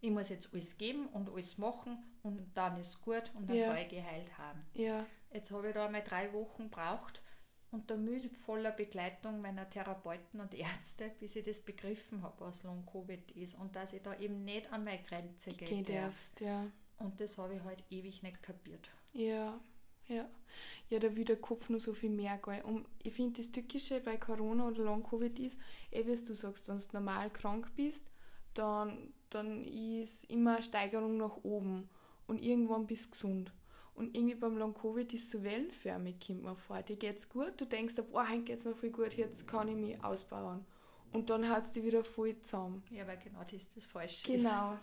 ich 0.00 0.10
muss 0.10 0.28
jetzt 0.28 0.52
alles 0.52 0.76
geben 0.78 1.06
und 1.08 1.30
alles 1.30 1.58
machen 1.58 1.98
und 2.22 2.50
dann 2.54 2.78
ist 2.78 3.00
gut 3.02 3.30
und 3.34 3.48
dann 3.48 3.56
Ja. 3.56 3.66
fahre 3.66 3.82
ich 3.82 3.88
geheilt 3.88 4.36
heim. 4.38 4.60
Ja, 4.74 5.04
Jetzt 5.32 5.50
habe 5.50 5.68
ich 5.68 5.74
da 5.74 5.86
einmal 5.86 6.02
drei 6.04 6.32
Wochen 6.32 6.64
gebraucht 6.64 7.20
unter 7.72 7.96
mühevoller 7.96 8.70
Begleitung 8.70 9.40
meiner 9.40 9.68
Therapeuten 9.68 10.40
und 10.40 10.54
Ärzte, 10.54 11.10
bis 11.18 11.34
ich 11.34 11.44
das 11.44 11.60
begriffen 11.60 12.22
habe, 12.22 12.38
was 12.38 12.62
Long-Covid 12.62 13.32
ist 13.32 13.56
und 13.56 13.74
dass 13.74 13.92
ich 13.94 14.02
da 14.02 14.14
eben 14.18 14.44
nicht 14.44 14.72
an 14.72 14.84
meine 14.84 15.02
Grenze 15.02 15.52
geh 15.54 15.64
gehen 15.82 15.84
darf. 15.84 16.30
ja. 16.38 16.66
Und 16.98 17.20
das 17.20 17.38
habe 17.38 17.56
ich 17.56 17.62
halt 17.62 17.82
ewig 17.90 18.22
nicht 18.22 18.42
kapiert. 18.42 18.90
Ja, 19.12 19.60
ja. 20.06 20.28
Ja, 20.88 20.98
da 20.98 21.14
will 21.16 21.24
der 21.24 21.40
Kopf 21.40 21.68
noch 21.68 21.80
so 21.80 21.94
viel 21.94 22.10
mehr 22.10 22.38
gehen. 22.38 22.62
Und 22.62 22.86
ich 23.02 23.14
finde, 23.14 23.38
das 23.38 23.50
Tückische 23.50 24.00
bei 24.00 24.16
Corona 24.16 24.68
oder 24.68 24.84
Long-Covid 24.84 25.38
ist, 25.38 25.58
eh 25.90 26.06
wie 26.06 26.14
du 26.14 26.34
sagst, 26.34 26.68
wenn 26.68 26.78
du 26.78 26.84
normal 26.92 27.30
krank 27.30 27.70
bist, 27.74 28.04
dann, 28.54 29.12
dann 29.30 29.64
ist 29.64 30.24
immer 30.30 30.54
eine 30.54 30.62
Steigerung 30.62 31.16
nach 31.16 31.38
oben. 31.42 31.88
Und 32.26 32.42
irgendwann 32.42 32.86
bist 32.86 33.06
du 33.06 33.10
gesund. 33.10 33.52
Und 33.94 34.16
irgendwie 34.16 34.34
beim 34.34 34.56
Long-Covid 34.56 35.12
ist 35.14 35.24
es 35.24 35.30
so 35.30 35.42
wellenförmig, 35.42 36.16
kommt 36.26 36.42
man 36.42 36.56
vor. 36.56 36.82
Dir 36.82 36.96
geht's 36.96 37.28
gut, 37.28 37.52
du 37.60 37.64
denkst, 37.64 37.94
boah, 38.10 38.28
heute 38.28 38.42
geht's 38.42 38.64
mir 38.64 38.74
voll 38.74 38.90
gut, 38.90 39.14
jetzt 39.14 39.46
kann 39.46 39.68
ich 39.68 39.76
mich 39.76 40.02
ausbauen. 40.02 40.64
Und 41.12 41.30
dann 41.30 41.48
hat 41.48 41.62
es 41.62 41.72
dich 41.72 41.84
wieder 41.84 42.02
voll 42.02 42.36
zusammen. 42.42 42.82
Ja, 42.90 43.06
weil 43.06 43.18
genau 43.18 43.44
das 43.44 43.68
das 43.68 43.84
Falsche 43.84 44.32
ist. 44.32 44.42
Genau. 44.42 44.78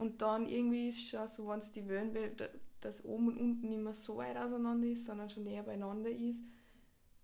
Und 0.00 0.22
dann 0.22 0.48
irgendwie 0.48 0.88
ist 0.88 0.98
es 0.98 1.10
schon 1.10 1.26
so, 1.28 1.48
wenn 1.48 1.58
es 1.58 1.70
die 1.70 1.86
Wellen, 1.88 2.14
dass 2.80 3.04
oben 3.04 3.28
und 3.28 3.36
unten 3.38 3.68
nicht 3.68 3.82
mehr 3.82 3.92
so 3.92 4.16
weit 4.16 4.36
auseinander 4.36 4.88
ist, 4.88 5.04
sondern 5.04 5.28
schon 5.28 5.44
näher 5.44 5.62
beieinander 5.62 6.10
ist, 6.10 6.42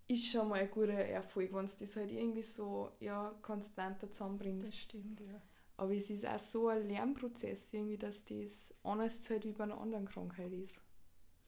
ist 0.07 0.27
schon 0.27 0.47
mal 0.47 0.59
ein 0.59 0.71
guter 0.71 0.93
Erfolg, 0.93 1.53
wenn 1.53 1.65
es 1.65 1.75
das 1.75 1.95
halt 1.95 2.11
irgendwie 2.11 2.43
so 2.43 2.91
ja, 2.99 3.33
konstanter 3.41 4.11
zusammenbringst. 4.11 4.67
Das 4.71 4.77
stimmt, 4.77 5.19
ja. 5.21 5.41
Aber 5.75 5.93
es 5.93 6.09
ist 6.09 6.27
auch 6.27 6.39
so 6.39 6.67
ein 6.69 6.87
Lernprozess, 6.87 7.73
irgendwie, 7.73 7.97
dass 7.97 8.23
das 8.25 8.73
anders 8.83 9.29
halt 9.29 9.43
wie 9.45 9.51
bei 9.51 9.63
einer 9.65 9.79
anderen 9.81 10.07
Krankheit 10.07 10.51
ist. 10.53 10.81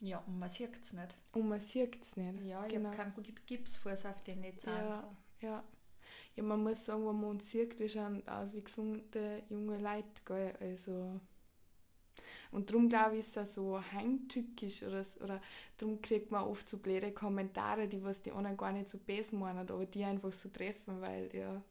Ja, 0.02 0.20
und 0.28 0.40
man 0.40 0.50
sieht 0.50 0.80
es 0.82 0.94
nicht. 0.94 1.16
Und 1.34 1.48
man 1.50 1.60
sieht 1.60 2.02
es 2.02 2.16
nicht. 2.18 2.42
Ja, 2.44 2.66
ich 2.66 2.74
Genau. 2.74 2.90
habe 2.90 2.98
keinen 3.12 3.24
Gi- 3.24 3.36
Gipsfuß, 3.46 4.06
auf 4.06 4.24
den 4.24 4.44
ich 4.44 4.60
zahlen 4.60 4.88
Ja, 4.90 5.02
kann. 5.02 5.18
ja. 5.42 5.64
Ja, 6.36 6.44
man 6.44 6.64
muss 6.64 6.86
sagen, 6.86 7.06
wenn 7.08 7.20
man 7.20 7.32
uns 7.32 7.50
sieht, 7.50 7.78
wir 7.80 7.90
schauen 7.90 8.26
aus 8.28 8.54
wie 8.54 8.64
gesunde 8.64 9.44
junge 9.50 9.78
Leute, 9.78 10.24
gell? 10.26 10.54
Also. 10.60 11.20
Und 12.52 12.70
darum 12.70 12.90
glaube 12.90 13.14
ich, 13.14 13.20
ist 13.20 13.38
auch 13.38 13.46
so 13.46 13.84
heimtückisch 13.92 14.84
oder, 14.84 15.04
oder 15.22 15.42
darum 15.78 16.02
kriegt 16.02 16.32
man 16.32 16.44
oft 16.44 16.68
so 16.68 16.78
blöde 16.78 17.12
Kommentare, 17.12 17.88
die 17.88 18.04
was 18.04 18.22
die 18.22 18.32
anderen 18.32 18.58
gar 18.58 18.72
nicht 18.72 18.90
so 18.90 18.98
böse 18.98 19.36
meinen, 19.36 19.60
aber 19.70 19.86
die 19.86 20.04
einfach 20.04 20.34
so 20.34 20.50
treffen, 20.50 21.00
weil 21.00 21.30
ja. 21.36 21.62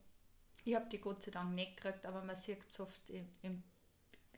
Ich 0.64 0.75
habe 0.75 0.88
die 0.90 1.01
Gott 1.01 1.23
sei 1.23 1.31
Dank 1.31 1.55
nicht 1.55 1.77
gekriegt, 1.77 2.07
aber 2.07 2.23
man 2.23 2.37
sieht 2.37 2.59
es 2.68 2.79
oft 2.79 3.09
im, 3.11 3.27
im, 3.42 3.62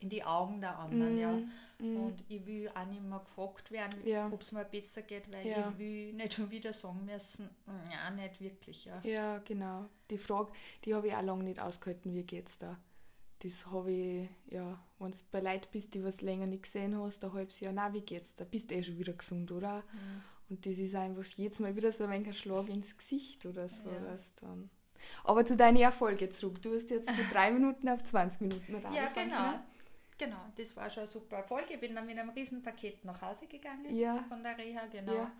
in 0.00 0.08
die 0.08 0.24
Augen 0.24 0.60
der 0.60 0.78
anderen, 0.78 1.16
ja. 1.18 1.30
Mm, 1.78 1.96
Und 1.96 2.24
ich 2.28 2.44
will 2.46 2.68
auch 2.74 2.86
nicht 2.86 3.02
mehr 3.02 3.18
gefragt 3.20 3.70
werden, 3.70 4.00
Ja. 4.06 4.26
ob 4.32 4.42
es 4.42 4.52
mir 4.52 4.64
besser 4.64 5.02
geht, 5.02 5.32
weil 5.32 5.46
Ja. 5.46 5.70
ich 5.70 5.78
will 5.78 6.12
nicht 6.14 6.34
schon 6.34 6.50
wieder 6.50 6.72
sagen 6.72 7.04
müssen, 7.04 7.48
ja, 7.90 8.10
nicht 8.10 8.40
wirklich, 8.40 8.84
ja. 8.86 9.00
Ja, 9.04 9.38
genau. 9.38 9.86
Die 10.10 10.18
Frage, 10.18 10.52
die 10.84 10.94
habe 10.94 11.06
ich 11.08 11.14
auch 11.14 11.22
lange 11.22 11.44
nicht 11.44 11.60
ausgehalten, 11.60 12.14
wie 12.14 12.22
geht's 12.24 12.58
da? 12.58 12.76
Das 13.42 13.66
habe 13.70 13.90
ich, 13.90 14.28
ja, 14.50 14.78
wenn 14.98 15.12
du 15.12 15.16
bei 15.30 15.40
Leuten 15.40 15.68
bist, 15.72 15.94
die 15.94 16.04
was 16.04 16.20
länger 16.20 16.46
nicht 16.46 16.64
gesehen 16.64 16.98
hast, 16.98 17.24
ein 17.24 17.32
halbes 17.32 17.60
Jahr, 17.60 17.72
na, 17.72 17.92
wie 17.94 18.02
geht's 18.02 18.34
da? 18.34 18.44
Bist 18.44 18.70
eh 18.72 18.82
schon 18.82 18.98
wieder 18.98 19.14
gesund, 19.14 19.50
oder? 19.50 19.78
Mhm. 19.92 20.22
Und 20.50 20.66
das 20.66 20.74
ist 20.78 20.94
einfach 20.94 21.24
jedes 21.36 21.58
Mal 21.60 21.74
wieder 21.76 21.92
so 21.92 22.04
ein 22.04 22.26
ein 22.26 22.34
Schlag 22.34 22.68
ins 22.68 22.98
Gesicht 22.98 23.46
oder 23.46 23.68
so. 23.68 23.88
Ja. 23.88 24.00
dass 24.00 24.34
dann. 24.34 24.68
Aber 25.24 25.46
zu 25.46 25.56
deinen 25.56 25.78
Erfolgen 25.78 26.30
zurück. 26.32 26.60
Du 26.60 26.74
hast 26.74 26.90
jetzt 26.90 27.10
von 27.10 27.24
drei 27.32 27.50
Minuten 27.52 27.88
auf 27.88 28.04
20 28.04 28.42
Minuten 28.42 28.72
Ja, 28.92 29.08
genau. 29.08 29.36
können. 29.36 29.60
Genau, 30.20 30.36
das 30.56 30.76
war 30.76 30.88
schon 30.90 31.02
eine 31.04 31.08
super 31.08 31.36
Erfolg. 31.38 31.64
Ich 31.70 31.80
bin 31.80 31.94
dann 31.94 32.04
mit 32.06 32.18
einem 32.18 32.28
Riesenpaket 32.30 33.04
nach 33.04 33.20
Hause 33.22 33.46
gegangen 33.46 33.94
Ja. 33.96 34.22
von 34.28 34.42
der 34.42 34.56
Reha, 34.58 34.86
genau. 34.86 35.14
Ja. 35.14 35.32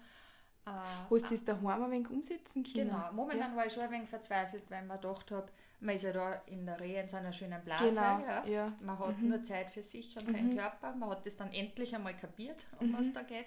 Äh, 0.66 0.70
Hast 0.70 1.10
du 1.10 1.18
das 1.30 1.44
daheim 1.44 1.84
ein 1.84 1.90
wenig 1.90 2.10
umsetzen 2.10 2.62
können? 2.64 2.88
Genau, 2.88 3.12
momentan 3.12 3.54
war 3.56 3.66
ich 3.66 3.72
schon 3.72 3.82
ein 3.84 3.90
wenig 3.90 4.08
verzweifelt, 4.08 4.70
weil 4.70 4.84
man 4.84 5.00
gedacht 5.00 5.30
habe, 5.30 5.48
man 5.80 5.94
ist 5.96 6.02
ja 6.04 6.12
da 6.12 6.32
in 6.46 6.64
der 6.66 6.78
Reha 6.80 7.02
in 7.02 7.08
so 7.08 7.16
einer 7.16 7.32
schönen 7.32 7.62
Blase. 7.64 7.88
Genau, 7.88 8.20
Ja. 8.20 8.44
ja. 8.46 8.72
Man 8.80 8.98
hat 8.98 9.18
Mhm. 9.18 9.28
nur 9.28 9.42
Zeit 9.42 9.70
für 9.70 9.82
sich 9.82 10.16
und 10.18 10.28
seinen 10.30 10.50
Mhm. 10.54 10.56
Körper. 10.58 10.94
Man 10.94 11.10
hat 11.10 11.24
das 11.26 11.36
dann 11.36 11.52
endlich 11.52 11.94
einmal 11.94 12.16
kapiert, 12.16 12.66
um 12.78 12.88
Mhm. 12.88 12.98
was 12.98 13.12
da 13.12 13.22
geht. 13.22 13.46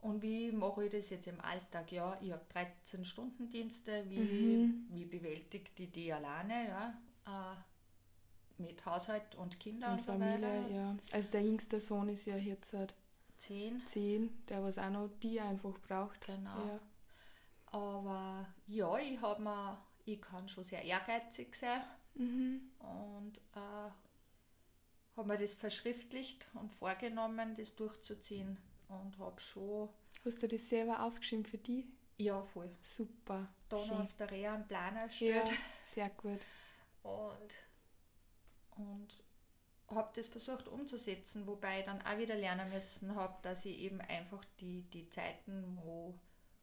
Und 0.00 0.22
wie 0.22 0.50
mache 0.52 0.84
ich 0.86 0.90
das 0.92 1.10
jetzt 1.10 1.26
im 1.26 1.40
Alltag? 1.42 1.92
Ja, 1.92 2.16
ich 2.22 2.32
habe 2.32 2.42
13 2.48 3.04
Stunden 3.04 3.50
Dienste. 3.50 4.04
Wie, 4.08 4.18
Mhm. 4.18 4.86
wie 4.90 5.04
bewältigt 5.04 5.76
die 5.78 5.88
die 5.88 6.12
alleine? 6.12 6.68
Ja, 6.68 6.94
äh, 7.26 7.56
mit 8.60 8.84
Haushalt 8.86 9.34
und 9.36 9.58
Kindern 9.60 9.92
Und 9.92 9.98
und, 9.98 10.04
so 10.04 10.12
Familie, 10.12 10.64
weiter. 10.64 10.68
ja. 10.74 10.96
Also 11.12 11.30
der 11.30 11.42
jüngste 11.42 11.80
Sohn 11.80 12.08
ist 12.08 12.26
ja 12.26 12.36
jetzt 12.36 12.70
seit 12.70 12.94
Zehn. 13.36 13.82
10, 13.86 14.46
der 14.48 14.62
was 14.62 14.76
auch 14.78 14.90
noch 14.90 15.08
die 15.22 15.40
einfach 15.40 15.78
braucht. 15.80 16.26
Genau. 16.26 16.66
Ja. 16.66 16.80
Aber 17.72 18.46
ja, 18.66 18.98
ich 18.98 19.20
habe 19.20 19.42
mir, 19.42 19.78
ich 20.04 20.20
kann 20.20 20.48
schon 20.48 20.64
sehr 20.64 20.82
ehrgeizig 20.84 21.54
sein. 21.54 21.82
Mhm. 22.14 22.60
und 22.80 23.38
äh, 23.54 23.90
habe 25.16 25.28
mir 25.28 25.38
das 25.38 25.54
verschriftlicht 25.54 26.48
und 26.54 26.72
vorgenommen, 26.74 27.54
das 27.56 27.76
durchzuziehen 27.76 28.58
und 28.88 29.16
habe 29.18 29.40
schon, 29.40 29.88
Hast 30.24 30.42
du 30.42 30.48
das 30.48 30.68
selber 30.68 31.02
aufgeschrieben 31.04 31.46
für 31.46 31.58
die? 31.58 31.86
ja 32.18 32.42
voll, 32.42 32.68
Super. 32.82 33.48
da 33.68 33.76
noch 33.76 33.86
Schön. 33.86 33.96
auf 33.98 34.12
der 34.14 34.30
Reha 34.30 34.54
einen 34.54 34.66
Plan 34.66 34.94
Ja, 34.96 35.02
erstellt 35.02 35.50
sehr 35.84 36.10
gut. 36.10 36.40
und, 37.04 37.52
und 38.86 39.22
habe 39.88 40.10
das 40.14 40.28
versucht 40.28 40.68
umzusetzen, 40.68 41.46
wobei 41.46 41.80
ich 41.80 41.84
dann 41.86 42.00
auch 42.02 42.18
wieder 42.18 42.36
lernen 42.36 42.70
müssen 42.72 43.14
habe, 43.14 43.36
dass 43.42 43.64
ich 43.64 43.78
eben 43.78 44.00
einfach 44.00 44.44
die, 44.60 44.82
die 44.90 45.08
Zeiten, 45.10 45.78
wo, 45.82 46.14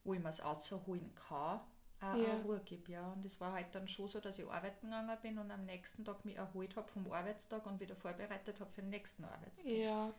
wo 0.04 0.14
ich 0.14 0.22
mir 0.22 0.30
es 0.30 0.44
rausholen 0.44 1.14
kann, 1.16 1.60
auch 2.00 2.16
Ja. 2.16 2.32
eine 2.34 2.42
Ruhe 2.44 2.62
gebe. 2.64 2.92
Ja. 2.92 3.12
Und 3.14 3.26
es 3.26 3.42
war 3.42 3.54
halt 3.54 3.74
dann 3.76 3.88
schon 3.88 4.08
so, 4.08 4.20
dass 4.20 4.40
ich 4.40 4.48
arbeiten 4.48 4.88
gegangen 4.88 5.18
bin 5.22 5.40
und 5.40 5.52
am 5.52 5.66
nächsten 5.66 6.06
Tag 6.06 6.24
mich 6.26 6.38
erholt 6.38 6.76
habe 6.76 6.88
vom 6.88 7.12
Arbeitstag 7.12 7.66
und 7.66 7.80
wieder 7.80 7.96
vorbereitet 7.96 8.60
habe 8.60 8.72
für 8.72 8.82
den 8.82 8.92
nächsten 8.92 9.26
Arbeitstag. 9.26 9.66
Ja. 9.66 10.14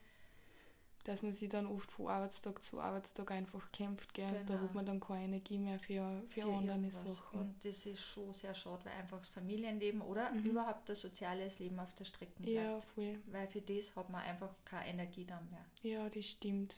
Dass 1.09 1.23
man 1.23 1.33
sich 1.33 1.49
dann 1.49 1.67
oft 1.67 1.91
von 1.91 2.09
Arbeitstag 2.09 2.63
zu 2.63 2.79
Arbeitstag 2.81 3.31
einfach 3.31 3.73
kämpft, 3.73 4.13
gell? 4.13 4.31
Da 4.45 4.55
Genau. 4.57 4.61
hat 4.65 4.75
man 4.75 4.85
dann 4.85 5.01
keine 5.01 5.25
Energie 5.25 5.59
mehr 5.59 5.79
für, 5.79 6.23
für, 6.29 6.43
für 6.43 6.53
andere. 6.53 6.91
Sachen. 6.93 7.41
Und 7.41 7.65
das 7.65 7.87
ist 7.87 8.01
schon 8.03 8.35
sehr 8.35 8.55
schade, 8.55 8.85
weil 8.85 8.93
einfach 8.93 9.19
das 9.19 9.29
Familienleben 9.31 10.03
oder 10.03 10.31
Mhm. 10.33 10.45
überhaupt 10.45 10.87
das 10.87 11.01
soziales 11.01 11.61
Leben 11.61 11.79
auf 11.79 11.95
der 11.95 12.05
Strecke 12.05 12.35
bleibt. 12.43 12.55
Ja, 12.55 12.81
voll. 12.95 13.19
Weil 13.29 13.49
für 13.49 13.63
das 13.63 13.97
hat 13.97 14.11
man 14.11 14.21
einfach 14.21 14.51
keine 14.67 14.89
Energie 14.89 15.25
dann 15.25 15.49
mehr. 15.49 15.65
Ja, 15.83 16.11
das 16.11 16.27
stimmt. 16.27 16.77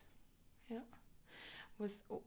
Ja. 0.68 0.80
Was, 1.78 2.04
oh, 2.08 2.22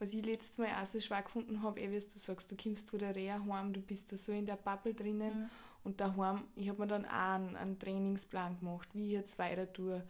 was 0.00 0.12
ich 0.14 0.24
letztes 0.24 0.58
Mal 0.58 0.74
auch 0.82 0.86
so 0.86 0.98
schwer 0.98 1.22
gefunden 1.22 1.62
habe, 1.62 1.80
eh, 1.80 1.88
wie 1.92 2.00
du 2.00 2.18
sagst, 2.18 2.50
du 2.50 2.56
kommst 2.56 2.90
von 2.90 2.98
der 2.98 3.14
Reha 3.14 3.38
heim, 3.48 3.72
du 3.72 3.80
bist 3.80 4.10
da 4.10 4.16
so 4.16 4.32
in 4.32 4.46
der 4.46 4.56
Bubble 4.56 4.92
drinnen 4.94 5.48
und 5.84 6.00
daheim, 6.00 6.42
ich 6.56 6.68
habe 6.68 6.80
mir 6.80 6.88
dann 6.88 7.04
auch 7.04 7.10
einen, 7.36 7.54
einen 7.54 7.78
Trainingsplan 7.78 8.58
gemacht, 8.58 8.88
wie 8.94 9.06
ich 9.06 9.12
jetzt 9.12 9.38
weiter 9.38 9.72
tue. 9.72 10.02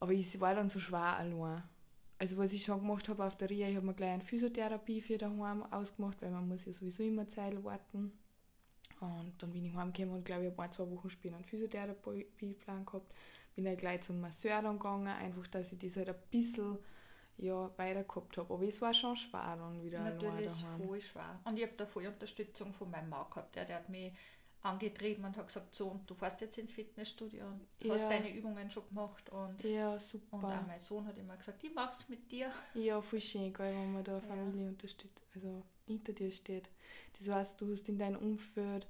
Aber 0.00 0.12
es 0.12 0.40
war 0.40 0.54
dann 0.54 0.68
so 0.68 0.80
schwer 0.80 1.16
allein. 1.16 1.62
Also 2.18 2.38
was 2.38 2.52
ich 2.52 2.64
schon 2.64 2.80
gemacht 2.80 3.08
habe 3.08 3.24
auf 3.24 3.36
der 3.36 3.50
Reha, 3.50 3.68
ich 3.68 3.76
habe 3.76 3.86
mir 3.86 3.94
gleich 3.94 4.12
eine 4.12 4.24
Physiotherapie 4.24 5.02
für 5.02 5.18
daheim 5.18 5.62
ausgemacht, 5.70 6.20
weil 6.22 6.30
man 6.30 6.48
muss 6.48 6.64
ja 6.64 6.72
sowieso 6.72 7.02
immer 7.02 7.28
Zeit 7.28 7.62
warten. 7.62 8.12
Und 9.00 9.34
dann 9.38 9.52
bin 9.52 9.66
ich 9.66 9.74
heimgekommen 9.74 10.14
und 10.14 10.24
glaube 10.24 10.46
ich, 10.46 10.58
ein 10.58 10.72
zwei 10.72 10.90
Wochen 10.90 11.10
später 11.10 11.36
einen 11.36 11.44
Physiotherapieplan 11.44 12.86
gehabt. 12.86 13.14
Bin 13.54 13.64
dann 13.64 13.76
gleich 13.76 14.02
zum 14.02 14.20
Masseur 14.20 14.62
dann 14.62 14.78
gegangen, 14.78 15.08
einfach, 15.08 15.46
dass 15.48 15.72
ich 15.72 15.78
das 15.78 15.96
halt 15.96 16.08
ein 16.08 16.14
bisschen 16.30 16.78
ja, 17.38 17.70
weiter 17.76 18.04
gehabt 18.04 18.38
habe. 18.38 18.54
Aber 18.54 18.64
es 18.64 18.80
war 18.80 18.94
schon 18.94 19.16
schwer 19.16 19.56
dann 19.56 19.82
wieder 19.82 20.00
Natürlich 20.00 20.50
voll 20.78 21.00
schwer. 21.00 21.40
Und 21.44 21.58
ich 21.58 21.64
habe 21.64 21.74
da 21.76 21.86
voll 21.86 22.06
Unterstützung 22.06 22.72
von 22.72 22.90
meinem 22.90 23.10
Mann 23.10 23.28
gehabt. 23.28 23.54
Der, 23.56 23.66
der 23.66 23.76
hat 23.76 23.88
mich 23.90 24.12
angetrieben 24.62 25.24
und 25.24 25.36
hat 25.36 25.46
gesagt, 25.46 25.74
so, 25.74 26.00
du 26.06 26.14
fährst 26.14 26.40
jetzt 26.40 26.58
ins 26.58 26.72
Fitnessstudio 26.72 27.46
und 27.46 27.60
ja. 27.82 27.94
hast 27.94 28.04
deine 28.04 28.32
Übungen 28.34 28.68
schon 28.70 28.86
gemacht. 28.88 29.28
Und, 29.30 29.62
ja, 29.62 29.98
super. 29.98 30.36
Und 30.36 30.44
auch 30.44 30.66
mein 30.66 30.80
Sohn 30.80 31.06
hat 31.06 31.16
immer 31.18 31.36
gesagt, 31.36 31.62
ich 31.62 31.74
mach's 31.74 32.08
mit 32.08 32.30
dir. 32.30 32.50
Ja, 32.74 33.00
voll 33.00 33.20
schön, 33.20 33.52
geil, 33.52 33.74
wenn 33.74 33.92
man 33.92 34.04
da 34.04 34.20
Familie 34.20 34.64
ja. 34.64 34.68
unterstützt, 34.68 35.24
also 35.34 35.62
hinter 35.86 36.12
dir 36.12 36.30
steht. 36.30 36.68
Das 37.18 37.28
heißt, 37.28 37.60
du 37.60 37.70
hast 37.70 37.88
in 37.88 37.98
deinem 37.98 38.20
Umfeld 38.20 38.86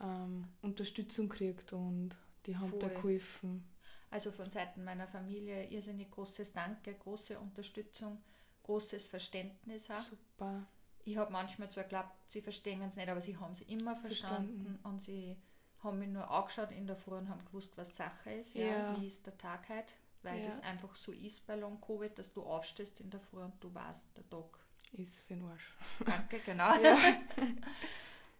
ähm, 0.00 0.48
Unterstützung 0.62 1.28
gekriegt 1.28 1.72
und 1.72 2.16
die 2.46 2.56
haben 2.56 2.70
voll. 2.70 2.80
da 2.80 2.88
geholfen. 2.88 3.64
Also 4.10 4.30
von 4.32 4.50
Seiten 4.50 4.84
meiner 4.84 5.08
Familie 5.08 5.68
irrsinnig 5.68 6.10
großes 6.10 6.52
Danke, 6.52 6.94
große 6.94 7.38
Unterstützung, 7.38 8.22
großes 8.62 9.06
Verständnis 9.06 9.90
auch. 9.90 10.00
Super 10.00 10.66
ich 11.04 11.16
habe 11.16 11.32
manchmal 11.32 11.70
zwar 11.70 11.84
geglaubt, 11.84 12.10
sie 12.26 12.40
verstehen 12.40 12.82
es 12.82 12.96
nicht, 12.96 13.08
aber 13.08 13.20
sie 13.20 13.36
haben 13.36 13.52
es 13.52 13.60
immer 13.62 13.96
verstanden, 13.96 14.64
verstanden, 14.64 14.78
und 14.84 15.00
sie 15.00 15.36
haben 15.82 15.98
mich 15.98 16.08
nur 16.08 16.30
angeschaut 16.30 16.72
in 16.72 16.86
der 16.86 16.96
Früh 16.96 17.14
und 17.14 17.28
haben 17.28 17.44
gewusst, 17.44 17.76
was 17.76 17.96
Sache 17.96 18.30
ist, 18.32 18.54
ja, 18.54 18.66
ja. 18.66 18.96
wie 18.96 19.06
ist 19.06 19.26
der 19.26 19.36
Tag 19.36 19.68
heute, 19.68 19.94
weil 20.22 20.40
ja. 20.40 20.46
das 20.46 20.62
einfach 20.62 20.94
so 20.94 21.12
ist 21.12 21.46
bei 21.46 21.56
Long 21.56 21.80
Covid, 21.80 22.18
dass 22.18 22.32
du 22.32 22.42
aufstehst 22.42 23.00
in 23.00 23.10
der 23.10 23.20
Früh 23.20 23.40
und 23.40 23.52
du 23.62 23.72
weißt, 23.72 24.16
der 24.16 24.28
Tag 24.30 24.58
ist 24.92 25.20
für 25.20 25.34
den 25.34 25.44
Arsch. 25.44 25.74
Danke, 26.04 26.40
genau. 26.40 26.74
Ja. 26.76 26.96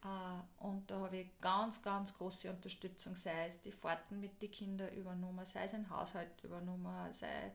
uh, 0.05 0.43
und 0.67 0.91
da 0.91 1.01
habe 1.01 1.19
ich 1.19 1.41
ganz, 1.41 1.83
ganz 1.83 2.17
große 2.17 2.49
Unterstützung, 2.49 3.15
sei 3.15 3.49
es 3.49 3.61
die 3.61 3.73
Fahrten 3.73 4.21
mit 4.21 4.41
den 4.41 4.51
Kindern 4.51 4.95
übernommen, 4.95 5.45
sei 5.45 5.65
es 5.65 5.75
ein 5.75 5.91
Haushalt 5.91 6.43
übernommen, 6.43 7.13
sei 7.13 7.53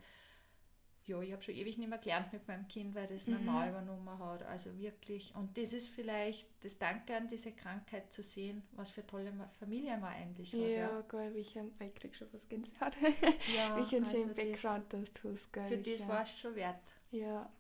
ja, 1.06 1.20
ich 1.22 1.32
habe 1.32 1.42
schon 1.42 1.56
ewig 1.56 1.78
nicht 1.78 1.90
mehr 1.90 1.98
gelernt 1.98 2.32
mit 2.32 2.48
meinem 2.48 2.68
Kind, 2.68 2.94
weil 2.94 3.08
das 3.08 3.26
mhm. 3.26 3.46
Mama 3.46 3.70
übernommen 3.70 4.20
hat. 4.20 4.44
Also 4.44 4.78
wirklich. 4.78 5.34
Und 5.36 5.58
das 5.58 5.74
ist 5.74 5.88
vielleicht 5.88 6.48
das 6.62 6.78
Danke 6.78 7.16
an 7.16 7.28
diese 7.28 7.52
Krankheit 7.52 8.12
zu 8.14 8.22
sehen, 8.22 8.64
was 8.74 8.90
für 8.90 9.06
tolle 9.06 9.34
Familie 9.60 9.98
man 9.98 10.14
eigentlich 10.14 10.54
hat. 10.54 10.60
Ja, 10.60 10.68
ja. 10.68 11.02
geil, 11.08 11.34
wie 11.34 11.40
ich, 11.40 11.56
ich 11.56 11.96
krieg 11.96 12.16
schon 12.16 12.28
was 12.32 12.48
Gänsehaut. 12.48 12.96
Ja, 13.56 13.76
einen 13.76 13.86
also 13.86 14.06
schönen 14.06 14.36
Background 14.36 14.86
das 14.94 15.12
tust, 15.12 15.52
geil. 15.52 15.70
Für 15.70 15.78
das 15.78 16.08
war 16.08 16.24
es 16.24 16.38
schon 16.38 16.56
wert. 16.56 16.82
Ja. 17.12 17.52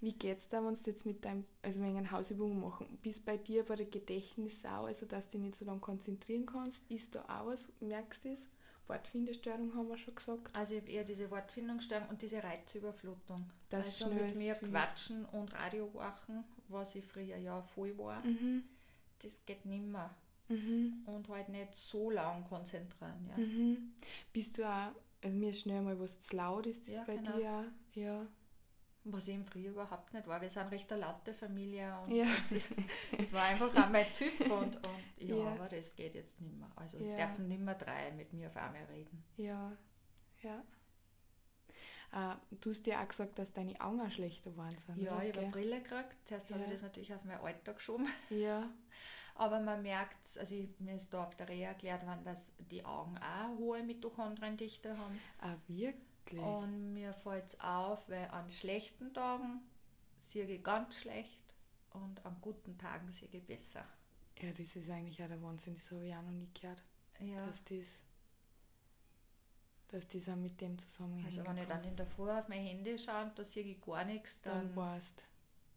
Wie 0.00 0.12
geht's 0.12 0.48
da, 0.48 0.64
wenn 0.64 0.74
du 0.74 0.80
jetzt 0.86 1.06
mit 1.06 1.24
deinem, 1.24 1.44
also 1.62 1.80
wenn 1.80 1.96
eine 1.96 2.10
Hausübung 2.10 2.60
machen, 2.60 2.98
bis 3.02 3.20
bei 3.20 3.36
dir 3.36 3.64
bei 3.64 3.76
der 3.76 3.86
Gedächtnis 3.86 4.64
auch, 4.64 4.86
also 4.86 5.06
dass 5.06 5.28
du 5.28 5.38
dich 5.38 5.46
nicht 5.46 5.54
so 5.54 5.64
lange 5.64 5.80
konzentrieren 5.80 6.44
kannst, 6.46 6.82
ist 6.90 7.14
da 7.14 7.22
auch 7.24 7.46
was, 7.46 7.68
merkst 7.80 8.24
du 8.24 8.30
es? 8.30 8.50
Wortfindestörung 8.90 9.74
haben 9.74 9.88
wir 9.88 9.96
schon 9.96 10.14
gesagt. 10.14 10.54
Also 10.54 10.74
ich 10.74 10.82
habe 10.82 10.90
eher 10.90 11.04
diese 11.04 11.30
Wortfindungsstörung 11.30 12.08
und 12.08 12.20
diese 12.20 12.42
Reizüberflutung. 12.42 13.48
Das 13.70 14.02
also 14.02 14.14
mit 14.14 14.36
mir 14.36 14.54
quatschen 14.54 15.24
und 15.26 15.54
Radio 15.54 15.90
machen, 15.94 16.44
was 16.68 16.94
ich 16.94 17.04
früher 17.04 17.36
ja 17.36 17.62
voll 17.62 17.96
war, 17.96 18.24
mhm. 18.24 18.64
das 19.22 19.40
geht 19.46 19.64
nimmer. 19.64 20.14
Mhm. 20.48 21.04
Und 21.06 21.28
halt 21.28 21.48
nicht 21.48 21.74
so 21.74 22.10
lang 22.10 22.44
konzentrieren. 22.44 23.30
Ja. 23.30 23.36
Mhm. 23.36 23.92
Bist 24.32 24.58
du 24.58 24.64
auch, 24.64 24.90
also 25.22 25.36
mir 25.36 25.50
ist 25.50 25.60
schnell 25.60 25.80
mal 25.80 25.98
was 25.98 26.20
zu 26.20 26.36
laut, 26.36 26.66
ist 26.66 26.88
das 26.88 26.96
ja, 26.96 27.04
bei 27.04 27.16
genau. 27.16 27.36
dir? 27.36 27.72
Ja. 27.94 28.26
Was 29.04 29.28
eben 29.28 29.44
früher 29.44 29.70
überhaupt 29.70 30.12
nicht 30.12 30.26
war. 30.26 30.40
Wir 30.42 30.50
sind 30.50 30.70
recht 30.70 30.92
eine 30.92 31.00
laute 31.00 31.32
Familie 31.32 31.98
und, 32.02 32.12
ja. 32.12 32.26
das, 32.50 32.68
das, 33.18 33.32
war 33.32 33.44
einfach 33.44 33.74
auch 33.74 33.88
mein 33.88 34.12
Typ 34.12 34.40
und, 34.50 34.76
und 34.76 35.02
ja, 35.16 35.36
ja, 35.36 35.52
aber 35.52 35.68
das 35.68 35.94
geht 35.96 36.14
jetzt 36.14 36.40
nicht 36.40 36.54
mehr. 36.56 36.70
Also 36.76 36.98
jetzt 36.98 37.18
ja. 37.18 37.26
dürfen 37.26 37.48
nicht 37.48 37.62
mehr 37.62 37.76
drei 37.76 38.10
mit 38.12 38.32
mir 38.34 38.48
auf 38.48 38.56
einmal 38.56 38.84
reden. 38.84 39.24
Ja, 39.36 39.72
ja. 40.42 40.62
Uh, 42.12 42.34
du 42.60 42.70
hast 42.70 42.86
ja 42.88 43.02
auch 43.02 43.08
gesagt, 43.08 43.38
dass 43.38 43.52
deine 43.52 43.80
Augen 43.80 44.00
auch 44.00 44.10
schlechter 44.10 44.56
waren. 44.56 44.74
ja, 44.96 45.14
oder? 45.14 45.24
ich 45.24 45.30
habe 45.30 45.40
eine 45.40 45.50
Brille 45.52 45.80
gekriegt. 45.80 46.16
Zuerst 46.24 46.50
ja. 46.50 46.56
habe 46.56 46.64
ich 46.64 46.72
das 46.72 46.82
natürlich 46.82 47.14
auf 47.14 47.24
mein 47.24 47.38
Alter 47.38 47.72
geschoben. 47.72 48.08
Ja. 48.30 48.68
Aber 49.36 49.60
man 49.60 49.80
merkt 49.82 50.22
es, 50.24 50.36
also 50.36 50.54
ich, 50.54 50.68
mir 50.80 50.96
ist 50.96 51.14
da 51.14 51.24
auf 51.24 51.34
der 51.36 51.48
Reha 51.48 51.68
erklärt 51.68 52.04
worden, 52.04 52.24
dass 52.24 52.50
die 52.58 52.84
Augen 52.84 53.16
auch 53.18 53.56
hohe 53.56 53.82
Mitochondriendichte 53.82 54.98
haben. 54.98 55.18
Ah, 55.40 55.54
wirklich? 55.66 56.09
Wirklich? 56.30 56.42
Und 56.42 56.92
mir 56.92 57.12
fällt 57.12 57.46
es 57.46 57.60
auf, 57.60 58.08
weil 58.08 58.28
an 58.28 58.50
schlechten 58.50 59.12
Tagen 59.12 59.60
sehe 60.18 60.44
ich 60.44 60.62
ganz 60.62 60.96
schlecht 60.96 61.40
und 61.90 62.24
an 62.24 62.36
guten 62.40 62.78
Tagen 62.78 63.10
sehe 63.10 63.28
ich 63.32 63.44
besser. 63.44 63.84
Ja, 64.40 64.48
das 64.48 64.60
ist 64.60 64.90
eigentlich 64.90 65.22
auch 65.22 65.28
der 65.28 65.42
Wahnsinn, 65.42 65.74
das 65.74 65.90
habe 65.90 66.06
ich 66.06 66.14
auch 66.14 66.22
noch 66.22 66.30
nie 66.30 66.48
gehört. 66.54 66.82
Ja. 67.20 67.46
Dass 67.46 67.62
das, 67.64 68.00
dass 69.88 70.08
das 70.08 70.28
auch 70.28 70.36
mit 70.36 70.60
dem 70.60 70.78
zusammenhängt. 70.78 71.26
Also 71.26 71.46
wenn 71.46 71.58
ich 71.58 71.68
dann 71.68 71.84
in 71.84 71.96
der 71.96 72.06
Früh 72.06 72.30
auf 72.30 72.48
mein 72.48 72.64
Handy 72.64 72.98
schaue 72.98 73.30
da 73.34 73.44
sehe 73.44 73.64
ich 73.64 73.80
gar 73.80 74.04
nichts, 74.04 74.40
dann, 74.40 74.74
dann 74.74 75.00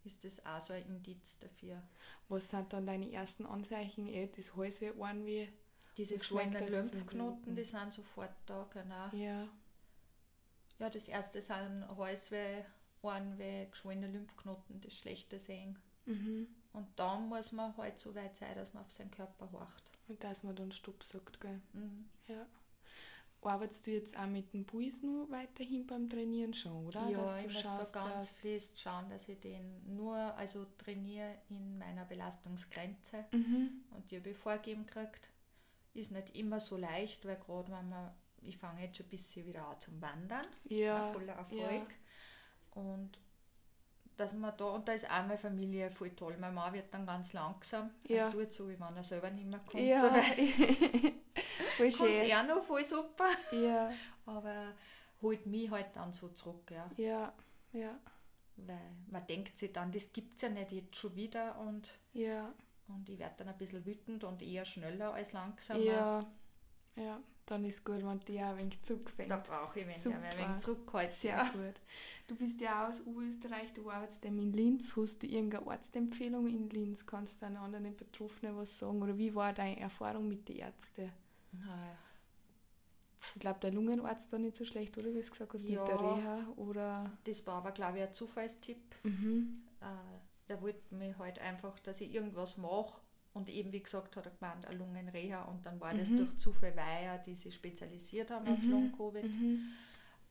ist 0.05 0.23
das 0.23 0.45
auch 0.45 0.61
so 0.61 0.73
ein 0.73 0.85
Indiz 0.85 1.37
dafür. 1.39 1.81
Was 2.29 2.49
sind 2.49 2.71
dann 2.71 2.85
deine 2.85 3.11
ersten 3.11 3.45
Anzeichen? 3.45 4.07
Eh, 4.07 4.27
das 4.27 4.55
Halsweh, 4.55 4.91
Ohrenweh? 4.91 5.49
Diese 5.97 6.17
geschwollenen 6.17 6.67
Lymphknoten, 6.69 7.55
die 7.55 7.63
sind 7.63 7.93
sofort 7.93 8.33
da, 8.45 8.67
genau. 8.71 9.09
Ja. 9.11 9.47
Ja, 10.83 10.89
das 10.89 11.07
erste 11.07 11.41
sind 11.41 11.87
Halsweh, 11.97 12.61
Ohrenweh, 13.03 13.67
geschwollene 13.67 14.07
Lymphknoten, 14.07 14.81
das 14.81 14.93
schlechte 14.93 15.39
Sehen. 15.39 15.79
Mhm. 16.05 16.45
Und 16.73 16.87
dann 16.97 17.29
muss 17.29 17.53
man 17.53 17.77
halt 17.77 17.97
so 17.97 18.13
weit 18.15 18.35
sein, 18.35 18.53
dass 18.55 18.73
man 18.73 18.83
auf 18.83 18.91
seinen 18.91 19.09
Körper 19.09 19.49
horcht. 19.53 19.83
Und 20.09 20.21
dass 20.21 20.43
man 20.43 20.57
dann 20.57 20.73
Stopp 20.73 21.01
sagt, 21.05 21.39
gell? 21.39 21.61
Mhm. 21.71 22.09
Ja. 22.27 22.45
Arbeitest 23.41 23.87
du 23.87 23.91
jetzt 23.91 24.19
auch 24.19 24.27
mit 24.27 24.51
dem 24.51 24.65
Buis 24.65 25.03
noch 25.03 25.27
weiterhin 25.29 25.87
beim 25.87 26.09
Trainieren 26.09 26.53
schon, 26.53 26.87
oder? 26.87 27.07
Ja, 27.07 27.21
dass 27.21 27.37
du 27.37 27.45
ich 27.45 27.53
muss 27.53 27.63
da 27.63 27.85
ganz 27.93 28.35
fest 28.35 28.77
schauen, 28.77 29.09
dass 29.09 29.29
ich 29.29 29.39
den 29.39 29.95
nur 29.95 30.17
also 30.17 30.65
trainiere 30.77 31.37
in 31.49 31.77
meiner 31.77 32.03
Belastungsgrenze 32.03 33.23
mhm. 33.31 33.85
und 33.91 34.11
die 34.11 34.17
habe 34.17 34.31
ich 34.31 34.37
vorgegeben 34.37 34.85
gekriegt. 34.85 35.29
Ist 35.93 36.11
nicht 36.11 36.35
immer 36.35 36.59
so 36.59 36.75
leicht, 36.75 37.25
weil 37.25 37.37
gerade 37.37 37.71
wenn 37.71 37.87
man 37.87 38.11
ich 38.45 38.57
fange 38.57 38.81
jetzt 38.81 38.97
schon 38.97 39.05
ein 39.05 39.09
bisschen 39.09 39.45
wieder 39.45 39.67
an 39.67 39.79
zum 39.79 40.01
Wandern. 40.01 40.45
Ja. 40.65 41.11
Voller 41.11 41.33
Erfolg. 41.33 41.61
Ja. 41.61 42.81
Und 42.81 43.19
dass 44.17 44.33
man 44.33 44.55
da, 44.57 44.65
und 44.65 44.87
da 44.87 44.93
ist 44.93 45.09
auch 45.09 45.25
meine 45.25 45.37
Familie 45.37 45.89
voll 45.91 46.11
toll. 46.11 46.37
Meine 46.37 46.53
Mama 46.53 46.73
wird 46.73 46.93
dann 46.93 47.05
ganz 47.05 47.33
langsam 47.33 47.91
ja. 48.07 48.27
und 48.27 48.33
tut 48.33 48.51
so, 48.51 48.69
wie 48.69 48.79
wenn 48.79 48.95
er 48.95 49.03
selber 49.03 49.29
nicht 49.29 49.47
mehr 49.47 49.59
kommt. 49.59 49.83
Ja. 49.83 50.13
voll 51.77 51.91
schön. 51.91 52.19
Kommt 52.19 52.29
er 52.29 52.43
noch 52.43 52.63
voll 52.63 52.83
super. 52.83 53.29
Ja. 53.51 53.91
Aber 54.25 54.73
holt 55.21 55.45
mich 55.45 55.69
halt 55.71 55.95
dann 55.95 56.13
so 56.13 56.29
zurück, 56.29 56.71
ja. 56.71 56.89
Ja, 56.97 57.33
ja. 57.71 57.99
Weil 58.55 58.91
man 59.09 59.25
denkt 59.25 59.57
sich 59.57 59.73
dann, 59.73 59.91
das 59.91 60.13
gibt 60.13 60.35
es 60.35 60.43
ja 60.43 60.49
nicht 60.49 60.71
jetzt 60.71 60.95
schon 60.95 61.15
wieder 61.15 61.57
und, 61.59 61.89
ja. 62.13 62.53
und 62.87 63.09
ich 63.09 63.17
werde 63.17 63.35
dann 63.39 63.47
ein 63.49 63.57
bisschen 63.57 63.83
wütend 63.83 64.23
und 64.23 64.43
eher 64.43 64.63
schneller 64.63 65.13
als 65.13 65.31
langsamer. 65.31 65.79
Ja, 65.79 66.25
ja 66.95 67.19
dann 67.45 67.65
ist 67.65 67.83
gut, 67.83 68.05
wenn 68.05 68.19
du 68.19 68.33
ja 68.33 68.51
ein 68.51 68.57
wenig 68.57 68.81
zurückfängst. 68.81 69.31
Da 69.31 69.37
brauche 69.37 69.79
ich, 69.79 69.87
wenn 69.87 70.13
ein 70.13 70.37
wenig 70.37 70.59
zurückhalten. 70.59 71.15
Sehr 71.15 71.37
ja. 71.37 71.43
gut. 71.43 71.81
Du 72.27 72.35
bist 72.35 72.61
ja 72.61 72.87
aus 72.87 73.01
Österreich, 73.05 73.73
du 73.73 73.89
arbeitest 73.89 74.23
in 74.25 74.53
Linz. 74.53 74.95
Hast 74.95 75.23
du 75.23 75.27
irgendeine 75.27 75.67
Arztempfehlung 75.67 76.47
in 76.47 76.69
Linz? 76.69 77.05
Kannst 77.05 77.41
du 77.41 77.45
an 77.45 77.57
anderen 77.57 77.95
Betroffenen 77.95 78.55
was 78.55 78.79
sagen? 78.79 79.01
Oder 79.01 79.17
wie 79.17 79.35
war 79.35 79.51
deine 79.51 79.79
Erfahrung 79.79 80.27
mit 80.29 80.47
den 80.47 80.57
Ärzten? 80.57 81.11
Naja. 81.51 81.97
Ich 83.35 83.39
glaube, 83.39 83.59
der 83.59 83.71
Lungenarzt 83.71 84.31
war 84.31 84.39
nicht 84.39 84.55
so 84.55 84.65
schlecht, 84.65 84.97
oder? 84.97 85.13
Wie 85.13 85.21
du 85.21 85.29
gesagt 85.29 85.53
hast, 85.53 85.63
ja, 85.63 85.81
mit 85.81 85.87
der 85.87 85.99
Reha. 85.99 86.47
Oder 86.57 87.11
das 87.25 87.45
war 87.45 87.55
aber, 87.55 87.71
glaube 87.71 87.97
ich, 87.97 88.03
ein 88.03 88.13
Zufallstipp. 88.13 88.81
Mhm. 89.03 89.63
Äh, 89.81 89.85
der 90.49 90.61
wollte 90.61 90.93
mir 90.93 91.17
halt 91.17 91.39
einfach, 91.39 91.79
dass 91.79 92.01
ich 92.01 92.13
irgendwas 92.13 92.57
mache 92.57 92.99
und 93.33 93.49
eben, 93.49 93.71
wie 93.71 93.81
gesagt, 93.81 94.15
hat 94.15 94.25
er 94.25 94.31
gemeint, 94.31 94.65
eine 94.65 94.77
Lungenreha. 94.77 95.43
Und 95.43 95.65
dann 95.65 95.79
war 95.79 95.93
mhm. 95.93 95.99
das 95.99 96.09
durch 96.09 96.37
Zufall 96.37 96.75
Weiher, 96.75 97.17
die 97.17 97.35
sich 97.35 97.55
spezialisiert 97.55 98.29
haben 98.29 98.47
auf 98.47 98.59
mhm. 98.59 98.71
Long-Covid. 98.71 99.23
Mhm. 99.23 99.71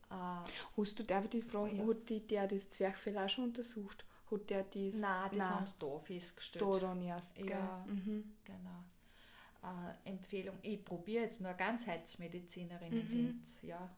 Äh, 0.09 0.49
Hast 0.77 0.99
du, 0.99 1.03
darf 1.03 1.25
ich 1.25 1.29
dich 1.31 1.43
fragen, 1.43 1.77
ja. 1.77 1.87
hat 1.87 2.09
die, 2.09 2.25
der 2.25 2.47
das 2.47 2.69
Zwerchfell 2.69 3.17
auch 3.17 3.29
schon 3.29 3.45
untersucht? 3.45 4.05
Hat 4.31 4.49
der 4.49 4.63
das? 4.63 4.95
Nein, 4.95 5.31
das 5.33 5.49
haben 5.49 5.67
sie 5.67 5.75
da 5.79 5.99
festgestellt. 5.99 6.65
Da 6.65 6.79
dann 6.79 7.01
erst, 7.01 7.35
gell? 7.35 7.49
Ja, 7.49 7.85
mhm. 7.87 8.23
genau. 8.45 8.83
Äh, 9.63 10.09
Empfehlung, 10.09 10.55
ich 10.61 10.83
probiere 10.83 11.25
jetzt 11.25 11.41
nur 11.41 11.53
Ganzheitsmedizinerin 11.53 12.91
in 12.93 13.07
mhm. 13.07 13.25
Linz, 13.27 13.59
ja. 13.61 13.89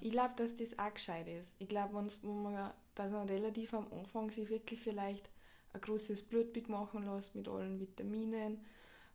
Ich 0.00 0.10
glaube, 0.10 0.34
dass 0.36 0.56
das 0.56 0.76
auch 0.76 0.92
gescheit 0.92 1.28
ist. 1.28 1.54
Ich 1.60 1.68
glaube, 1.68 1.94
wenn 1.94 2.42
man, 2.42 2.72
dass 2.96 3.10
man 3.10 3.28
relativ 3.28 3.72
am 3.74 3.86
Anfang 3.92 4.30
sich 4.30 4.48
wirklich 4.48 4.80
vielleicht 4.80 5.30
ein 5.72 5.80
großes 5.80 6.22
Blutbild 6.22 6.68
machen 6.68 7.04
lässt 7.04 7.34
mit 7.34 7.48
allen 7.48 7.80
Vitaminen, 7.80 8.60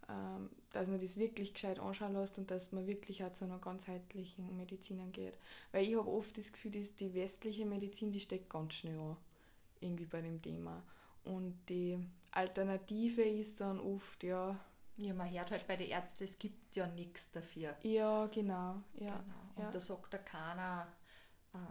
ähm, 0.09 0.49
dass 0.71 0.87
man 0.87 0.99
das 0.99 1.17
wirklich 1.17 1.53
gescheit 1.53 1.79
anschauen 1.79 2.13
lässt 2.13 2.37
und 2.37 2.49
dass 2.49 2.71
man 2.71 2.87
wirklich 2.87 3.23
auch 3.23 3.31
zu 3.31 3.45
einer 3.45 3.59
ganzheitlichen 3.59 4.55
Medizin 4.57 5.11
geht. 5.11 5.37
Weil 5.71 5.85
ich 5.85 5.95
habe 5.95 6.09
oft 6.09 6.37
das 6.37 6.51
Gefühl, 6.51 6.71
dass 6.71 6.95
die 6.95 7.13
westliche 7.13 7.65
Medizin, 7.65 8.11
die 8.11 8.19
steckt 8.19 8.49
ganz 8.49 8.75
schnell 8.75 8.99
an, 8.99 9.17
irgendwie 9.79 10.05
bei 10.05 10.21
dem 10.21 10.41
Thema. 10.41 10.83
Und 11.23 11.57
die 11.69 11.99
Alternative 12.31 13.21
ist 13.23 13.61
dann 13.61 13.79
oft, 13.79 14.23
ja... 14.23 14.59
Ja, 14.99 15.13
man 15.13 15.29
hört 15.29 15.51
halt 15.51 15.67
bei 15.67 15.75
den 15.75 15.89
Ärzten, 15.89 16.23
es 16.23 16.39
gibt 16.39 16.75
ja 16.75 16.87
nichts 16.87 17.29
dafür. 17.31 17.75
Ja, 17.83 18.25
genau. 18.25 18.81
Ja, 18.95 19.17
genau. 19.17 19.51
Und 19.55 19.63
ja. 19.63 19.71
da 19.71 19.79
sagt 19.79 20.11
da 20.11 20.17
keiner, 20.17 20.87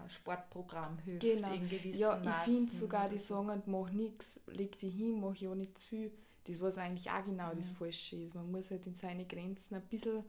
Sportprogramm 0.09 0.99
hilft 0.99 1.23
Genau. 1.23 1.53
in 1.53 1.69
gewissen 1.69 1.99
Ja, 2.01 2.15
ich 2.17 2.31
finde 2.45 2.63
Maßen 2.63 2.79
sogar, 2.81 3.09
die 3.09 3.19
sagen, 3.19 3.63
mach 3.67 3.91
nichts, 3.91 4.41
leg 4.47 4.77
dich 4.79 4.95
hin, 4.95 5.21
mach 5.21 5.35
ja 5.37 5.55
nicht 5.55 5.79
zu 5.79 5.89
viel. 5.89 6.13
Das, 6.45 6.61
was 6.61 6.79
eigentlich 6.79 7.11
auch 7.11 7.25
genau 7.25 7.53
das 7.55 7.71
Mhm. 7.71 7.75
Falsche 7.75 8.17
ist. 8.17 8.35
Man 8.35 8.51
muss 8.51 8.71
halt 8.71 8.87
in 8.87 8.95
seine 8.95 9.25
Grenzen 9.27 9.75
ein 9.75 9.83
bisschen, 9.83 10.25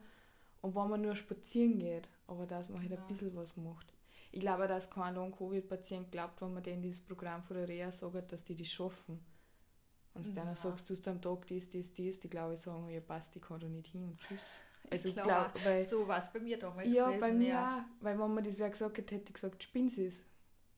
und 0.62 0.74
wenn 0.74 0.88
man 0.90 1.00
nur 1.00 1.14
spazieren 1.14 1.78
geht, 1.78 2.08
aber 2.26 2.46
dass 2.46 2.68
man 2.68 2.82
halt 2.82 2.92
ein 2.92 3.06
bisschen 3.06 3.34
was 3.36 3.56
macht. 3.56 3.92
Ich 4.32 4.40
glaube, 4.40 4.64
auch, 4.64 4.68
dass 4.68 4.90
kein 4.90 5.14
Long-Covid-Patient 5.14 6.10
glaubt, 6.10 6.40
wenn 6.42 6.52
man 6.54 6.62
denen 6.62 6.82
das 6.88 7.00
Programm 7.00 7.42
von 7.44 7.56
der 7.56 7.68
Reha 7.68 7.90
sagt, 7.92 8.32
dass 8.32 8.44
die 8.44 8.56
das 8.56 8.68
schaffen. 8.68 9.20
Wenn 10.14 10.22
du 10.24 10.28
Ja. 10.30 10.42
denen 10.42 10.54
sagst, 10.56 10.90
du 10.90 10.94
hast 10.94 11.06
am 11.08 11.20
Tag 11.22 11.46
das, 11.46 11.68
das, 11.70 11.94
das, 11.94 12.20
die 12.20 12.28
glaube 12.30 12.54
ich 12.54 12.60
sagen, 12.60 12.88
ja 12.90 13.00
passt, 13.00 13.36
ich 13.36 13.42
kann 13.42 13.60
da 13.60 13.68
nicht 13.68 13.86
hin 13.86 14.04
und 14.04 14.18
tschüss. 14.20 14.56
Also 14.90 15.08
ich 15.08 15.14
glaube, 15.14 15.50
weil 15.64 15.84
So 15.84 16.06
war 16.08 16.18
es 16.18 16.32
bei 16.32 16.40
mir 16.40 16.58
damals 16.58 16.92
ja, 16.92 17.06
gewesen. 17.06 17.20
bei 17.20 17.32
mir 17.32 17.48
ja. 17.48 17.78
auch. 17.78 18.02
Weil 18.04 18.18
wenn 18.18 18.34
man 18.34 18.44
das 18.44 18.58
wer 18.58 18.70
gesagt 18.70 18.98
hätte, 18.98 19.14
hätte 19.14 19.28
ich 19.28 19.34
gesagt, 19.34 19.62
spinnst 19.62 19.98
es. 19.98 20.24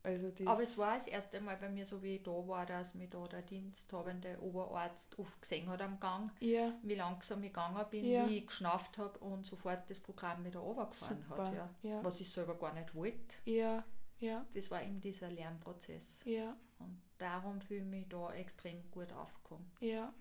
Also 0.02 0.32
Aber 0.46 0.62
es 0.62 0.78
war 0.78 0.94
das 0.94 1.06
erste 1.08 1.42
Mal 1.42 1.58
bei 1.58 1.68
mir, 1.68 1.84
so 1.84 2.02
wie 2.02 2.16
ich 2.16 2.22
da 2.22 2.30
war, 2.30 2.64
dass 2.64 2.94
mich 2.94 3.10
da 3.10 3.26
der 3.28 3.42
diensthabende 3.42 4.38
Oberarzt 4.40 5.18
oft 5.18 5.42
gesehen 5.42 5.68
hat 5.68 5.82
am 5.82 6.00
Gang, 6.00 6.30
ja, 6.40 6.72
wie 6.82 6.94
langsam 6.94 7.42
ich 7.42 7.50
gegangen 7.50 7.84
bin, 7.90 8.06
Ja. 8.06 8.26
wie 8.26 8.38
ich 8.38 8.46
geschnauft 8.46 8.96
habe 8.96 9.18
und 9.18 9.44
sofort 9.44 9.90
das 9.90 10.00
Programm 10.00 10.42
wieder 10.42 10.60
runtergefahren 10.60 11.22
super. 11.28 11.46
hat. 11.48 11.54
Ja. 11.54 11.70
Ja. 11.82 12.02
Was 12.02 12.18
ich 12.18 12.30
selber 12.32 12.54
gar 12.56 12.72
nicht 12.72 12.94
wollte. 12.94 13.18
ja, 13.44 13.84
ja, 14.20 14.46
Das 14.54 14.70
war 14.70 14.82
eben 14.82 15.02
dieser 15.02 15.30
Lernprozess. 15.30 16.20
ja, 16.24 16.56
Und 16.78 16.98
darum 17.18 17.60
fühle 17.60 17.80
ich 17.80 17.86
mich 17.86 18.08
da 18.08 18.32
extrem 18.32 18.90
gut 18.90 19.12
aufgekommen. 19.12 19.70
ja. 19.80 20.12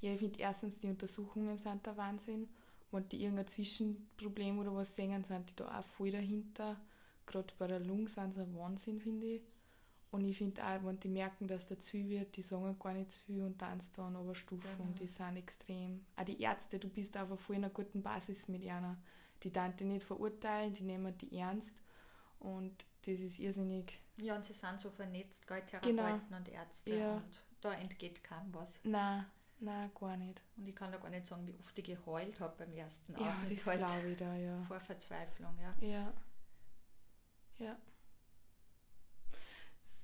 Ja, 0.00 0.12
ich 0.12 0.20
finde 0.20 0.38
erstens, 0.38 0.78
die 0.78 0.86
Untersuchungen 0.86 1.58
sind 1.58 1.84
der 1.84 1.96
Wahnsinn. 1.96 2.48
Wenn 2.94 3.08
die 3.08 3.22
irgendein 3.22 3.48
Zwischenproblem 3.48 4.58
oder 4.60 4.74
was 4.74 4.94
sehen, 4.94 5.24
sind 5.24 5.50
die 5.50 5.56
da 5.56 5.78
auch 5.80 5.84
voll 5.84 6.10
dahinter. 6.12 6.80
Gerade 7.26 7.52
bei 7.58 7.66
der 7.66 7.80
Lunge 7.80 8.08
sind 8.08 8.34
sie 8.34 8.40
ein 8.40 8.56
Wahnsinn, 8.56 9.00
finde 9.00 9.26
ich. 9.26 9.42
Und 10.12 10.24
ich 10.28 10.38
finde 10.38 10.64
auch, 10.64 10.84
wenn 10.84 11.00
die 11.00 11.08
merken, 11.08 11.48
dass 11.48 11.66
da 11.66 11.76
zu 11.76 11.90
viel 11.90 12.08
wird, 12.08 12.36
die 12.36 12.42
sagen 12.42 12.78
gar 12.78 12.92
nicht 12.92 13.10
zu 13.10 13.20
viel 13.24 13.42
und 13.42 13.60
dann 13.60 13.80
dann 13.96 14.14
aber 14.14 14.36
Stufen, 14.36 14.68
Genau. 14.78 14.92
die 15.00 15.08
sind 15.08 15.36
extrem. 15.36 16.04
Auch 16.14 16.24
die 16.24 16.40
Ärzte, 16.40 16.78
du 16.78 16.88
bist 16.88 17.16
auf 17.16 17.26
einer 17.30 17.36
voll 17.36 17.56
einer 17.56 17.70
guten 17.70 18.00
Basis 18.00 18.46
mit 18.46 18.64
einer. 18.64 18.96
Die 19.42 19.50
die 19.76 19.84
nicht 19.84 20.04
verurteilen, 20.06 20.72
die 20.72 20.84
nehmen 20.84 21.18
die 21.18 21.36
ernst. 21.36 21.76
Und 22.38 22.84
das 23.02 23.18
ist 23.18 23.40
irrsinnig. 23.40 23.98
Ja, 24.18 24.36
und 24.36 24.44
sie 24.44 24.52
sind 24.52 24.78
so 24.78 24.88
vernetzt, 24.90 25.46
gell, 25.48 25.62
Genau. 25.82 26.02
Therapeuten 26.02 26.36
und 26.36 26.48
Ärzte. 26.48 26.94
Ja. 26.96 27.14
Und 27.14 27.24
da 27.60 27.72
entgeht 27.72 28.22
keinem 28.22 28.54
was. 28.54 28.68
Nein, 28.84 29.24
nein, 29.60 29.90
gar 29.98 30.16
nicht. 30.16 30.40
Und 30.56 30.66
ich 30.68 30.74
kann 30.76 30.92
da 30.92 30.98
gar 30.98 31.10
nicht 31.10 31.26
sagen, 31.26 31.46
wie 31.46 31.54
oft 31.58 31.78
ich 31.78 31.84
geheult 31.84 32.38
habe 32.40 32.54
beim 32.58 32.72
ersten 32.72 33.12
Ja, 33.12 33.34
das 33.48 33.52
Aufenthalt. 33.68 33.78
glaube 33.78 34.08
ich 34.10 34.16
da, 34.16 34.34
ja. 34.36 34.62
Vor 34.68 34.80
Verzweiflung, 34.80 35.56
ja. 35.60 35.86
Ja. 35.86 36.12
Ja. 37.58 37.76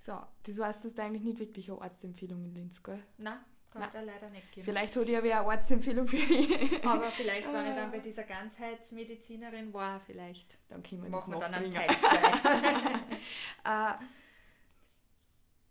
So, 0.02 0.18
das 0.44 0.58
heißt, 0.58 0.84
du 0.84 0.88
hast 0.88 1.00
eigentlich 1.00 1.22
nicht 1.22 1.38
wirklich 1.38 1.70
eine 1.70 1.80
Arztempfehlung 1.82 2.42
in 2.44 2.54
Linz, 2.54 2.82
gell? 2.82 3.02
Nein, 3.18 3.38
kann 3.70 3.80
Nein. 3.82 3.90
ich 3.90 3.92
da 3.92 4.00
leider 4.00 4.30
nicht 4.30 4.50
geben. 4.52 4.64
Vielleicht 4.64 4.96
hat 4.96 5.06
ich 5.08 5.16
aber 5.16 5.26
eine 5.26 5.48
Arztempfehlung 5.50 6.08
für 6.08 6.16
dich. 6.16 6.84
Aber 6.86 7.10
vielleicht, 7.10 7.52
wenn 7.52 7.66
ich 7.66 7.74
dann 7.74 7.88
Ah. 7.88 7.92
bei 7.92 7.98
dieser 7.98 8.24
Ganzheitsmedizinerin 8.24 9.72
war, 9.74 10.00
vielleicht 10.00 10.58
Dann 10.68 10.82
können 10.82 11.02
wir 11.02 11.10
das 11.10 11.26
machen 11.26 11.34
wir 11.34 11.40
dann 11.40 11.54
einen. 11.54 11.70
Teil 11.70 11.88
2. 11.88 13.00
Äh, 13.92 13.94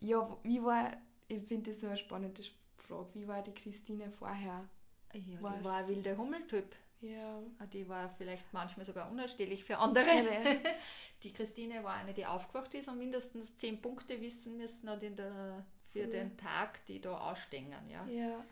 ja, 0.01 0.37
wie 0.43 0.63
war, 0.63 0.95
ich 1.27 1.43
finde 1.43 1.71
das 1.71 1.81
so 1.81 1.87
eine 1.87 1.97
spannende 1.97 2.43
Frage, 2.89 3.15
wie 3.15 3.27
war 3.27 3.41
die 3.43 3.53
Christine 3.53 4.11
vorher? 4.11 4.67
ja, 5.13 5.19
die 5.19 5.37
Was? 5.41 5.63
war 5.63 5.77
ein 5.77 5.87
wilder 5.87 6.17
Hummeltyp. 6.17 6.75
Ja. 7.01 7.41
Die 7.71 7.87
war 7.87 8.09
vielleicht 8.17 8.51
manchmal 8.51 8.85
sogar 8.85 9.09
unerstehlich 9.09 9.63
für 9.63 9.77
andere. 9.77 10.05
Die 11.23 11.31
Christine 11.31 11.81
war 11.83 11.93
eine, 11.95 12.13
die 12.13 12.25
aufgewacht 12.25 12.73
ist 12.73 12.89
und 12.89 12.97
mindestens 12.97 13.55
zehn 13.55 13.81
Punkte 13.81 14.19
wissen 14.19 14.57
müssen 14.57 14.89
hat 14.89 15.01
in 15.03 15.15
der, 15.15 15.65
für 15.93 15.99
Ja. 16.01 16.07
den 16.07 16.35
Tag, 16.35 16.85
die 16.87 16.99
da 16.99 17.17
ausstehen. 17.17 17.71
Ja. 17.89 18.05
Ja. 18.07 18.43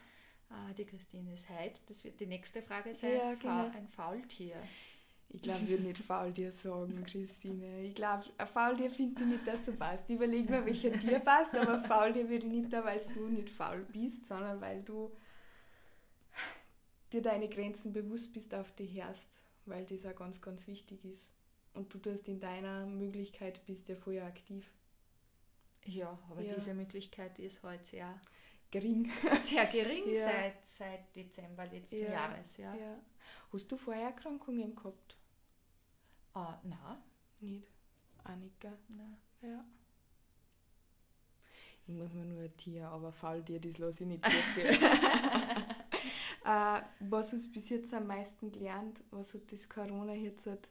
Ah, 0.49 0.71
die 0.77 0.85
Christine 0.85 1.33
ist 1.33 1.49
heit. 1.49 1.81
Das 1.87 2.05
wird 2.05 2.21
die 2.21 2.25
nächste 2.25 2.61
Frage 2.61 2.93
sein. 2.95 3.17
Ja, 3.17 3.33
genau. 3.33 3.69
Ein 3.75 3.87
Faultier. 3.89 4.55
Ich 5.29 5.41
glaube, 5.41 5.59
ich 5.63 5.69
würde 5.69 5.83
nicht 5.83 5.99
Faultier 5.99 6.51
sagen, 6.51 7.03
Christine. 7.03 7.81
Ich 7.83 7.95
glaube, 7.95 8.23
ein 8.37 8.47
Faultier 8.47 8.89
finde 8.89 9.21
ich 9.23 9.27
nicht, 9.29 9.47
dass 9.47 9.65
du 9.65 9.73
passt. 9.73 10.09
Ich 10.09 10.15
überlege 10.15 10.51
mir, 10.51 10.65
welcher 10.65 10.89
dir 10.89 11.19
passt, 11.19 11.53
aber 11.55 11.79
Faultier 11.79 12.29
würde 12.29 12.45
ich 12.45 12.51
nicht 12.51 12.71
da, 12.73 12.83
weil 12.83 13.01
du 13.13 13.27
nicht 13.27 13.49
faul 13.49 13.85
bist, 13.91 14.25
sondern 14.27 14.61
weil 14.61 14.81
du 14.83 15.11
dir 17.11 17.21
deine 17.21 17.49
Grenzen 17.49 17.93
bewusst 17.93 18.33
bist, 18.33 18.53
auf 18.53 18.71
die 18.73 18.87
hörst, 19.01 19.43
weil 19.65 19.85
das 19.85 20.05
auch 20.05 20.15
ganz, 20.15 20.41
ganz 20.41 20.67
wichtig 20.67 21.03
ist. 21.05 21.31
Und 21.73 21.93
du 21.93 21.99
tust 21.99 22.27
in 22.27 22.39
deiner 22.39 22.85
Möglichkeit, 22.85 23.65
bist 23.65 23.87
ja 23.89 23.95
vorher 23.95 24.25
aktiv. 24.25 24.65
Ja, 25.85 26.17
aber 26.29 26.41
Ja. 26.41 26.55
diese 26.55 26.73
Möglichkeit 26.73 27.37
ist 27.39 27.63
halt 27.63 27.85
sehr, 27.85 28.19
Gering. 28.71 29.09
sehr 29.43 29.65
gering 29.67 30.13
Ja. 30.13 30.25
seit, 30.27 30.65
seit 30.65 31.15
Dezember 31.15 31.65
letzten 31.67 32.01
Ja. 32.01 32.11
Jahres. 32.11 32.57
Ja. 32.57 32.75
Ja. 32.75 32.99
Hast 33.51 33.71
du 33.71 33.77
Vorerkrankungen 33.77 34.75
gehabt? 34.75 35.17
Ah, 36.33 36.59
na, 36.63 37.01
Nicht. 37.39 37.67
Auch 38.23 38.35
nicht, 38.35 38.59
gell? 38.59 38.77
na. 38.89 39.17
Ja. 39.41 39.63
Ich 41.87 41.93
muss 41.93 42.13
mir 42.13 42.25
nur 42.25 42.43
ein 42.43 42.57
Tier, 42.57 42.89
aber 42.89 43.13
Faultier, 43.13 43.59
das 43.61 43.77
lasse 43.77 44.03
ich 44.03 44.09
nicht 44.09 44.25
durch. 44.25 44.35
äh, 46.45 46.81
was 46.99 47.31
hast 47.31 47.47
du 47.47 47.51
bis 47.53 47.69
jetzt 47.69 47.93
am 47.93 48.07
meisten 48.07 48.51
gelernt? 48.51 49.01
Was 49.11 49.33
hat 49.33 49.49
das 49.51 49.69
Corona 49.69 50.13
jetzt 50.13 50.45
hat, 50.45 50.67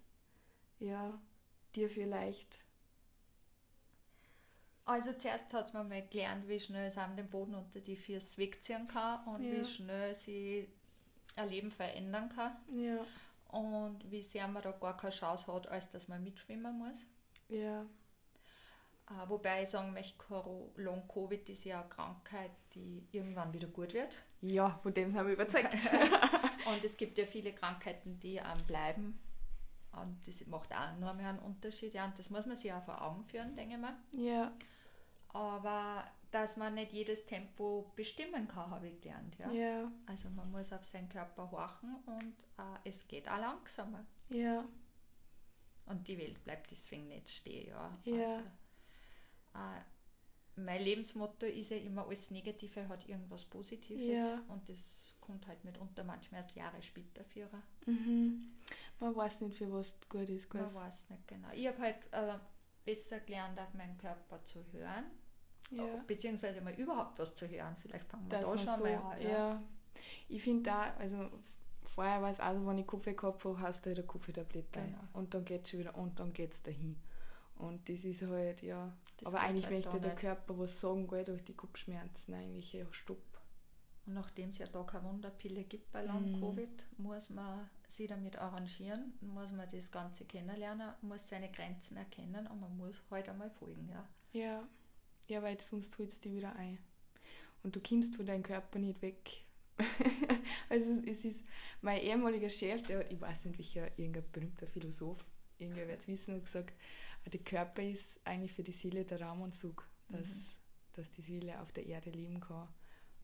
ja, 0.78 1.18
dir 1.74 1.88
vielleicht? 1.88 2.60
Also 4.86 5.12
zuerst 5.14 5.52
hat 5.52 5.74
man 5.74 5.88
mal 5.88 6.06
gelernt, 6.06 6.46
wie 6.48 6.60
schnell 6.60 6.86
es 6.86 6.96
einem 6.96 7.16
den 7.16 7.28
Boden 7.28 7.54
unter 7.56 7.80
die 7.80 7.96
Füße 7.96 8.38
wegziehen 8.38 8.86
kann 8.86 9.24
und 9.26 9.42
Ja. 9.42 9.50
wie 9.60 9.64
schnell 9.64 10.14
sich 10.14 10.68
ein 11.34 11.48
Leben 11.48 11.70
verändern 11.70 12.28
kann 12.28 12.56
Ja, 12.72 13.04
und 13.48 14.10
wie 14.10 14.22
sehr 14.22 14.46
man 14.48 14.62
da 14.62 14.70
gar 14.70 14.96
keine 14.96 15.12
Chance 15.12 15.52
hat, 15.52 15.66
als 15.68 15.90
dass 15.90 16.08
man 16.08 16.22
mitschwimmen 16.22 16.78
muss. 16.78 17.04
ja, 17.48 17.82
Äh, 19.08 19.28
wobei 19.28 19.62
ich 19.62 19.68
sagen 19.68 19.92
möchte, 19.92 20.24
Long-Covid 20.76 21.48
ist 21.50 21.64
ja 21.64 21.80
eine 21.80 21.88
Krankheit, 21.88 22.50
die 22.74 23.06
irgendwann 23.12 23.52
wieder 23.52 23.68
gut 23.68 23.92
wird. 23.94 24.16
ja, 24.40 24.78
von 24.82 24.92
dem 24.94 25.10
sind 25.10 25.24
wir 25.26 25.32
überzeugt. 25.32 25.74
Und 26.66 26.82
es 26.84 26.96
gibt 26.96 27.16
ja 27.18 27.24
viele 27.26 27.52
Krankheiten, 27.52 28.18
die 28.18 28.40
einem 28.40 28.64
bleiben. 28.66 29.18
Und 29.92 30.18
das 30.26 30.44
macht 30.46 30.72
auch 30.74 30.96
noch 30.98 31.14
mehr 31.14 31.28
einen 31.30 31.38
Unterschied. 31.38 31.94
Ja, 31.94 32.04
und 32.04 32.18
das 32.18 32.28
muss 32.30 32.44
man 32.46 32.56
sich 32.56 32.72
auch 32.72 32.82
vor 32.84 33.00
Augen 33.00 33.24
führen, 33.24 33.54
denke 33.56 33.74
ich 33.76 33.80
mal. 33.80 33.94
ja, 34.12 34.52
Aber 35.36 36.04
dass 36.30 36.56
man 36.56 36.74
nicht 36.74 36.92
jedes 36.92 37.26
Tempo 37.26 37.92
bestimmen 37.94 38.48
kann, 38.48 38.70
habe 38.70 38.88
ich 38.88 39.00
gelernt. 39.00 39.36
Ja? 39.38 39.50
ja, 39.52 39.92
Also 40.06 40.30
man 40.30 40.50
muss 40.50 40.72
auf 40.72 40.84
seinen 40.84 41.08
Körper 41.08 41.50
horchen 41.50 41.94
und 42.06 42.34
äh, 42.58 42.88
es 42.88 43.06
geht 43.06 43.28
auch 43.28 43.38
langsamer. 43.38 44.04
ja, 44.30 44.64
Und 45.86 46.08
die 46.08 46.18
Welt 46.18 46.42
bleibt 46.42 46.70
deswegen 46.70 47.08
nicht 47.08 47.28
stehen. 47.28 47.68
Ja. 47.68 47.98
Ja. 48.04 48.14
Also, 48.14 48.40
äh, 49.54 49.82
mein 50.56 50.82
Lebensmotto 50.82 51.44
ist 51.44 51.70
ja 51.70 51.76
immer, 51.76 52.06
alles 52.06 52.30
Negative 52.30 52.88
hat 52.88 53.06
irgendwas 53.06 53.44
Positives. 53.44 54.16
Ja. 54.16 54.42
Und 54.48 54.66
das 54.70 55.14
kommt 55.20 55.46
halt 55.46 55.62
mitunter 55.64 56.02
manchmal 56.02 56.40
erst 56.40 56.56
Jahre 56.56 56.80
später 56.82 57.24
für. 57.24 57.48
mhm. 57.84 58.52
Man 59.00 59.14
weiß 59.14 59.42
nicht, 59.42 59.58
für 59.58 59.70
was 59.70 59.88
es 59.88 60.08
gut 60.08 60.30
ist. 60.30 60.48
Gell? 60.50 60.62
Man 60.62 60.74
weiß 60.74 61.10
nicht 61.10 61.28
genau. 61.28 61.48
Ich 61.52 61.66
habe 61.66 61.78
halt 61.78 61.96
äh, 62.12 62.38
besser 62.86 63.20
gelernt, 63.20 63.60
auf 63.60 63.74
meinen 63.74 63.98
Körper 63.98 64.42
zu 64.44 64.64
hören. 64.72 65.04
Ja. 65.70 65.84
Beziehungsweise 66.06 66.60
mal 66.60 66.74
überhaupt 66.74 67.18
was 67.18 67.34
zu 67.34 67.48
hören. 67.48 67.76
Vielleicht 67.80 68.06
fangen 68.06 68.30
wir 68.30 68.38
dass 68.38 68.50
da 68.50 68.58
schon 68.58 68.76
so, 68.76 68.84
mal 68.84 68.94
an. 68.96 69.20
ja. 69.22 69.62
Ich 70.28 70.42
finde 70.42 70.64
da, 70.64 70.94
also 70.98 71.30
vorher 71.82 72.20
war 72.22 72.30
es 72.30 72.40
auch 72.40 72.54
so, 72.54 72.66
wenn 72.66 72.78
ich 72.78 72.86
Kaffee 72.86 73.14
gehabt 73.14 73.44
habe, 73.44 73.60
hast 73.60 73.84
du 73.84 73.90
halt 73.90 73.98
eine 73.98 74.06
Kaffeetablette 74.06 74.80
Genau. 74.80 74.98
und 75.14 75.32
dann 75.34 75.44
geht 75.44 75.64
es 75.64 75.70
schon 75.70 75.80
wieder 75.80 75.96
und 75.96 76.18
dann 76.20 76.32
geht 76.32 76.52
es 76.52 76.62
dahin. 76.62 76.96
Und 77.56 77.88
das 77.88 78.04
ist 78.04 78.22
halt, 78.22 78.62
ja, 78.62 78.92
Das 79.18 79.28
aber 79.28 79.40
eigentlich 79.40 79.64
halt 79.66 79.74
möchte 79.86 79.98
der 80.00 80.10
nicht. 80.10 80.20
Körper 80.20 80.58
was 80.58 80.78
sagen, 80.80 81.08
gell, 81.08 81.24
durch 81.24 81.42
die 81.42 81.54
Kopfschmerzen 81.54 82.34
eigentlich, 82.34 82.72
ja, 82.74 82.84
stopp. 82.90 83.18
Und 84.04 84.12
nachdem 84.14 84.50
es 84.50 84.58
ja 84.58 84.66
da 84.66 84.82
keine 84.84 85.04
Wunderpille 85.08 85.64
gibt 85.64 85.90
bei 85.90 86.02
Mhm. 86.02 86.08
Long-Covid, 86.40 86.84
muss 86.98 87.30
man 87.30 87.68
sich 87.88 88.06
damit 88.08 88.36
arrangieren, 88.36 89.14
muss 89.22 89.50
man 89.52 89.66
das 89.70 89.90
Ganze 89.90 90.26
kennenlernen, 90.26 90.92
muss 91.00 91.28
seine 91.28 91.50
Grenzen 91.50 91.96
erkennen 91.96 92.46
und 92.46 92.60
man 92.60 92.76
muss 92.76 93.02
halt 93.10 93.28
einmal 93.28 93.50
folgen. 93.50 93.88
Ja. 93.88 94.06
Ja, 94.32 94.68
ja, 95.28 95.42
weil 95.42 95.60
sonst 95.60 95.98
holst 95.98 96.24
du 96.24 96.28
dich 96.28 96.38
wieder 96.38 96.54
ein. 96.56 96.78
Und 97.62 97.74
du 97.74 97.80
kommst 97.80 98.16
von 98.16 98.26
deinem 98.26 98.42
Körper 98.42 98.78
nicht 98.78 99.02
weg. 99.02 99.44
also 100.68 101.02
es 101.06 101.24
ist 101.24 101.44
mein 101.82 102.00
ehemaliger 102.00 102.48
Chef, 102.48 102.82
der, 102.82 103.10
ich 103.10 103.20
weiß 103.20 103.44
nicht, 103.44 103.58
welcher, 103.58 103.86
irgendein 103.98 104.30
berühmter 104.32 104.66
Philosoph, 104.66 105.24
irgendwer 105.58 105.88
wird 105.88 106.00
es 106.00 106.08
wissen, 106.08 106.36
hat 106.36 106.44
gesagt, 106.44 106.74
der 107.26 107.40
Körper 107.40 107.82
ist 107.82 108.20
eigentlich 108.24 108.52
für 108.52 108.62
die 108.62 108.72
Seele 108.72 109.04
der 109.04 109.20
Raumanzug, 109.20 109.88
dass, 110.08 110.28
mhm. 110.28 110.92
dass 110.92 111.10
die 111.10 111.22
Seele 111.22 111.60
auf 111.60 111.72
der 111.72 111.86
Erde 111.86 112.10
leben 112.10 112.40
kann. 112.40 112.68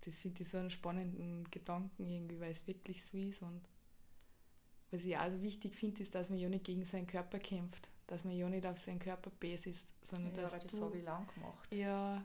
Das 0.01 0.19
finde 0.19 0.43
ich 0.43 0.49
so 0.49 0.59
einen 0.59 0.71
spannenden 0.71 1.49
Gedanken 1.51 2.09
irgendwie, 2.09 2.41
weil 2.41 2.51
es 2.51 2.67
wirklich 2.67 3.05
so 3.05 3.17
ist 3.17 3.43
und 3.43 3.63
was 4.91 5.05
ich 5.05 5.17
auch 5.17 5.31
so 5.31 5.41
wichtig 5.41 5.75
finde, 5.75 6.03
ist, 6.03 6.15
dass 6.15 6.29
man 6.29 6.39
ja 6.39 6.49
nicht 6.49 6.65
gegen 6.65 6.85
seinen 6.85 7.07
Körper 7.07 7.39
kämpft, 7.39 7.89
dass 8.13 8.25
man 8.25 8.37
ja 8.37 8.47
nicht 8.47 8.67
auf 8.67 8.77
seinen 8.77 8.99
Körper 8.99 9.31
ist, 9.41 9.95
sondern 10.03 10.35
ja, 10.35 10.43
dass 10.43 10.55
aber 10.55 10.65
das 10.65 10.81
habe 10.83 10.99
ich 10.99 11.05
lang 11.05 11.27
gemacht. 11.35 11.75
Ja. 11.75 12.23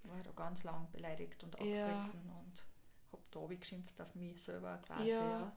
Ich 0.00 0.08
war 0.08 0.22
da 0.22 0.30
ganz 0.30 0.62
lang 0.62 0.88
beleidigt 0.92 1.42
und 1.42 1.56
abgefressen 1.56 2.20
ja. 2.24 2.38
und 2.38 2.62
habe 3.10 3.22
da 3.28 3.54
geschimpft 3.54 4.00
auf 4.00 4.14
mich 4.14 4.40
selber 4.40 4.78
quasi. 4.86 5.08
Ja. 5.08 5.16
ja. 5.16 5.56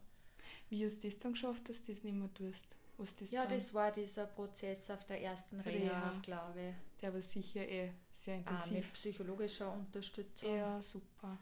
Wie 0.70 0.84
hast 0.84 1.04
du 1.04 1.08
das 1.08 1.20
dann 1.20 1.34
geschafft, 1.34 1.70
dass 1.70 1.84
du 1.84 1.92
das 1.92 2.04
nicht 2.04 2.16
mehr 2.16 2.34
tust? 2.34 2.76
Was 2.98 3.16
das 3.16 3.30
ja, 3.30 3.46
das 3.46 3.72
war 3.76 3.92
dieser 3.92 4.26
Prozess 4.26 4.90
auf 4.90 5.06
der 5.06 5.22
ersten 5.22 5.60
Reha, 5.60 6.20
glaube 6.24 6.60
ich. 6.60 7.00
Der 7.02 7.14
war 7.14 7.22
sicher 7.22 7.68
eh 7.68 7.92
sehr 8.16 8.38
intensiv. 8.38 8.68
Auch 8.68 8.72
mit 8.72 8.94
psychologischer 8.94 9.72
Unterstützung. 9.72 10.56
Ja, 10.56 10.82
super. 10.82 11.38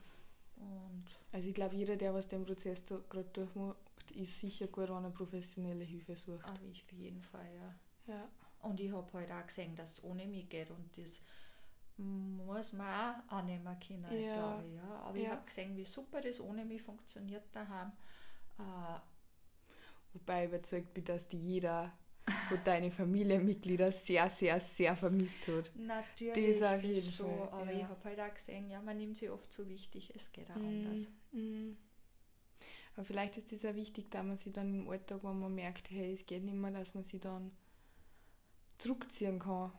Und 0.58 1.06
also 1.32 1.48
ich 1.48 1.54
glaube, 1.54 1.76
jeder, 1.78 1.96
der 1.96 2.14
was 2.14 2.28
den 2.28 2.44
Prozess 2.46 2.86
gerade 2.86 3.30
durchmacht, 3.32 3.78
ist 4.14 4.40
sicher 4.40 4.68
gut, 4.68 4.90
wenn 4.90 5.06
er 5.06 5.12
professionelle 5.12 5.86
Hilfe 5.86 6.18
sucht. 6.18 6.44
Aber 6.44 6.62
ich 6.70 6.84
auf 6.84 6.92
jeden 6.92 7.22
Fall, 7.24 7.50
ja. 7.56 7.74
Ja. 8.10 8.28
Und 8.62 8.80
ich 8.80 8.92
habe 8.92 9.12
halt 9.14 9.32
auch 9.32 9.46
gesehen, 9.48 9.76
dass 9.76 9.94
es 9.94 10.04
ohne 10.04 10.26
mich 10.26 10.50
geht 10.50 10.70
und 10.72 10.98
das 10.98 11.22
muss 11.98 12.74
man 12.74 12.88
auch 12.88 13.38
annehmen 13.38 13.78
können, 13.86 14.06
ja. 14.12 14.34
glaube 14.36 14.64
ich. 14.68 14.76
Ja. 14.76 15.02
Aber 15.04 15.18
ja. 15.18 15.24
ich 15.24 15.30
habe 15.30 15.46
gesehen, 15.46 15.76
wie 15.76 15.86
super 15.86 16.22
das 16.22 16.40
ohne 16.40 16.66
mich 16.66 16.82
funktioniert 16.82 17.44
daheim. 17.52 17.92
Äh, 18.58 19.00
Wobei 20.14 20.44
ich 20.44 20.50
überzeugt 20.50 20.94
bin, 20.94 21.04
dass 21.04 21.28
die 21.28 21.38
jeder 21.38 21.92
von 22.48 22.60
deinen 22.64 22.92
Familienmitgliedern 22.92 23.92
sehr, 23.92 24.30
sehr, 24.30 24.60
sehr 24.60 24.96
vermisst 24.96 25.48
hat. 25.48 25.72
Natürlich, 25.76 26.60
das 26.60 26.78
auf 26.78 26.84
jeden 26.84 27.12
schon, 27.12 27.38
Fall. 27.38 27.50
aber 27.50 27.72
ja. 27.72 27.80
ich 27.80 27.84
habe 27.84 28.04
halt 28.04 28.20
auch 28.20 28.34
gesehen, 28.34 28.70
ja, 28.70 28.82
man 28.82 28.98
nimmt 28.98 29.18
sie 29.18 29.30
oft 29.30 29.52
so 29.52 29.68
wichtig, 29.68 30.12
es 30.16 30.32
geht 30.32 30.50
auch 30.52 30.56
mm, 30.56 30.68
anders. 30.68 31.08
Mm. 31.32 31.72
Aber 32.96 33.06
vielleicht 33.06 33.38
ist 33.38 33.52
es 33.52 33.66
auch 33.66 33.76
wichtig, 33.76 34.10
dass 34.12 34.24
man 34.26 34.36
sich 34.36 34.54
dann 34.54 34.74
im 34.74 34.90
Alltag, 34.90 35.24
wenn 35.24 35.40
man 35.40 35.54
merkt, 35.54 35.90
hey, 35.90 36.14
es 36.14 36.26
geht 36.26 36.44
nicht 36.44 36.56
mehr, 36.56 36.72
dass 36.72 36.96
man 36.96 37.04
sich 37.04 37.22
dann 37.22 37.52
zurückziehen 38.80 39.40
kann. 39.40 39.72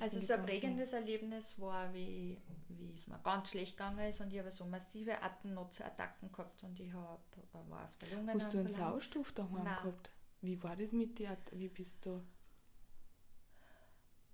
Also 0.00 0.18
so 0.18 0.32
ein 0.34 0.44
prägendes 0.44 0.92
Erlebnis 0.92 1.60
war, 1.60 1.92
wie, 1.94 2.40
wie 2.68 2.92
es 2.92 3.06
mir 3.06 3.18
ganz 3.22 3.50
schlecht 3.50 3.76
gegangen 3.76 4.10
ist 4.10 4.20
und 4.20 4.32
ich 4.32 4.38
habe 4.40 4.50
so 4.50 4.64
massive 4.64 5.22
Atemnotzattacken 5.22 6.32
gehabt 6.32 6.64
und 6.64 6.80
ich 6.80 6.92
hab, 6.92 7.20
war 7.52 7.84
auf 7.84 7.96
der 7.98 8.16
Lunge. 8.16 8.34
Hast 8.34 8.52
du 8.52 8.58
einen 8.58 8.68
Sauerstoff 8.68 9.32
daheim 9.32 9.62
Nein. 9.62 9.76
gehabt? 9.76 10.10
Wie 10.40 10.60
war 10.62 10.74
das 10.74 10.92
mit 10.92 11.18
dir? 11.18 11.36
Wie 11.52 11.68
bist 11.68 12.04
du? 12.04 12.20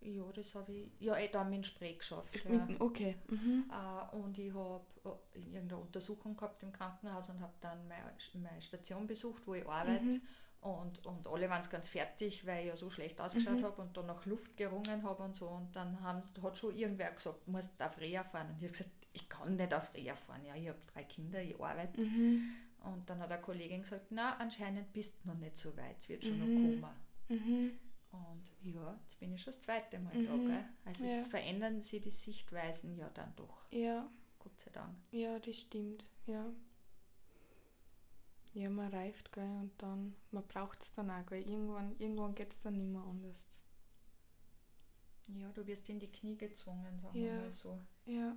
Ja, 0.00 0.24
das 0.32 0.54
habe 0.54 0.72
ich 0.72 0.88
ja 0.98 1.16
eh 1.18 1.28
dann 1.28 1.50
mit 1.50 1.58
dem 1.58 1.64
Spray 1.64 1.94
geschafft. 1.94 2.42
Ja. 2.48 2.66
Okay. 2.78 3.16
Mhm. 3.28 3.70
Uh, 3.70 4.16
und 4.16 4.38
ich 4.38 4.52
habe 4.54 4.82
uh, 5.04 5.18
irgendeine 5.34 5.76
Untersuchung 5.76 6.34
gehabt 6.36 6.62
im 6.62 6.72
Krankenhaus 6.72 7.28
und 7.28 7.40
habe 7.40 7.52
dann 7.60 7.86
meine, 7.86 8.14
meine 8.34 8.62
Station 8.62 9.06
besucht, 9.06 9.46
wo 9.46 9.54
ich 9.54 9.68
arbeite. 9.68 10.04
Mhm. 10.04 10.22
Und, 10.60 11.06
und 11.06 11.26
alle 11.26 11.48
waren 11.48 11.62
ganz 11.70 11.88
fertig, 11.88 12.46
weil 12.46 12.60
ich 12.60 12.66
ja 12.66 12.76
so 12.76 12.90
schlecht 12.90 13.18
ausgeschaut 13.18 13.60
mhm. 13.60 13.64
habe 13.64 13.80
und 13.80 13.96
dann 13.96 14.06
nach 14.06 14.26
Luft 14.26 14.56
gerungen 14.58 15.02
habe 15.02 15.22
und 15.22 15.34
so. 15.34 15.48
Und 15.48 15.74
dann 15.74 16.00
haben, 16.02 16.22
hat 16.42 16.58
schon 16.58 16.76
irgendwer 16.76 17.10
gesagt, 17.12 17.46
du 17.46 17.50
musst 17.52 17.82
auf 17.82 17.98
Reha 17.98 18.24
fahren. 18.24 18.48
Und 18.48 18.56
ich 18.58 18.64
habe 18.64 18.72
gesagt, 18.72 18.90
ich 19.12 19.28
kann 19.28 19.56
nicht 19.56 19.72
auf 19.72 19.94
Reha 19.94 20.14
fahren. 20.14 20.44
Ja, 20.44 20.54
ich 20.54 20.68
habe 20.68 20.78
drei 20.92 21.04
Kinder, 21.04 21.42
ich 21.42 21.58
arbeite. 21.58 22.00
Mhm. 22.00 22.52
Und 22.84 23.08
dann 23.08 23.18
hat 23.20 23.30
eine 23.30 23.40
Kollegin 23.40 23.82
gesagt, 23.82 24.06
na, 24.10 24.36
anscheinend 24.36 24.92
bist 24.92 25.16
du 25.22 25.28
noch 25.28 25.38
nicht 25.38 25.56
so 25.56 25.74
weit, 25.76 25.98
es 25.98 26.08
wird 26.08 26.24
schon 26.24 26.38
mhm. 26.38 26.80
noch 26.80 26.80
kommen. 26.80 26.96
Mhm. 27.28 27.72
Und 28.12 28.50
ja, 28.62 28.98
jetzt 29.02 29.20
bin 29.20 29.32
ich 29.32 29.42
schon 29.42 29.52
das 29.52 29.60
zweite 29.60 29.98
Mal 29.98 30.14
mhm. 30.14 30.26
da. 30.26 30.36
Gell? 30.36 30.64
Also 30.84 31.04
ja. 31.04 31.10
es 31.10 31.26
verändern 31.26 31.80
sich 31.80 32.02
die 32.02 32.10
Sichtweisen 32.10 32.96
ja 32.96 33.08
dann 33.10 33.32
doch. 33.36 33.64
Ja. 33.70 34.08
Gott 34.38 34.58
sei 34.58 34.70
Dank. 34.70 34.94
Ja, 35.12 35.38
das 35.38 35.56
stimmt. 35.56 36.04
Ja. 36.26 36.46
Ja, 38.52 38.68
man 38.68 38.92
reift, 38.92 39.32
gell, 39.32 39.44
und 39.44 39.72
dann, 39.78 40.14
man 40.32 40.46
braucht 40.46 40.82
es 40.82 40.92
dann 40.92 41.10
auch, 41.10 41.24
gell. 41.26 41.48
Irgendwann, 41.48 41.94
irgendwann 41.98 42.34
geht 42.34 42.52
es 42.52 42.60
dann 42.62 42.74
nicht 42.74 42.90
mehr 42.90 43.02
anders. 43.02 43.60
Ja, 45.28 45.48
du 45.52 45.66
wirst 45.66 45.88
in 45.88 46.00
die 46.00 46.10
Knie 46.10 46.36
gezwungen, 46.36 46.98
sagen 47.00 47.18
ja. 47.18 47.34
wir 47.34 47.40
mal 47.40 47.52
so. 47.52 47.78
Ja. 48.06 48.36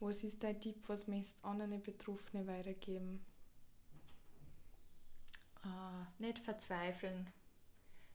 Was 0.00 0.24
ist 0.24 0.42
dein 0.42 0.60
Tipp, 0.60 0.82
was 0.88 1.06
möchtest 1.06 1.44
du 1.44 1.48
anderen 1.48 1.80
Betroffenen 1.80 2.46
weitergeben? 2.48 3.24
Ah, 5.62 6.06
nicht 6.18 6.40
verzweifeln. 6.40 7.30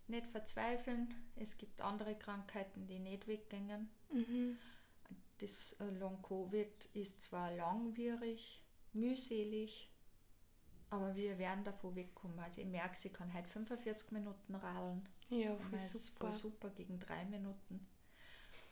Nicht 0.08 0.28
verzweifeln. 0.28 1.14
Es 1.38 1.58
gibt 1.58 1.82
andere 1.82 2.16
Krankheiten, 2.16 2.88
die 2.88 3.00
nicht 3.00 3.28
weggehen. 3.28 3.90
Mhm. 4.12 4.58
Das 5.38 5.74
äh, 5.80 5.90
Long-Covid 5.92 6.90
ist 6.94 7.22
zwar 7.22 7.56
langwierig, 7.56 8.64
mühselig, 8.92 9.90
aber 10.89 11.15
wir 11.15 11.38
werden 11.38 11.63
davon 11.63 11.95
wegkommen. 11.95 12.39
Also 12.39 12.62
ich 12.62 12.67
merke, 12.67 12.97
sie 12.97 13.10
kann 13.10 13.34
heute 13.34 13.50
45 13.50 14.12
Minuten 14.12 14.56
radeln. 14.56 15.08
Ja, 15.30 15.56
voll 15.56 15.80
super. 15.80 16.28
Voll 16.28 16.34
super 16.34 16.69
gegen 16.69 17.00
drei 17.00 17.26
Minuten. 17.26 17.86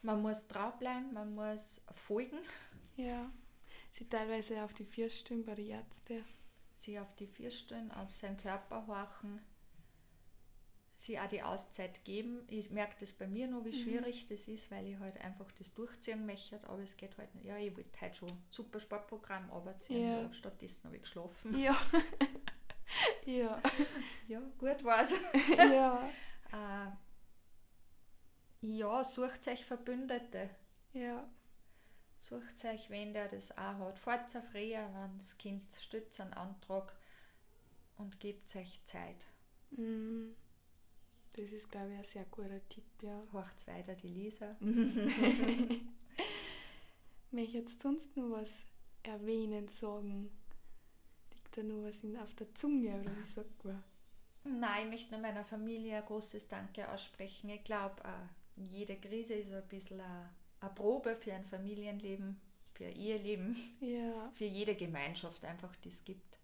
Man 0.01 0.21
muss 0.21 0.47
draufbleiben, 0.47 1.13
man 1.13 1.33
muss 1.33 1.81
folgen. 1.91 2.39
Ja, 2.95 3.29
sie 3.91 4.07
teilweise 4.07 4.63
auf 4.63 4.73
die 4.73 4.85
vier 4.85 5.09
Stunden 5.09 5.45
bei 5.45 5.55
den 5.55 5.69
Ärzten. 5.71 6.23
Sie 6.79 6.99
auf 6.99 7.13
die 7.15 7.27
vier 7.27 7.49
Stunden, 7.49 7.91
auf 7.91 8.13
seinen 8.13 8.37
Körper 8.37 8.85
horchen, 8.87 9.41
sie 10.97 11.19
auch 11.19 11.27
die 11.27 11.43
Auszeit 11.43 12.03
geben. 12.03 12.43
Ich 12.47 12.71
merke 12.71 12.95
das 12.99 13.13
bei 13.13 13.27
mir 13.27 13.47
noch, 13.47 13.65
wie 13.65 13.69
mhm. 13.69 13.83
schwierig 13.83 14.27
das 14.27 14.47
ist, 14.47 14.71
weil 14.71 14.87
ich 14.87 14.99
halt 14.99 15.19
einfach 15.21 15.51
das 15.53 15.73
durchziehen 15.73 16.25
möchte, 16.25 16.59
aber 16.67 16.81
es 16.81 16.97
geht 16.97 17.17
halt 17.17 17.33
nicht. 17.35 17.45
Ja, 17.45 17.57
ich 17.57 17.75
wollte 17.75 18.01
halt 18.01 18.15
schon 18.15 18.31
super 18.49 18.79
Sportprogramm 18.79 19.51
arbeiten, 19.51 19.93
ja. 19.93 20.33
stattdessen 20.33 20.85
habe 20.85 20.97
ich 20.97 21.03
geschlafen. 21.03 21.57
Ja. 21.57 21.75
ja. 23.25 23.61
Ja, 24.27 24.41
gut 24.57 24.83
war's. 24.83 25.19
ja. 25.57 26.09
äh, 26.51 26.91
ja, 28.61 29.03
sucht 29.03 29.47
euch 29.47 29.65
Verbündete. 29.65 30.49
Ja. 30.93 31.29
Sucht 32.19 32.65
euch 32.65 32.89
wen, 32.89 33.13
der 33.13 33.27
das 33.27 33.51
auch 33.51 33.77
hat. 33.79 33.99
Fahrt 33.99 34.35
auf 34.35 34.53
Reha, 34.53 34.89
wenn 34.95 35.17
das 35.17 35.37
Kind 35.37 35.71
stützt 35.71 36.19
einen 36.19 36.33
Antrag 36.33 36.95
und 37.97 38.19
gebt 38.19 38.55
euch 38.55 38.81
Zeit. 38.85 39.25
Mhm. 39.69 40.35
Das 41.35 41.51
ist, 41.51 41.69
glaube 41.69 41.91
ich, 41.91 41.97
ein 41.97 42.03
sehr 42.05 42.23
guter 42.25 42.65
Tipp, 42.69 42.85
ja. 43.01 43.21
Horcht 43.33 43.67
weiter 43.67 43.93
die 43.95 44.07
Lisa. 44.07 44.55
Möchte 47.31 47.57
jetzt 47.57 47.81
sonst 47.81 48.15
noch 48.15 48.31
was 48.31 48.63
erwähnen, 49.03 49.67
sagen? 49.67 50.31
Liegt 51.33 51.57
da 51.57 51.63
noch 51.63 51.83
was 51.83 52.01
auf 52.23 52.33
der 52.35 52.53
Zunge 52.55 53.01
oder 53.01 53.17
wie 53.17 53.23
sagt 53.23 53.65
man? 53.65 53.83
Nein, 54.45 54.85
ich 54.85 54.91
möchte 54.91 55.11
nur 55.11 55.19
meiner 55.21 55.43
Familie 55.43 55.97
ein 55.97 56.05
großes 56.05 56.47
Danke 56.47 56.89
aussprechen. 56.89 57.49
Ich 57.49 57.65
glaube, 57.65 58.01
äh, 58.03 58.61
jede 58.61 58.95
Krise 58.95 59.33
ist 59.33 59.51
ein 59.51 59.67
bisschen 59.67 59.99
eine, 59.99 60.29
eine 60.61 60.73
Probe 60.73 61.17
für 61.17 61.33
ein 61.33 61.43
Familienleben, 61.43 62.39
für 62.73 62.85
ein 62.85 62.95
Eheleben, 62.95 63.53
ja. 63.81 64.31
für 64.35 64.45
jede 64.45 64.75
Gemeinschaft 64.75 65.43
einfach, 65.43 65.75
die 65.77 65.89
es 65.89 66.01
gibt. 66.05 66.39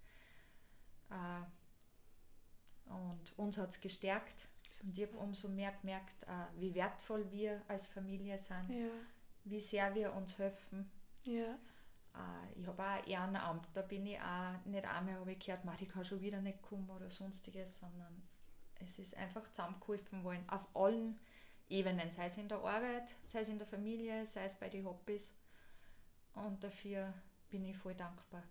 Äh, 1.12 1.44
und 2.92 3.38
uns 3.38 3.58
hat 3.58 3.70
es 3.70 3.80
gestärkt 3.80 4.50
und 4.80 4.98
ich 4.98 5.08
habe 5.08 5.18
umso 5.18 5.50
mehr 5.50 5.74
gemerkt, 5.82 6.24
äh, 6.24 6.60
wie 6.60 6.74
wertvoll 6.74 7.30
wir 7.32 7.62
als 7.68 7.88
Familie 7.88 8.38
sind, 8.38 8.70
ja. 8.70 8.90
wie 9.44 9.60
sehr 9.60 9.94
wir 9.94 10.14
uns 10.14 10.38
helfen. 10.38 10.90
Ja. 11.24 11.58
Äh, 12.14 12.60
ich 12.60 12.66
habe 12.66 12.82
auch 12.82 12.88
ein 12.88 13.04
Ehrenamt, 13.06 13.68
da 13.74 13.82
bin 13.82 14.06
ich 14.06 14.20
auch 14.20 14.66
nicht 14.66 14.86
einmal 14.86 15.16
habe 15.16 15.34
ich 15.34 15.40
gehört, 15.40 15.64
ich 15.82 15.90
kann 15.90 16.06
schon 16.06 16.22
wieder 16.22 16.42
nicht 16.42 16.62
kommen 16.62 16.90
oder 16.90 17.10
sonstiges, 17.10 17.80
sondern 17.80 18.22
es 18.80 18.98
ist 18.98 19.16
einfach 19.16 19.48
zusammengeholfen 19.50 20.24
worden, 20.24 20.44
auf 20.48 20.68
allen 20.76 21.20
Ebenen, 21.70 22.12
sei 22.12 22.26
es 22.26 22.38
in 22.38 22.50
der 22.50 22.60
Arbeit, 22.60 23.16
sei 23.28 23.42
es 23.42 23.50
in 23.50 23.58
der 23.58 23.68
Familie, 23.68 24.26
sei 24.26 24.46
es 24.46 24.56
bei 24.56 24.70
den 24.70 24.86
Hobbys. 24.86 25.34
Und 26.34 26.64
dafür 26.64 27.14
bin 27.50 27.66
ich 27.66 27.78
voll 27.78 27.96
dankbar. 27.96 28.44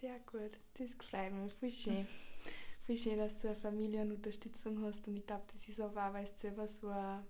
Sehr 0.00 0.18
gut, 0.20 0.58
das 0.74 0.94
freut 0.94 1.32
mich, 1.32 1.52
voll 1.54 1.70
schön. 1.70 2.06
voll 2.90 2.96
schön, 2.96 3.18
dass 3.18 3.40
du 3.40 3.48
eine 3.48 3.56
Familienunterstützung 3.56 4.82
hast 4.82 5.06
und 5.06 5.16
ich 5.16 5.24
glaube, 5.24 5.44
das 5.52 5.68
ist 5.68 5.80
auch 5.80 5.94
wahr, 5.94 6.12
weil 6.12 6.24
du 6.24 6.30
selber 6.34 6.66
so 6.66 6.88
ein, 6.88 7.22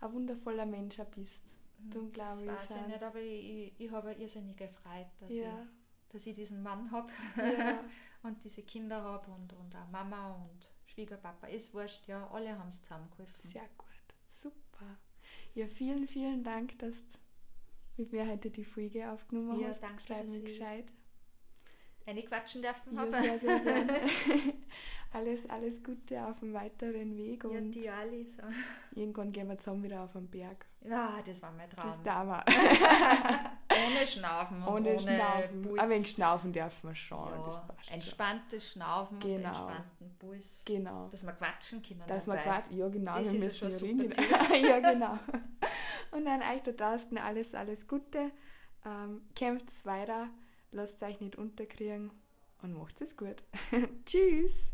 ein 0.00 0.12
wundervoller 0.12 0.66
Mensch 0.66 0.96
bist. 1.14 1.54
Mhm. 1.78 1.90
Darum 1.90 2.12
glaube 2.12 2.42
ich, 2.42 2.48
weiß 2.48 2.70
ich 2.70 2.86
nicht, 2.88 3.02
aber 3.02 3.20
ich, 3.20 3.72
ich 3.78 3.90
habe 3.92 4.08
eine 4.08 4.20
irrsinnige 4.20 4.68
Freude, 4.68 5.10
dass, 5.20 5.30
ja. 5.30 5.62
ich, 5.62 6.08
dass 6.08 6.26
ich 6.26 6.34
diesen 6.34 6.62
Mann 6.62 6.90
habe 6.90 7.12
ja. 7.36 7.84
und 8.24 8.42
diese 8.42 8.62
Kinder 8.62 9.00
habe 9.00 9.30
und, 9.30 9.52
und 9.52 9.76
auch 9.76 9.88
Mama 9.90 10.34
und 10.34 10.72
Schwiegerpapa. 10.86 11.46
Ist 11.46 11.72
wurscht, 11.72 12.08
ja, 12.08 12.28
alle 12.32 12.58
haben 12.58 12.70
es 12.70 12.82
zusammengeholfen. 12.82 13.48
Sehr 13.48 13.68
gut, 13.78 13.86
super. 14.28 14.98
Ja, 15.54 15.68
vielen, 15.68 16.08
vielen 16.08 16.42
Dank, 16.42 16.76
dass 16.80 17.06
du 17.06 17.18
mit 17.96 18.10
mir 18.10 18.26
heute 18.26 18.50
die 18.50 18.64
Folge 18.64 19.08
aufgenommen 19.08 19.60
Ja, 19.60 19.68
hast. 19.68 19.84
danke, 19.84 20.02
Freut 20.02 20.24
dass 20.24 20.88
mich 22.14 22.24
ich- 22.24 22.30
quatschen 22.30 22.62
dürfen 22.62 22.94
Ja, 22.94 23.00
habe. 23.00 23.12
sehr, 23.22 23.38
sehr 23.38 23.60
gerne. 23.60 24.00
alles, 25.12 25.48
alles 25.48 25.82
Gute 25.82 26.26
auf 26.26 26.40
dem 26.40 26.52
weiteren 26.52 27.16
Weg 27.16 27.44
Ja, 27.44 27.50
und 27.50 27.70
die 27.72 27.88
alle. 27.88 28.24
So. 28.26 28.42
irgendwann 28.94 29.32
gehen 29.32 29.48
wir 29.48 29.58
zusammen 29.58 29.82
wieder 29.82 30.02
auf 30.02 30.12
den 30.12 30.28
Berg. 30.28 30.66
Ja, 30.84 31.18
das 31.26 31.42
war 31.42 31.50
mein 31.52 31.68
Traum. 31.70 31.90
Das 31.90 32.02
da 32.02 32.24
wir. 32.24 32.44
ohne 33.70 34.06
Schnaufen 34.06 34.62
und 34.62 34.68
Ohne 34.68 34.90
ohne, 34.90 35.00
Schnaufen. 35.00 35.62
Puls. 35.62 35.80
Ein 35.82 35.90
wenig 35.90 36.10
schnaufen 36.10 36.52
dürfen 36.52 36.88
wir 36.90 36.94
schon. 36.94 37.28
ja, 37.30 37.42
passt 37.42 37.64
schon. 37.86 37.94
entspanntes 37.94 38.72
Schnaufen 38.72 39.18
Genau. 39.18 39.36
und 39.38 39.44
entspannten 39.44 40.16
Puls. 40.18 40.60
Genau. 40.64 41.08
Dass 41.08 41.24
wir 41.24 41.32
quatschen 41.32 41.82
können. 41.82 42.02
Dass 42.06 42.26
wir 42.26 42.34
dabei. 42.36 42.44
gerade, 42.60 42.74
ja 42.74 42.88
genau, 42.88 43.18
Das 43.18 43.32
wir 43.32 43.42
ist 43.46 43.60
ja 43.60 43.68
müssen 43.68 43.88
schon 43.88 43.98
ja 44.00 44.10
super 44.10 44.56
ja, 44.56 44.92
genau. 44.92 45.18
Und 46.12 46.24
dann 46.24 46.42
euch 46.42 46.62
da 46.62 46.72
draußen 46.72 47.18
alles, 47.18 47.54
alles 47.54 47.86
Gute. 47.88 48.30
Ähm, 48.86 49.22
kämpft 49.34 49.84
weiter, 49.84 50.28
lasst 50.72 51.02
euch 51.02 51.20
nicht 51.20 51.36
unterkriegen 51.36 52.10
und 52.62 52.74
macht 52.74 53.00
es 53.00 53.16
gut. 53.16 53.42
Tschüss. 54.06 54.70